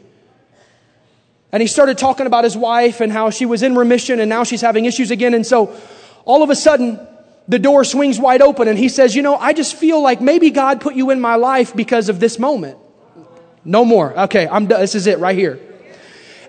And 1.50 1.60
he 1.60 1.66
started 1.66 1.98
talking 1.98 2.26
about 2.26 2.44
his 2.44 2.56
wife 2.56 3.00
and 3.00 3.12
how 3.12 3.30
she 3.30 3.44
was 3.44 3.62
in 3.62 3.74
remission 3.74 4.20
and 4.20 4.28
now 4.28 4.44
she's 4.44 4.60
having 4.60 4.84
issues 4.84 5.10
again. 5.10 5.34
And 5.34 5.44
so 5.44 5.76
all 6.24 6.42
of 6.42 6.50
a 6.50 6.56
sudden, 6.56 7.04
the 7.48 7.58
door 7.58 7.84
swings 7.84 8.20
wide 8.20 8.40
open 8.40 8.68
and 8.68 8.78
he 8.78 8.88
says, 8.88 9.16
You 9.16 9.22
know, 9.22 9.36
I 9.36 9.52
just 9.52 9.74
feel 9.74 10.00
like 10.00 10.20
maybe 10.20 10.50
God 10.50 10.80
put 10.80 10.94
you 10.94 11.10
in 11.10 11.20
my 11.20 11.34
life 11.34 11.74
because 11.74 12.08
of 12.08 12.20
this 12.20 12.38
moment. 12.38 12.78
No 13.64 13.84
more. 13.84 14.18
Okay, 14.22 14.46
I'm 14.48 14.66
done. 14.66 14.80
This 14.80 14.94
is 14.94 15.06
it 15.06 15.18
right 15.18 15.36
here. 15.36 15.60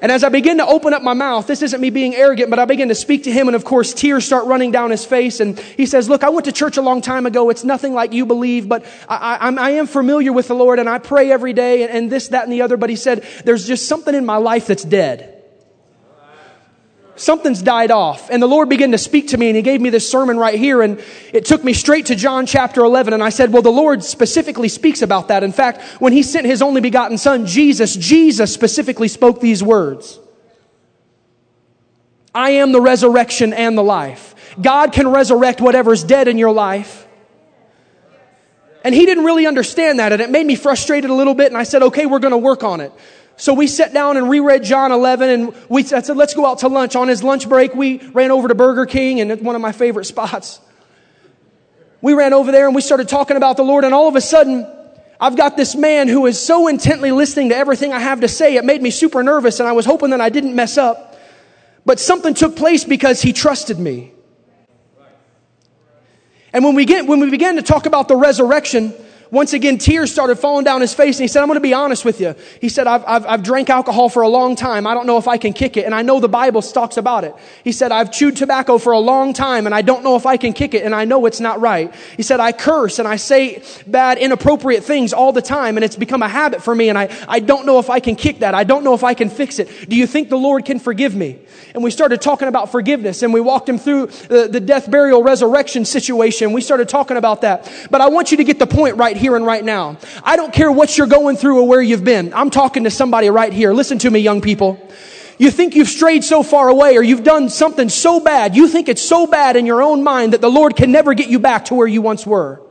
And 0.04 0.12
as 0.12 0.26
I 0.26 0.28
begin 0.28 0.58
to 0.58 0.66
open 0.66 0.94
up 0.94 1.02
my 1.02 1.14
mouth, 1.14 1.48
this 1.48 1.62
isn't 1.62 1.80
me 1.80 1.90
being 1.90 2.14
arrogant, 2.14 2.50
but 2.50 2.60
I 2.60 2.66
begin 2.66 2.90
to 2.90 2.96
speak 2.96 3.24
to 3.24 3.32
him, 3.32 3.48
and 3.48 3.56
of 3.56 3.64
course, 3.64 3.94
tears 3.94 4.26
start 4.26 4.48
running 4.48 4.70
down 4.70 4.92
his 4.92 5.06
face. 5.06 5.40
And 5.40 5.58
he 5.58 5.86
says, 5.86 6.10
Look, 6.10 6.26
I 6.26 6.30
went 6.30 6.44
to 6.44 6.52
church 6.52 6.76
a 6.76 6.82
long 6.82 7.00
time 7.00 7.26
ago. 7.26 7.50
It's 7.50 7.64
nothing 7.64 7.94
like 7.94 8.12
you 8.12 8.26
believe, 8.26 8.68
but 8.68 8.84
I, 9.08 9.38
I, 9.40 9.56
I 9.56 9.70
am 9.72 9.88
familiar 9.88 10.34
with 10.34 10.50
the 10.50 10.56
Lord, 10.56 10.80
and 10.80 10.90
I 10.90 10.98
pray 10.98 11.32
every 11.32 11.54
day, 11.54 11.84
and, 11.84 11.92
and 11.94 12.12
this, 12.12 12.28
that, 12.28 12.44
and 12.44 12.52
the 12.52 12.64
other. 12.64 12.76
But 12.76 12.90
he 12.90 12.98
said, 12.98 13.26
There's 13.46 13.66
just 13.66 13.88
something 13.88 14.14
in 14.14 14.26
my 14.26 14.36
life 14.36 14.68
that's 14.68 14.84
dead 14.84 15.33
something's 17.16 17.62
died 17.62 17.92
off. 17.92 18.30
And 18.30 18.42
the 18.42 18.48
Lord 18.48 18.70
began 18.70 18.92
to 18.92 18.98
speak 18.98 19.30
to 19.30 19.38
me 19.38 19.48
and 19.48 19.56
He 19.56 19.62
gave 19.62 19.82
me 19.82 19.90
this 19.90 20.10
sermon 20.10 20.38
right 20.38 20.58
here. 20.58 20.82
And 20.82 21.02
it 21.34 21.46
took 21.46 21.64
me 21.64 21.74
straight 21.74 22.08
to 22.08 22.16
John 22.16 22.46
chapter 22.46 22.84
11. 22.84 23.14
And 23.14 23.24
I 23.24 23.30
said, 23.30 23.54
well, 23.54 23.62
the 23.62 23.72
Lord 23.72 24.04
specifically 24.04 24.70
speaks 24.70 25.02
about 25.02 25.28
that. 25.28 25.44
In 25.44 25.52
fact, 25.52 25.82
when 26.02 26.14
He 26.14 26.24
sent 26.24 26.46
His 26.46 26.62
only 26.62 26.82
begotten 26.82 27.18
Son, 27.18 27.46
Jesus, 27.46 27.96
Jesus 27.96 28.54
specifically 28.54 29.08
spoke 29.08 29.40
these 29.40 29.64
words. 29.64 30.20
I 32.36 32.52
am 32.52 32.72
the 32.72 32.82
resurrection 32.82 33.54
and 33.54 33.78
the 33.78 33.84
life. 33.84 34.56
God 34.60 34.92
can 34.92 35.08
resurrect 35.08 35.62
whatever's 35.62 36.04
dead 36.04 36.28
in 36.28 36.38
your 36.38 36.52
life. 36.52 37.08
And 38.84 38.94
he 38.94 39.06
didn't 39.06 39.24
really 39.24 39.48
understand 39.48 40.00
that, 40.00 40.12
and 40.12 40.22
it 40.22 40.30
made 40.30 40.46
me 40.46 40.56
frustrated 40.56 41.10
a 41.10 41.14
little 41.14 41.34
bit, 41.34 41.48
and 41.48 41.58
I 41.58 41.64
said, 41.64 41.84
okay, 41.84 42.06
we're 42.06 42.20
gonna 42.20 42.38
work 42.38 42.64
on 42.64 42.82
it. 42.82 42.92
So 43.36 43.54
we 43.54 43.68
sat 43.68 43.94
down 43.94 44.18
and 44.18 44.30
reread 44.30 44.64
John 44.64 44.92
11 44.92 45.30
and 45.30 45.56
we 45.70 45.82
I 45.82 46.02
said, 46.02 46.18
let's 46.18 46.34
go 46.34 46.46
out 46.46 46.60
to 46.60 46.68
lunch. 46.68 46.96
On 46.96 47.08
his 47.08 47.24
lunch 47.24 47.50
break, 47.50 47.74
we 47.74 47.98
ran 48.10 48.32
over 48.32 48.48
to 48.48 48.56
Burger 48.56 48.86
King 48.86 49.22
and 49.22 49.42
one 49.42 49.56
of 49.56 49.62
my 49.62 49.72
favorite 49.72 50.06
spots. 50.06 50.60
We 52.02 52.14
ran 52.14 52.34
over 52.34 52.52
there 52.52 52.68
and 52.68 52.76
we 52.76 52.82
started 52.82 53.10
talking 53.10 53.38
about 53.38 53.58
the 53.58 53.64
Lord 53.64 53.86
and 53.86 53.94
all 53.94 54.08
of 54.08 54.16
a 54.16 54.22
sudden, 54.22 54.68
I've 55.20 55.38
got 55.38 55.56
this 55.56 55.76
man 55.76 56.10
who 56.10 56.26
is 56.26 56.40
so 56.40 56.68
intently 56.68 57.12
listening 57.12 57.50
to 57.50 57.56
everything 57.56 57.94
I 57.94 58.00
have 58.00 58.22
to 58.22 58.28
say. 58.28 58.56
It 58.56 58.66
made 58.66 58.82
me 58.82 58.92
super 58.92 59.24
nervous 59.24 59.60
and 59.60 59.70
I 59.70 59.72
was 59.72 59.86
hoping 59.86 60.12
that 60.12 60.22
I 60.22 60.30
didn't 60.30 60.56
mess 60.56 60.78
up. 60.78 61.18
But 61.86 62.00
something 62.00 62.34
took 62.34 62.56
place 62.56 62.84
because 62.84 63.22
he 63.22 63.34
trusted 63.34 63.80
me. 63.80 64.12
And 66.54 66.64
when 66.64 66.76
we 66.76 66.86
get, 66.86 67.08
when 67.08 67.20
we 67.20 67.32
began 67.32 67.56
to 67.56 67.64
talk 67.64 67.88
about 67.88 68.08
the 68.08 68.16
resurrection, 68.16 68.94
once 69.34 69.54
again, 69.54 69.80
tears 69.80 70.12
started 70.12 70.36
falling 70.36 70.64
down 70.64 70.80
his 70.80 70.94
face 70.94 71.18
and 71.18 71.24
he 71.24 71.28
said, 71.28 71.42
I'm 71.42 71.48
going 71.48 71.58
to 71.58 71.60
be 71.60 71.74
honest 71.74 72.06
with 72.06 72.22
you. 72.22 72.36
He 72.62 72.70
said, 72.70 72.86
I've, 72.86 73.04
I've, 73.08 73.26
I've 73.26 73.42
drank 73.42 73.68
alcohol 73.68 74.08
for 74.08 74.22
a 74.22 74.28
long 74.28 74.56
time. 74.56 74.86
I 74.86 74.94
don't 74.94 75.08
know 75.08 75.18
if 75.18 75.28
I 75.28 75.40
can 75.40 75.54
kick 75.54 75.76
it. 75.76 75.86
And 75.86 75.96
I 75.96 76.04
know 76.04 76.20
the 76.20 76.30
Bible 76.30 76.62
talks 76.62 76.98
about 76.98 77.24
it. 77.24 77.34
He 77.64 77.72
said, 77.72 77.92
I've 77.92 78.12
chewed 78.12 78.36
tobacco 78.36 78.78
for 78.78 78.94
a 78.94 79.00
long 79.00 79.34
time 79.34 79.66
and 79.66 79.74
I 79.74 79.82
don't 79.82 80.04
know 80.04 80.16
if 80.18 80.28
I 80.28 80.38
can 80.38 80.54
kick 80.54 80.76
it 80.76 80.84
and 80.84 80.94
I 80.94 81.06
know 81.06 81.26
it's 81.26 81.40
not 81.40 81.60
right. 81.60 81.92
He 82.16 82.22
said, 82.22 82.42
I 82.42 82.52
curse 82.52 83.00
and 83.00 83.08
I 83.08 83.16
say 83.16 83.64
bad, 83.88 84.20
inappropriate 84.20 84.84
things 84.84 85.14
all 85.14 85.32
the 85.32 85.42
time 85.42 85.78
and 85.78 85.84
it's 85.84 85.96
become 85.96 86.22
a 86.22 86.30
habit 86.30 86.62
for 86.62 86.76
me 86.76 86.90
and 86.90 86.98
I, 86.98 87.10
I 87.28 87.40
don't 87.40 87.66
know 87.66 87.80
if 87.80 87.90
I 87.90 88.00
can 88.00 88.16
kick 88.16 88.40
that. 88.42 88.54
I 88.54 88.64
don't 88.64 88.84
know 88.84 88.94
if 88.94 89.04
I 89.04 89.16
can 89.16 89.32
fix 89.32 89.58
it. 89.58 89.90
Do 89.90 89.96
you 89.96 90.06
think 90.06 90.30
the 90.30 90.38
Lord 90.38 90.64
can 90.64 90.78
forgive 90.78 91.16
me? 91.16 91.40
And 91.74 91.84
we 91.84 91.90
started 91.90 92.22
talking 92.22 92.48
about 92.48 92.72
forgiveness 92.72 93.24
and 93.24 93.34
we 93.34 93.42
walked 93.42 93.68
him 93.68 93.80
through 93.80 94.08
the, 94.28 94.48
the 94.48 94.60
death, 94.60 94.92
burial, 94.92 95.24
resurrection 95.24 95.86
situation. 95.86 96.54
We 96.54 96.62
started 96.62 96.88
talking 96.88 97.18
about 97.18 97.42
that. 97.42 97.72
But 97.90 98.02
I 98.02 98.10
want 98.10 98.30
you 98.30 98.38
to 98.38 98.44
get 98.44 98.60
the 98.60 98.68
point 98.68 98.98
right 98.98 99.18
here 99.24 99.38
and 99.38 99.46
right 99.46 99.64
now. 99.64 99.98
I 100.22 100.36
don't 100.36 100.54
care 100.54 100.70
what 100.70 100.98
you're 100.98 101.08
going 101.08 101.38
through 101.38 101.62
or 101.62 101.66
where 101.66 101.82
you've 101.82 102.04
been. 102.04 102.34
I'm 102.34 102.50
talking 102.50 102.84
to 102.84 102.92
somebody 102.92 103.30
right 103.30 103.54
here. 103.54 103.74
Listen 103.74 103.98
to 104.00 104.12
me, 104.12 104.20
young 104.20 104.42
people. 104.42 104.86
You 105.38 105.50
think 105.50 105.76
you've 105.76 105.88
strayed 105.88 106.26
so 106.26 106.44
far 106.44 106.68
away 106.68 106.98
or 106.98 107.04
you've 107.04 107.24
done 107.24 107.48
something 107.48 107.88
so 107.88 108.20
bad. 108.20 108.54
You 108.54 108.68
think 108.68 108.90
it's 108.90 109.02
so 109.02 109.26
bad 109.26 109.56
in 109.56 109.66
your 109.66 109.82
own 109.82 110.04
mind 110.04 110.34
that 110.34 110.42
the 110.42 110.52
Lord 110.52 110.76
can 110.76 110.92
never 110.92 111.14
get 111.14 111.30
you 111.30 111.40
back 111.40 111.66
to 111.66 111.74
where 111.74 111.88
you 111.88 112.02
once 112.02 112.28
were. 112.28 112.62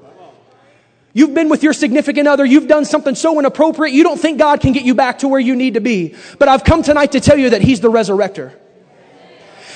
You've 1.15 1.33
been 1.33 1.49
with 1.49 1.63
your 1.63 1.73
significant 1.73 2.29
other. 2.29 2.45
You've 2.45 2.69
done 2.69 2.85
something 2.85 3.15
so 3.15 3.39
inappropriate. 3.39 3.95
You 3.95 4.05
don't 4.05 4.21
think 4.21 4.39
God 4.39 4.61
can 4.61 4.73
get 4.73 4.85
you 4.85 4.95
back 4.95 5.21
to 5.21 5.29
where 5.29 5.41
you 5.41 5.57
need 5.57 5.75
to 5.75 5.81
be. 5.81 6.15
But 6.39 6.49
I've 6.49 6.65
come 6.65 6.83
tonight 6.83 7.13
to 7.13 7.21
tell 7.21 7.39
you 7.39 7.51
that 7.51 7.63
He's 7.63 7.81
the 7.81 7.91
resurrector. 7.91 8.53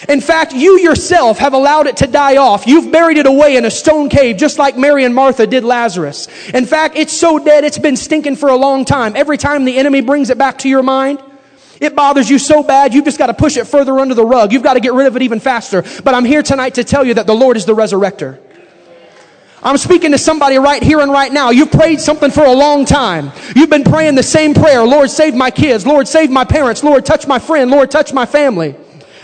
In 0.09 0.21
fact, 0.21 0.53
you 0.53 0.79
yourself 0.79 1.39
have 1.39 1.55
allowed 1.55 1.87
it 1.87 1.97
to 1.99 2.07
die 2.07 2.37
off. 2.37 2.67
You've 2.67 2.93
buried 2.93 3.17
it 3.17 3.27
away 3.27 3.57
in 3.57 3.65
a 3.65 3.71
stone 3.71 4.09
cave, 4.09 4.37
just 4.37 4.59
like 4.59 4.77
Mary 4.77 5.05
and 5.05 5.15
Martha 5.15 5.47
did 5.47 5.65
Lazarus. 5.65 6.29
In 6.51 6.67
fact, 6.67 6.97
it's 6.97 7.13
so 7.13 7.39
dead, 7.39 7.65
it's 7.65 7.79
been 7.79 7.97
stinking 7.97 8.37
for 8.37 8.51
a 8.51 8.57
long 8.57 8.85
time. 8.85 9.17
Every 9.17 9.39
time 9.39 9.65
the 9.65 9.79
enemy 9.79 10.03
brings 10.03 10.31
it 10.31 10.39
back 10.39 10.59
to 10.59 10.69
your 10.69 10.83
mind, 10.83 11.23
it 11.81 11.95
bothers 11.95 12.29
you 12.29 12.39
so 12.39 12.63
bad, 12.63 12.95
you've 12.95 13.05
just 13.05 13.19
got 13.19 13.27
to 13.27 13.35
push 13.35 13.57
it 13.57 13.67
further 13.67 13.99
under 13.99 14.15
the 14.15 14.25
rug. 14.25 14.53
You've 14.53 14.63
got 14.63 14.75
to 14.75 14.81
get 14.81 14.93
rid 14.93 15.07
of 15.07 15.17
it 15.17 15.23
even 15.23 15.41
faster. 15.41 15.83
But 16.05 16.15
I'm 16.15 16.25
here 16.25 16.43
tonight 16.43 16.75
to 16.75 16.85
tell 16.85 17.05
you 17.05 17.15
that 17.15 17.27
the 17.27 17.35
Lord 17.35 17.57
is 17.57 17.65
the 17.65 17.75
resurrector. 17.75 18.39
I'm 19.63 19.79
speaking 19.79 20.13
to 20.13 20.19
somebody 20.19 20.59
right 20.59 20.83
here 20.83 21.01
and 21.01 21.11
right 21.11 21.33
now. 21.33 21.51
You've 21.51 21.73
prayed 21.73 22.01
something 22.01 22.31
for 22.31 22.45
a 22.45 22.53
long 22.53 22.85
time. 22.85 23.33
You've 23.57 23.71
been 23.71 23.83
praying 23.83 24.15
the 24.15 24.23
same 24.23 24.55
prayer. 24.55 24.85
Lord, 24.85 25.11
save 25.11 25.35
my 25.35 25.51
kids. 25.51 25.87
Lord, 25.87 26.07
save 26.07 26.31
my 26.31 26.45
parents. 26.45 26.85
Lord, 26.85 27.05
touch 27.05 27.27
my 27.27 27.39
friend. 27.39 27.71
Lord, 27.71 27.91
touch 27.91 28.13
my 28.13 28.27
family 28.27 28.77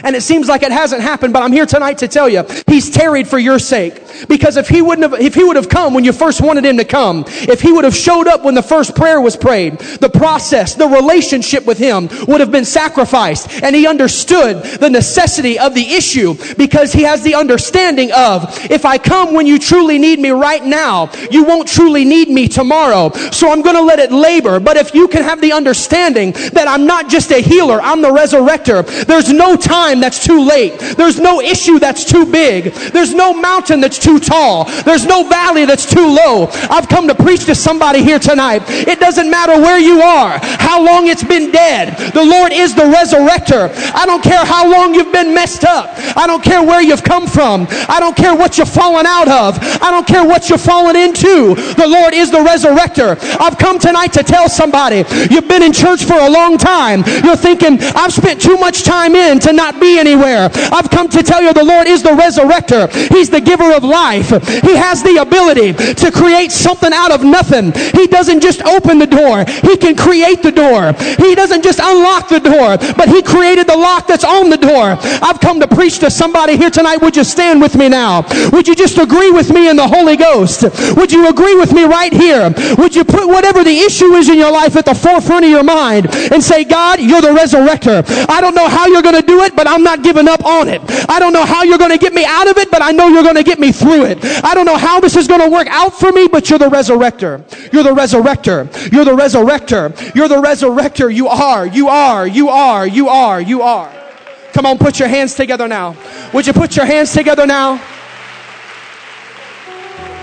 and 0.04 0.16
it 0.16 0.22
seems 0.22 0.48
like 0.48 0.62
it 0.62 0.72
hasn't 0.72 1.02
happened, 1.02 1.32
but 1.32 1.42
I'm 1.42 1.52
here 1.52 1.66
tonight 1.66 1.98
to 1.98 2.08
tell 2.08 2.28
you, 2.28 2.44
He's 2.66 2.90
tarried 2.90 3.28
for 3.28 3.38
your 3.38 3.58
sake. 3.58 4.00
Because 4.28 4.56
if 4.56 4.68
He 4.68 4.82
wouldn't 4.82 5.10
have, 5.10 5.20
if 5.20 5.34
He 5.34 5.44
would 5.44 5.56
have 5.56 5.68
come 5.68 5.94
when 5.94 6.04
you 6.04 6.12
first 6.12 6.40
wanted 6.40 6.64
Him 6.64 6.76
to 6.78 6.84
come, 6.84 7.24
if 7.26 7.60
He 7.60 7.72
would 7.72 7.84
have 7.84 7.94
showed 7.94 8.26
up 8.26 8.44
when 8.44 8.54
the 8.54 8.62
first 8.62 8.94
prayer 8.94 9.20
was 9.20 9.36
prayed, 9.36 9.78
the 9.78 10.10
process, 10.10 10.74
the 10.74 10.86
relationship 10.86 11.66
with 11.66 11.78
Him 11.78 12.08
would 12.26 12.40
have 12.40 12.50
been 12.50 12.64
sacrificed. 12.64 13.62
And 13.62 13.74
He 13.74 13.86
understood 13.86 14.62
the 14.62 14.90
necessity 14.90 15.58
of 15.58 15.74
the 15.74 15.94
issue 15.94 16.34
because 16.56 16.92
He 16.92 17.02
has 17.02 17.22
the 17.22 17.34
understanding 17.34 18.12
of, 18.12 18.44
if 18.70 18.84
I 18.84 18.98
come 18.98 19.34
when 19.34 19.46
you 19.46 19.58
truly 19.58 19.98
need 19.98 20.18
me 20.18 20.30
right 20.30 20.64
now, 20.64 21.10
you 21.30 21.44
won't 21.44 21.68
truly 21.68 22.04
need 22.04 22.28
me 22.28 22.48
tomorrow. 22.48 23.10
So 23.30 23.50
I'm 23.50 23.62
going 23.62 23.76
to 23.76 23.82
let 23.82 23.98
it 23.98 24.12
labor. 24.12 24.60
But 24.60 24.76
if 24.76 24.94
you 24.94 25.08
can 25.08 25.22
have 25.22 25.40
the 25.40 25.52
understanding 25.52 26.32
that 26.52 26.66
I'm 26.68 26.86
not 26.86 27.08
just 27.08 27.30
a 27.30 27.40
healer, 27.40 27.80
I'm 27.80 28.02
the 28.02 28.10
resurrector, 28.10 29.06
there's 29.06 29.32
no 29.32 29.56
time 29.56 29.91
time 29.92 30.00
that's 30.00 30.24
too 30.24 30.40
late. 30.44 30.78
There's 30.96 31.18
no 31.20 31.40
issue 31.40 31.78
that's 31.78 32.04
too 32.04 32.24
big. 32.24 32.72
There's 32.92 33.14
no 33.14 33.34
mountain 33.34 33.80
that's 33.80 33.98
too 33.98 34.18
tall. 34.18 34.64
There's 34.82 35.04
no 35.04 35.28
valley 35.28 35.64
that's 35.66 35.86
too 35.86 36.06
low. 36.06 36.48
I've 36.70 36.88
come 36.88 37.08
to 37.08 37.14
preach 37.14 37.44
to 37.46 37.54
somebody 37.54 38.02
here 38.02 38.18
tonight. 38.18 38.62
It 38.68 38.98
doesn't 38.98 39.30
matter 39.30 39.60
where 39.60 39.78
you 39.78 40.00
are, 40.00 40.38
how 40.40 40.84
long 40.84 41.08
it's 41.08 41.24
been 41.24 41.50
dead. 41.50 42.12
The 42.12 42.24
Lord 42.24 42.52
is 42.52 42.74
the 42.74 42.82
resurrector. 42.82 43.70
I 43.94 44.06
don't 44.06 44.22
care 44.22 44.44
how 44.44 44.70
long 44.70 44.94
you've 44.94 45.12
been 45.12 45.34
messed 45.34 45.64
up. 45.64 45.90
I 46.16 46.26
don't 46.26 46.42
care 46.42 46.62
where 46.62 46.82
you've 46.82 47.04
come 47.04 47.26
from. 47.26 47.66
I 47.88 47.98
don't 48.00 48.16
care 48.16 48.34
what 48.34 48.58
you've 48.58 48.68
fallen 48.68 49.06
out 49.06 49.28
of. 49.28 49.58
I 49.82 49.90
don't 49.90 50.06
care 50.06 50.24
what 50.24 50.48
you've 50.48 50.60
fallen 50.60 50.96
into. 50.96 51.54
The 51.76 51.86
Lord 51.86 52.14
is 52.14 52.30
the 52.30 52.38
resurrector. 52.38 53.18
I've 53.40 53.58
come 53.58 53.78
tonight 53.78 54.12
to 54.14 54.22
tell 54.22 54.48
somebody 54.48 55.04
you've 55.30 55.48
been 55.48 55.62
in 55.62 55.72
church 55.72 56.04
for 56.04 56.18
a 56.18 56.30
long 56.30 56.56
time. 56.56 57.04
You're 57.24 57.36
thinking, 57.36 57.78
I've 57.94 58.12
spent 58.12 58.40
too 58.40 58.56
much 58.56 58.84
time 58.84 59.14
in 59.14 59.38
to 59.40 59.52
not 59.52 59.80
be 59.82 59.98
anywhere. 59.98 60.48
I've 60.70 60.88
come 60.88 61.08
to 61.10 61.22
tell 61.22 61.42
you 61.42 61.52
the 61.52 61.64
Lord 61.64 61.88
is 61.88 62.02
the 62.02 62.14
resurrector. 62.14 62.86
He's 63.10 63.28
the 63.28 63.40
giver 63.40 63.74
of 63.74 63.82
life. 63.82 64.30
He 64.62 64.74
has 64.78 65.02
the 65.02 65.18
ability 65.20 65.74
to 65.74 66.10
create 66.14 66.52
something 66.52 66.92
out 66.94 67.10
of 67.10 67.24
nothing. 67.24 67.72
He 67.98 68.06
doesn't 68.06 68.40
just 68.40 68.62
open 68.62 68.98
the 68.98 69.10
door. 69.10 69.44
He 69.66 69.76
can 69.76 69.96
create 69.96 70.42
the 70.42 70.52
door. 70.52 70.92
He 71.18 71.34
doesn't 71.34 71.62
just 71.62 71.80
unlock 71.82 72.28
the 72.28 72.40
door, 72.40 72.78
but 72.94 73.08
he 73.08 73.22
created 73.22 73.66
the 73.66 73.76
lock 73.76 74.06
that's 74.06 74.24
on 74.24 74.48
the 74.50 74.56
door. 74.56 74.96
I've 75.26 75.40
come 75.40 75.58
to 75.60 75.66
preach 75.68 75.98
to 76.00 76.10
somebody 76.10 76.56
here 76.56 76.70
tonight. 76.70 77.02
Would 77.02 77.16
you 77.16 77.24
stand 77.24 77.60
with 77.60 77.74
me 77.76 77.88
now? 77.88 78.22
Would 78.52 78.68
you 78.68 78.74
just 78.74 78.98
agree 78.98 79.30
with 79.30 79.50
me 79.50 79.68
in 79.68 79.76
the 79.76 79.88
Holy 79.88 80.16
Ghost? 80.16 80.62
Would 80.96 81.10
you 81.10 81.28
agree 81.28 81.56
with 81.56 81.72
me 81.72 81.84
right 81.84 82.12
here? 82.12 82.54
Would 82.78 82.94
you 82.94 83.04
put 83.04 83.26
whatever 83.26 83.64
the 83.64 83.78
issue 83.78 84.14
is 84.14 84.28
in 84.28 84.38
your 84.38 84.52
life 84.52 84.76
at 84.76 84.84
the 84.84 84.94
forefront 84.94 85.44
of 85.44 85.50
your 85.50 85.64
mind 85.64 86.06
and 86.14 86.42
say, 86.42 86.64
God, 86.64 87.00
you're 87.00 87.20
the 87.20 87.34
resurrector. 87.34 88.04
I 88.28 88.40
don't 88.40 88.54
know 88.54 88.68
how 88.68 88.86
you're 88.86 89.02
going 89.02 89.20
to 89.20 89.26
do 89.26 89.42
it, 89.42 89.56
but 89.56 89.66
I'm 89.72 89.82
not 89.82 90.02
giving 90.02 90.28
up 90.28 90.44
on 90.44 90.68
it. 90.68 90.82
I 91.08 91.18
don't 91.18 91.32
know 91.32 91.44
how 91.44 91.62
you're 91.62 91.78
going 91.78 91.90
to 91.90 91.98
get 91.98 92.12
me 92.12 92.24
out 92.26 92.48
of 92.48 92.58
it, 92.58 92.70
but 92.70 92.82
I 92.82 92.90
know 92.90 93.08
you're 93.08 93.22
going 93.22 93.36
to 93.36 93.42
get 93.42 93.58
me 93.58 93.72
through 93.72 94.04
it. 94.04 94.18
I 94.44 94.54
don't 94.54 94.66
know 94.66 94.76
how 94.76 95.00
this 95.00 95.16
is 95.16 95.26
going 95.26 95.40
to 95.40 95.48
work 95.48 95.66
out 95.68 95.98
for 95.98 96.12
me, 96.12 96.28
but 96.28 96.50
you're 96.50 96.58
the 96.58 96.68
resurrector. 96.68 97.40
You're 97.72 97.82
the 97.82 97.90
resurrector. 97.90 98.92
You're 98.92 99.06
the 99.06 99.16
resurrector. 99.16 100.14
You're 100.14 100.28
the 100.28 100.36
resurrector. 100.36 101.14
You 101.14 101.28
are, 101.28 101.66
you 101.66 101.88
are, 101.88 102.26
you 102.26 102.50
are, 102.50 102.86
you 102.86 103.08
are, 103.08 103.40
you 103.40 103.62
are. 103.62 103.90
Come 104.52 104.66
on, 104.66 104.76
put 104.76 104.98
your 104.98 105.08
hands 105.08 105.34
together 105.34 105.66
now. 105.66 105.96
Would 106.34 106.46
you 106.46 106.52
put 106.52 106.76
your 106.76 106.84
hands 106.84 107.12
together 107.12 107.46
now? 107.46 107.76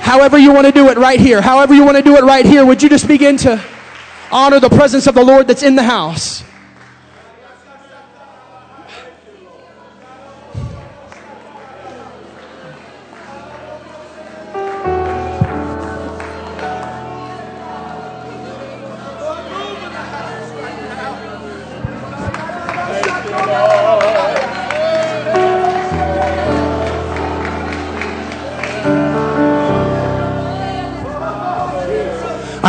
However 0.02 0.38
you 0.38 0.54
want 0.54 0.68
to 0.68 0.72
do 0.72 0.90
it 0.90 0.98
right 0.98 1.20
here. 1.20 1.42
However 1.42 1.74
you 1.74 1.84
want 1.84 1.98
to 1.98 2.04
do 2.04 2.16
it 2.16 2.24
right 2.24 2.46
here. 2.46 2.66
Would 2.66 2.84
you 2.84 2.90
just 2.90 3.08
begin 3.08 3.38
to 3.38 3.64
honor 4.32 4.60
the 4.60 4.70
presence 4.70 5.08
of 5.08 5.16
the 5.16 5.24
Lord 5.24 5.48
that's 5.48 5.64
in 5.64 5.76
the 5.76 5.84
house? 5.84 6.44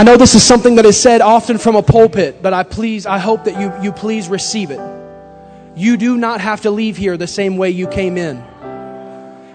I 0.01 0.03
know 0.03 0.17
this 0.17 0.35
is 0.35 0.43
something 0.43 0.77
that 0.77 0.87
is 0.87 0.99
said 0.99 1.21
often 1.21 1.59
from 1.59 1.77
a 1.77 1.83
pulpit, 1.83 2.41
but 2.41 2.55
I 2.55 2.63
please, 2.63 3.05
I 3.05 3.19
hope 3.19 3.45
that 3.45 3.61
you, 3.61 3.71
you 3.85 3.93
please 3.93 4.31
receive 4.31 4.71
it. 4.71 4.81
You 5.77 5.99
do 5.99 6.17
not 6.17 6.41
have 6.41 6.63
to 6.63 6.71
leave 6.71 6.97
here 6.97 7.19
the 7.19 7.27
same 7.27 7.59
way 7.59 7.69
you 7.69 7.87
came 7.87 8.17
in. 8.17 8.43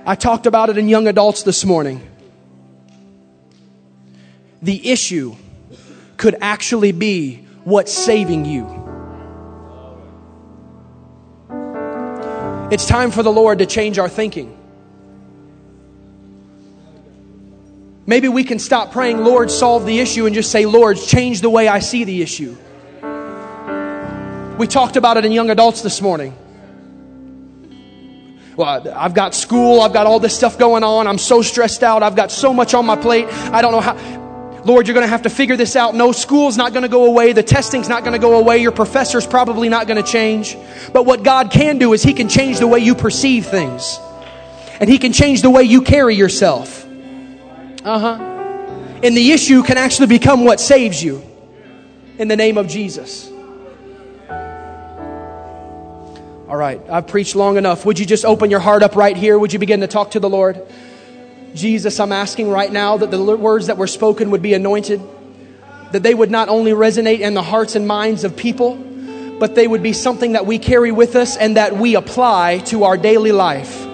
I 0.05 0.13
talked 0.13 0.45
about 0.45 0.69
it 0.69 0.77
in 0.77 0.87
young 0.87 1.07
adults 1.07 1.41
this 1.41 1.65
morning. 1.65 1.99
The 4.61 4.91
issue 4.91 5.35
could 6.15 6.35
actually 6.41 6.91
be 6.91 7.37
what's 7.63 7.91
saving 7.91 8.45
you. 8.45 8.67
It's 12.69 12.85
time 12.85 13.09
for 13.09 13.23
the 13.23 13.31
Lord 13.31 13.57
to 13.57 13.65
change 13.65 13.97
our 13.97 14.09
thinking. 14.09 14.54
Maybe 18.07 18.27
we 18.27 18.43
can 18.43 18.59
stop 18.59 18.91
praying, 18.91 19.23
Lord, 19.23 19.49
solve 19.49 19.85
the 19.85 19.99
issue, 19.99 20.25
and 20.25 20.35
just 20.35 20.51
say, 20.51 20.65
Lord, 20.65 20.97
change 20.97 21.41
the 21.41 21.49
way 21.49 21.67
I 21.67 21.79
see 21.79 22.03
the 22.03 22.21
issue. 22.21 22.55
We 24.57 24.67
talked 24.67 24.95
about 24.95 25.17
it 25.17 25.25
in 25.25 25.31
young 25.31 25.49
adults 25.49 25.81
this 25.81 26.01
morning. 26.01 26.37
Well, 28.55 28.87
I've 28.95 29.13
got 29.13 29.33
school, 29.33 29.81
I've 29.81 29.91
got 29.91 30.05
all 30.05 30.19
this 30.19 30.37
stuff 30.37 30.57
going 30.57 30.83
on, 30.83 31.07
I'm 31.07 31.17
so 31.17 31.41
stressed 31.41 31.83
out, 31.83 32.03
I've 32.03 32.15
got 32.15 32.31
so 32.31 32.53
much 32.53 32.73
on 32.73 32.85
my 32.85 32.95
plate, 32.95 33.27
I 33.27 33.61
don't 33.61 33.71
know 33.71 33.81
how. 33.81 34.23
Lord, 34.65 34.87
you're 34.87 34.95
going 34.95 35.03
to 35.03 35.09
have 35.09 35.23
to 35.23 35.29
figure 35.29 35.55
this 35.55 35.75
out. 35.75 35.93
No, 35.93 36.11
school's 36.11 36.57
not 36.57 36.73
going 36.73 36.81
to 36.81 36.89
go 36.89 37.05
away. 37.05 37.33
The 37.33 37.43
testing's 37.43 37.87
not 37.87 38.03
going 38.03 38.13
to 38.13 38.19
go 38.19 38.39
away. 38.39 38.57
Your 38.57 38.71
professor's 38.71 39.27
probably 39.27 39.69
not 39.69 39.85
going 39.85 40.03
to 40.03 40.11
change. 40.11 40.57
But 40.91 41.05
what 41.05 41.21
God 41.21 41.51
can 41.51 41.77
do 41.77 41.93
is 41.93 42.01
He 42.01 42.15
can 42.15 42.29
change 42.29 42.57
the 42.57 42.65
way 42.65 42.79
you 42.79 42.95
perceive 42.95 43.45
things. 43.45 43.99
And 44.79 44.89
He 44.89 44.97
can 44.97 45.13
change 45.13 45.43
the 45.43 45.51
way 45.51 45.61
you 45.61 45.83
carry 45.83 46.15
yourself. 46.15 46.84
Uh 47.85 47.99
huh. 47.99 48.15
And 49.03 49.15
the 49.15 49.31
issue 49.31 49.61
can 49.61 49.77
actually 49.77 50.07
become 50.07 50.43
what 50.43 50.59
saves 50.59 51.03
you 51.03 51.21
in 52.17 52.27
the 52.27 52.35
name 52.35 52.57
of 52.57 52.67
Jesus. 52.67 53.29
All 56.47 56.57
right, 56.57 56.81
I've 56.89 57.07
preached 57.07 57.35
long 57.35 57.57
enough. 57.57 57.85
Would 57.85 57.99
you 57.99 58.07
just 58.07 58.25
open 58.25 58.49
your 58.49 58.59
heart 58.59 58.81
up 58.81 58.95
right 58.95 59.15
here? 59.15 59.37
Would 59.37 59.53
you 59.53 59.59
begin 59.59 59.81
to 59.81 59.87
talk 59.87 60.11
to 60.11 60.19
the 60.19 60.29
Lord? 60.29 60.65
Jesus, 61.53 61.99
I'm 61.99 62.11
asking 62.11 62.49
right 62.49 62.71
now 62.71 62.97
that 62.97 63.11
the 63.11 63.21
words 63.37 63.67
that 63.67 63.77
were 63.77 63.87
spoken 63.87 64.31
would 64.31 64.41
be 64.41 64.55
anointed, 64.55 64.99
that 65.91 66.01
they 66.01 66.15
would 66.15 66.31
not 66.31 66.49
only 66.49 66.71
resonate 66.71 67.19
in 67.19 67.35
the 67.35 67.43
hearts 67.43 67.75
and 67.75 67.87
minds 67.87 68.23
of 68.23 68.35
people, 68.35 68.75
but 69.39 69.53
they 69.53 69.67
would 69.67 69.83
be 69.83 69.93
something 69.93 70.31
that 70.31 70.47
we 70.47 70.57
carry 70.57 70.91
with 70.91 71.15
us 71.15 71.37
and 71.37 71.55
that 71.57 71.77
we 71.77 71.95
apply 71.95 72.59
to 72.65 72.85
our 72.85 72.97
daily 72.97 73.31
life. 73.31 73.85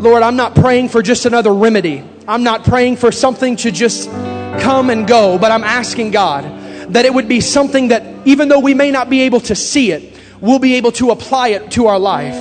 Lord, 0.00 0.22
I'm 0.22 0.36
not 0.36 0.54
praying 0.54 0.90
for 0.90 1.02
just 1.02 1.26
another 1.26 1.52
remedy. 1.52 2.04
I'm 2.30 2.44
not 2.44 2.62
praying 2.62 2.98
for 2.98 3.10
something 3.10 3.56
to 3.56 3.72
just 3.72 4.08
come 4.08 4.88
and 4.88 5.04
go, 5.04 5.36
but 5.36 5.50
I'm 5.50 5.64
asking 5.64 6.12
God 6.12 6.44
that 6.92 7.04
it 7.04 7.12
would 7.12 7.26
be 7.26 7.40
something 7.40 7.88
that 7.88 8.04
even 8.24 8.46
though 8.46 8.60
we 8.60 8.72
may 8.72 8.92
not 8.92 9.10
be 9.10 9.22
able 9.22 9.40
to 9.40 9.56
see 9.56 9.90
it, 9.90 10.16
we'll 10.40 10.60
be 10.60 10.74
able 10.76 10.92
to 10.92 11.10
apply 11.10 11.48
it 11.48 11.72
to 11.72 11.88
our 11.88 11.98
life. 11.98 12.36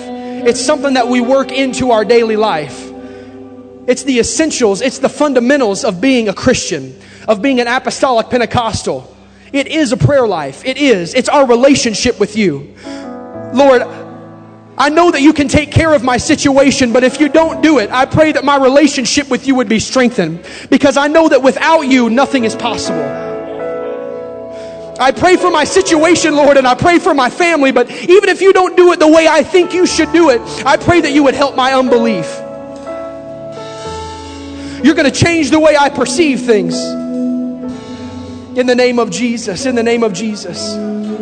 It's 0.45 0.63
something 0.63 0.93
that 0.93 1.07
we 1.07 1.21
work 1.21 1.51
into 1.51 1.89
our 1.89 2.05
daily 2.05 2.35
life. 2.35 2.87
It's 3.87 4.03
the 4.03 4.19
essentials, 4.19 4.81
it's 4.81 4.99
the 4.99 5.09
fundamentals 5.09 5.83
of 5.83 5.99
being 5.99 6.29
a 6.29 6.35
Christian, 6.35 6.95
of 7.27 7.41
being 7.41 7.59
an 7.59 7.67
apostolic 7.67 8.29
Pentecostal. 8.29 9.17
It 9.51 9.65
is 9.65 9.91
a 9.91 9.97
prayer 9.97 10.27
life. 10.27 10.63
It 10.65 10.77
is. 10.77 11.15
It's 11.15 11.29
our 11.29 11.47
relationship 11.47 12.19
with 12.19 12.35
you. 12.35 12.75
Lord, 13.55 13.81
I 14.79 14.87
know 14.87 15.11
that 15.11 15.21
you 15.21 15.33
can 15.33 15.49
take 15.49 15.73
care 15.73 15.93
of 15.93 16.05
my 16.05 16.15
situation, 16.15 16.93
but 16.93 17.03
if 17.03 17.19
you 17.19 17.27
don't 17.27 17.61
do 17.61 17.79
it, 17.79 17.91
I 17.91 18.05
pray 18.05 18.31
that 18.31 18.45
my 18.45 18.55
relationship 18.55 19.29
with 19.29 19.45
you 19.45 19.55
would 19.55 19.67
be 19.67 19.79
strengthened 19.79 20.47
because 20.69 20.95
I 20.95 21.07
know 21.07 21.27
that 21.27 21.43
without 21.43 21.81
you, 21.81 22.09
nothing 22.09 22.45
is 22.45 22.55
possible. 22.55 23.03
I 24.97 25.11
pray 25.11 25.35
for 25.35 25.51
my 25.51 25.65
situation, 25.65 26.33
Lord, 26.33 26.55
and 26.55 26.65
I 26.65 26.75
pray 26.75 26.97
for 26.99 27.13
my 27.13 27.29
family, 27.29 27.73
but 27.73 27.91
even 27.91 28.29
if 28.29 28.41
you 28.41 28.53
don't 28.53 28.77
do 28.77 28.93
it 28.93 28.99
the 28.99 29.07
way 29.07 29.27
I 29.27 29.43
think 29.43 29.73
you 29.73 29.85
should 29.85 30.13
do 30.13 30.29
it, 30.29 30.39
I 30.65 30.77
pray 30.77 31.01
that 31.01 31.11
you 31.11 31.23
would 31.23 31.35
help 31.35 31.57
my 31.57 31.73
unbelief. 31.73 32.33
You're 34.81 34.95
going 34.95 35.11
to 35.11 35.17
change 35.17 35.51
the 35.51 35.59
way 35.59 35.75
I 35.75 35.89
perceive 35.89 36.41
things. 36.41 36.81
In 38.57 38.65
the 38.65 38.75
name 38.75 38.97
of 38.97 39.11
Jesus, 39.11 39.65
in 39.65 39.75
the 39.75 39.83
name 39.83 40.03
of 40.03 40.13
Jesus. 40.13 40.73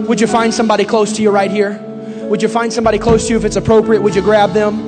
Would 0.08 0.22
you 0.22 0.28
find 0.28 0.54
somebody 0.54 0.86
close 0.86 1.14
to 1.14 1.24
you 1.24 1.32
right 1.32 1.50
here? 1.50 1.87
Would 2.30 2.42
you 2.42 2.48
find 2.50 2.72
somebody 2.72 3.00
close 3.00 3.28
to 3.28 3.32
you 3.32 3.38
if 3.38 3.46
it's 3.46 3.56
appropriate? 3.56 4.02
Would 4.02 4.16
you 4.16 4.22
grab 4.22 4.54
them? 4.54 4.80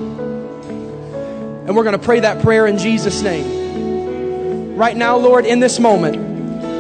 And 1.66 1.76
we're 1.76 1.84
going 1.84 1.98
to 1.98 2.04
pray 2.04 2.20
that 2.22 2.42
prayer 2.42 2.68
in 2.68 2.78
Jesus' 2.78 3.22
name. 3.22 4.76
Right 4.76 4.96
now, 4.96 5.18
Lord, 5.18 5.46
in 5.46 5.60
this 5.60 5.80
moment, 5.80 6.18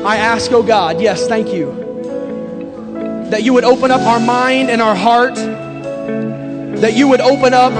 I 0.05 0.17
ask, 0.17 0.51
oh 0.51 0.63
God, 0.63 1.01
yes, 1.01 1.27
thank 1.27 1.53
you 1.53 1.79
that 3.29 3.43
you 3.43 3.53
would 3.53 3.63
open 3.63 3.91
up 3.91 4.01
our 4.01 4.19
mind 4.19 4.69
and 4.69 4.81
our 4.81 4.95
heart, 4.95 5.35
that 5.35 6.93
you 6.95 7.07
would 7.07 7.21
open 7.21 7.53
up 7.53 7.71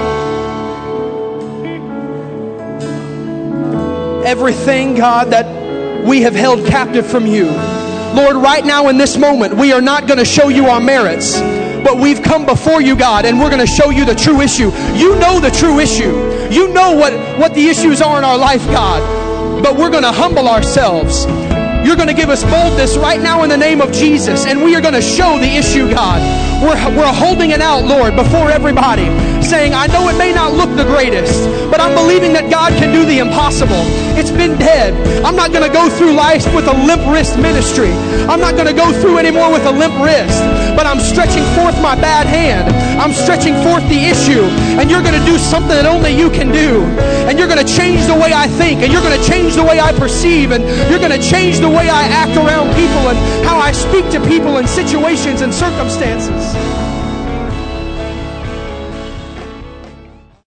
everything, 4.24 4.94
God, 4.94 5.30
that 5.30 6.04
we 6.04 6.22
have 6.22 6.34
held 6.34 6.66
captive 6.66 7.06
from 7.06 7.26
you. 7.26 7.46
Lord, 8.14 8.36
right 8.36 8.64
now 8.64 8.88
in 8.88 8.98
this 8.98 9.16
moment, 9.16 9.56
we 9.56 9.72
are 9.72 9.80
not 9.80 10.06
going 10.06 10.18
to 10.18 10.24
show 10.24 10.48
you 10.48 10.66
our 10.66 10.80
merits, 10.80 11.40
but 11.82 11.98
we've 11.98 12.22
come 12.22 12.46
before 12.46 12.80
you, 12.80 12.96
God, 12.96 13.24
and 13.24 13.38
we're 13.38 13.50
going 13.50 13.60
to 13.60 13.66
show 13.66 13.90
you 13.90 14.04
the 14.04 14.14
true 14.14 14.40
issue. 14.40 14.70
You 14.94 15.18
know 15.18 15.40
the 15.40 15.50
true 15.50 15.78
issue. 15.78 16.48
You 16.50 16.72
know 16.72 16.94
what, 16.94 17.12
what 17.38 17.54
the 17.54 17.68
issues 17.68 18.00
are 18.00 18.18
in 18.18 18.24
our 18.24 18.38
life, 18.38 18.64
God, 18.66 19.62
but 19.62 19.76
we're 19.76 19.90
going 19.90 20.02
to 20.04 20.12
humble 20.12 20.48
ourselves. 20.48 21.26
You're 21.84 21.96
going 21.96 22.08
to 22.08 22.14
give 22.14 22.28
us 22.28 22.44
boldness 22.44 22.96
right 22.96 23.20
now 23.20 23.42
in 23.42 23.48
the 23.48 23.56
name 23.56 23.80
of 23.80 23.90
Jesus, 23.92 24.46
and 24.46 24.62
we 24.62 24.76
are 24.76 24.80
going 24.80 24.94
to 24.94 25.02
show 25.02 25.38
the 25.38 25.56
issue, 25.56 25.90
God. 25.90 26.20
We're, 26.60 26.76
we're 26.92 27.12
holding 27.12 27.52
it 27.52 27.60
out, 27.60 27.84
Lord, 27.84 28.14
before 28.14 28.50
everybody, 28.50 29.08
saying, 29.40 29.72
I 29.72 29.86
know 29.88 30.08
it 30.08 30.18
may 30.18 30.32
not 30.32 30.52
look 30.52 30.68
the 30.76 30.84
greatest, 30.84 31.48
but 31.72 31.80
I'm 31.80 31.96
believing 31.96 32.34
that 32.34 32.50
God 32.52 32.76
can 32.76 32.92
do 32.92 33.08
the 33.08 33.18
impossible. 33.18 33.80
It's 34.20 34.30
been 34.30 34.60
dead. 34.60 34.92
I'm 35.24 35.34
not 35.34 35.56
going 35.56 35.64
to 35.64 35.72
go 35.72 35.88
through 35.88 36.12
life 36.12 36.44
with 36.54 36.68
a 36.68 36.76
limp 36.84 37.00
wrist 37.08 37.40
ministry. 37.40 37.88
I'm 38.28 38.44
not 38.44 38.60
going 38.60 38.68
to 38.68 38.76
go 38.76 38.92
through 39.00 39.16
anymore 39.16 39.48
with 39.48 39.64
a 39.64 39.72
limp 39.72 39.96
wrist, 40.04 40.44
but 40.76 40.84
I'm 40.84 41.00
stretching 41.00 41.44
forth 41.56 41.80
my 41.80 41.96
bad 41.96 42.28
hand. 42.28 42.68
I'm 43.00 43.16
stretching 43.16 43.56
forth 43.64 43.82
the 43.88 44.04
issue, 44.04 44.44
and 44.78 44.90
you're 44.90 45.02
going 45.02 45.18
to 45.18 45.26
do 45.26 45.38
something 45.38 45.74
that 45.74 45.86
only 45.86 46.12
you 46.14 46.30
can 46.30 46.52
do. 46.52 46.84
And 47.26 47.38
you're 47.38 47.48
going 47.48 47.64
to 47.64 47.72
change 47.72 48.06
the 48.06 48.14
way 48.14 48.32
I 48.32 48.46
think, 48.46 48.82
and 48.82 48.92
you're 48.92 49.02
going 49.02 49.18
to 49.18 49.26
change 49.26 49.54
the 49.54 49.64
way 49.64 49.80
I 49.80 49.92
perceive, 49.92 50.52
and 50.52 50.62
you're 50.90 51.00
going 51.00 51.14
to 51.14 51.22
change 51.22 51.58
the 51.58 51.68
way 51.68 51.88
I 51.88 52.04
act 52.08 52.36
around 52.36 52.74
people 52.74 53.10
and 53.10 53.18
how 53.44 53.58
I 53.58 53.72
speak 53.72 54.08
to 54.10 54.20
people 54.26 54.58
in 54.58 54.66
situations 54.66 55.40
and 55.40 55.52
circumstances. 55.52 56.79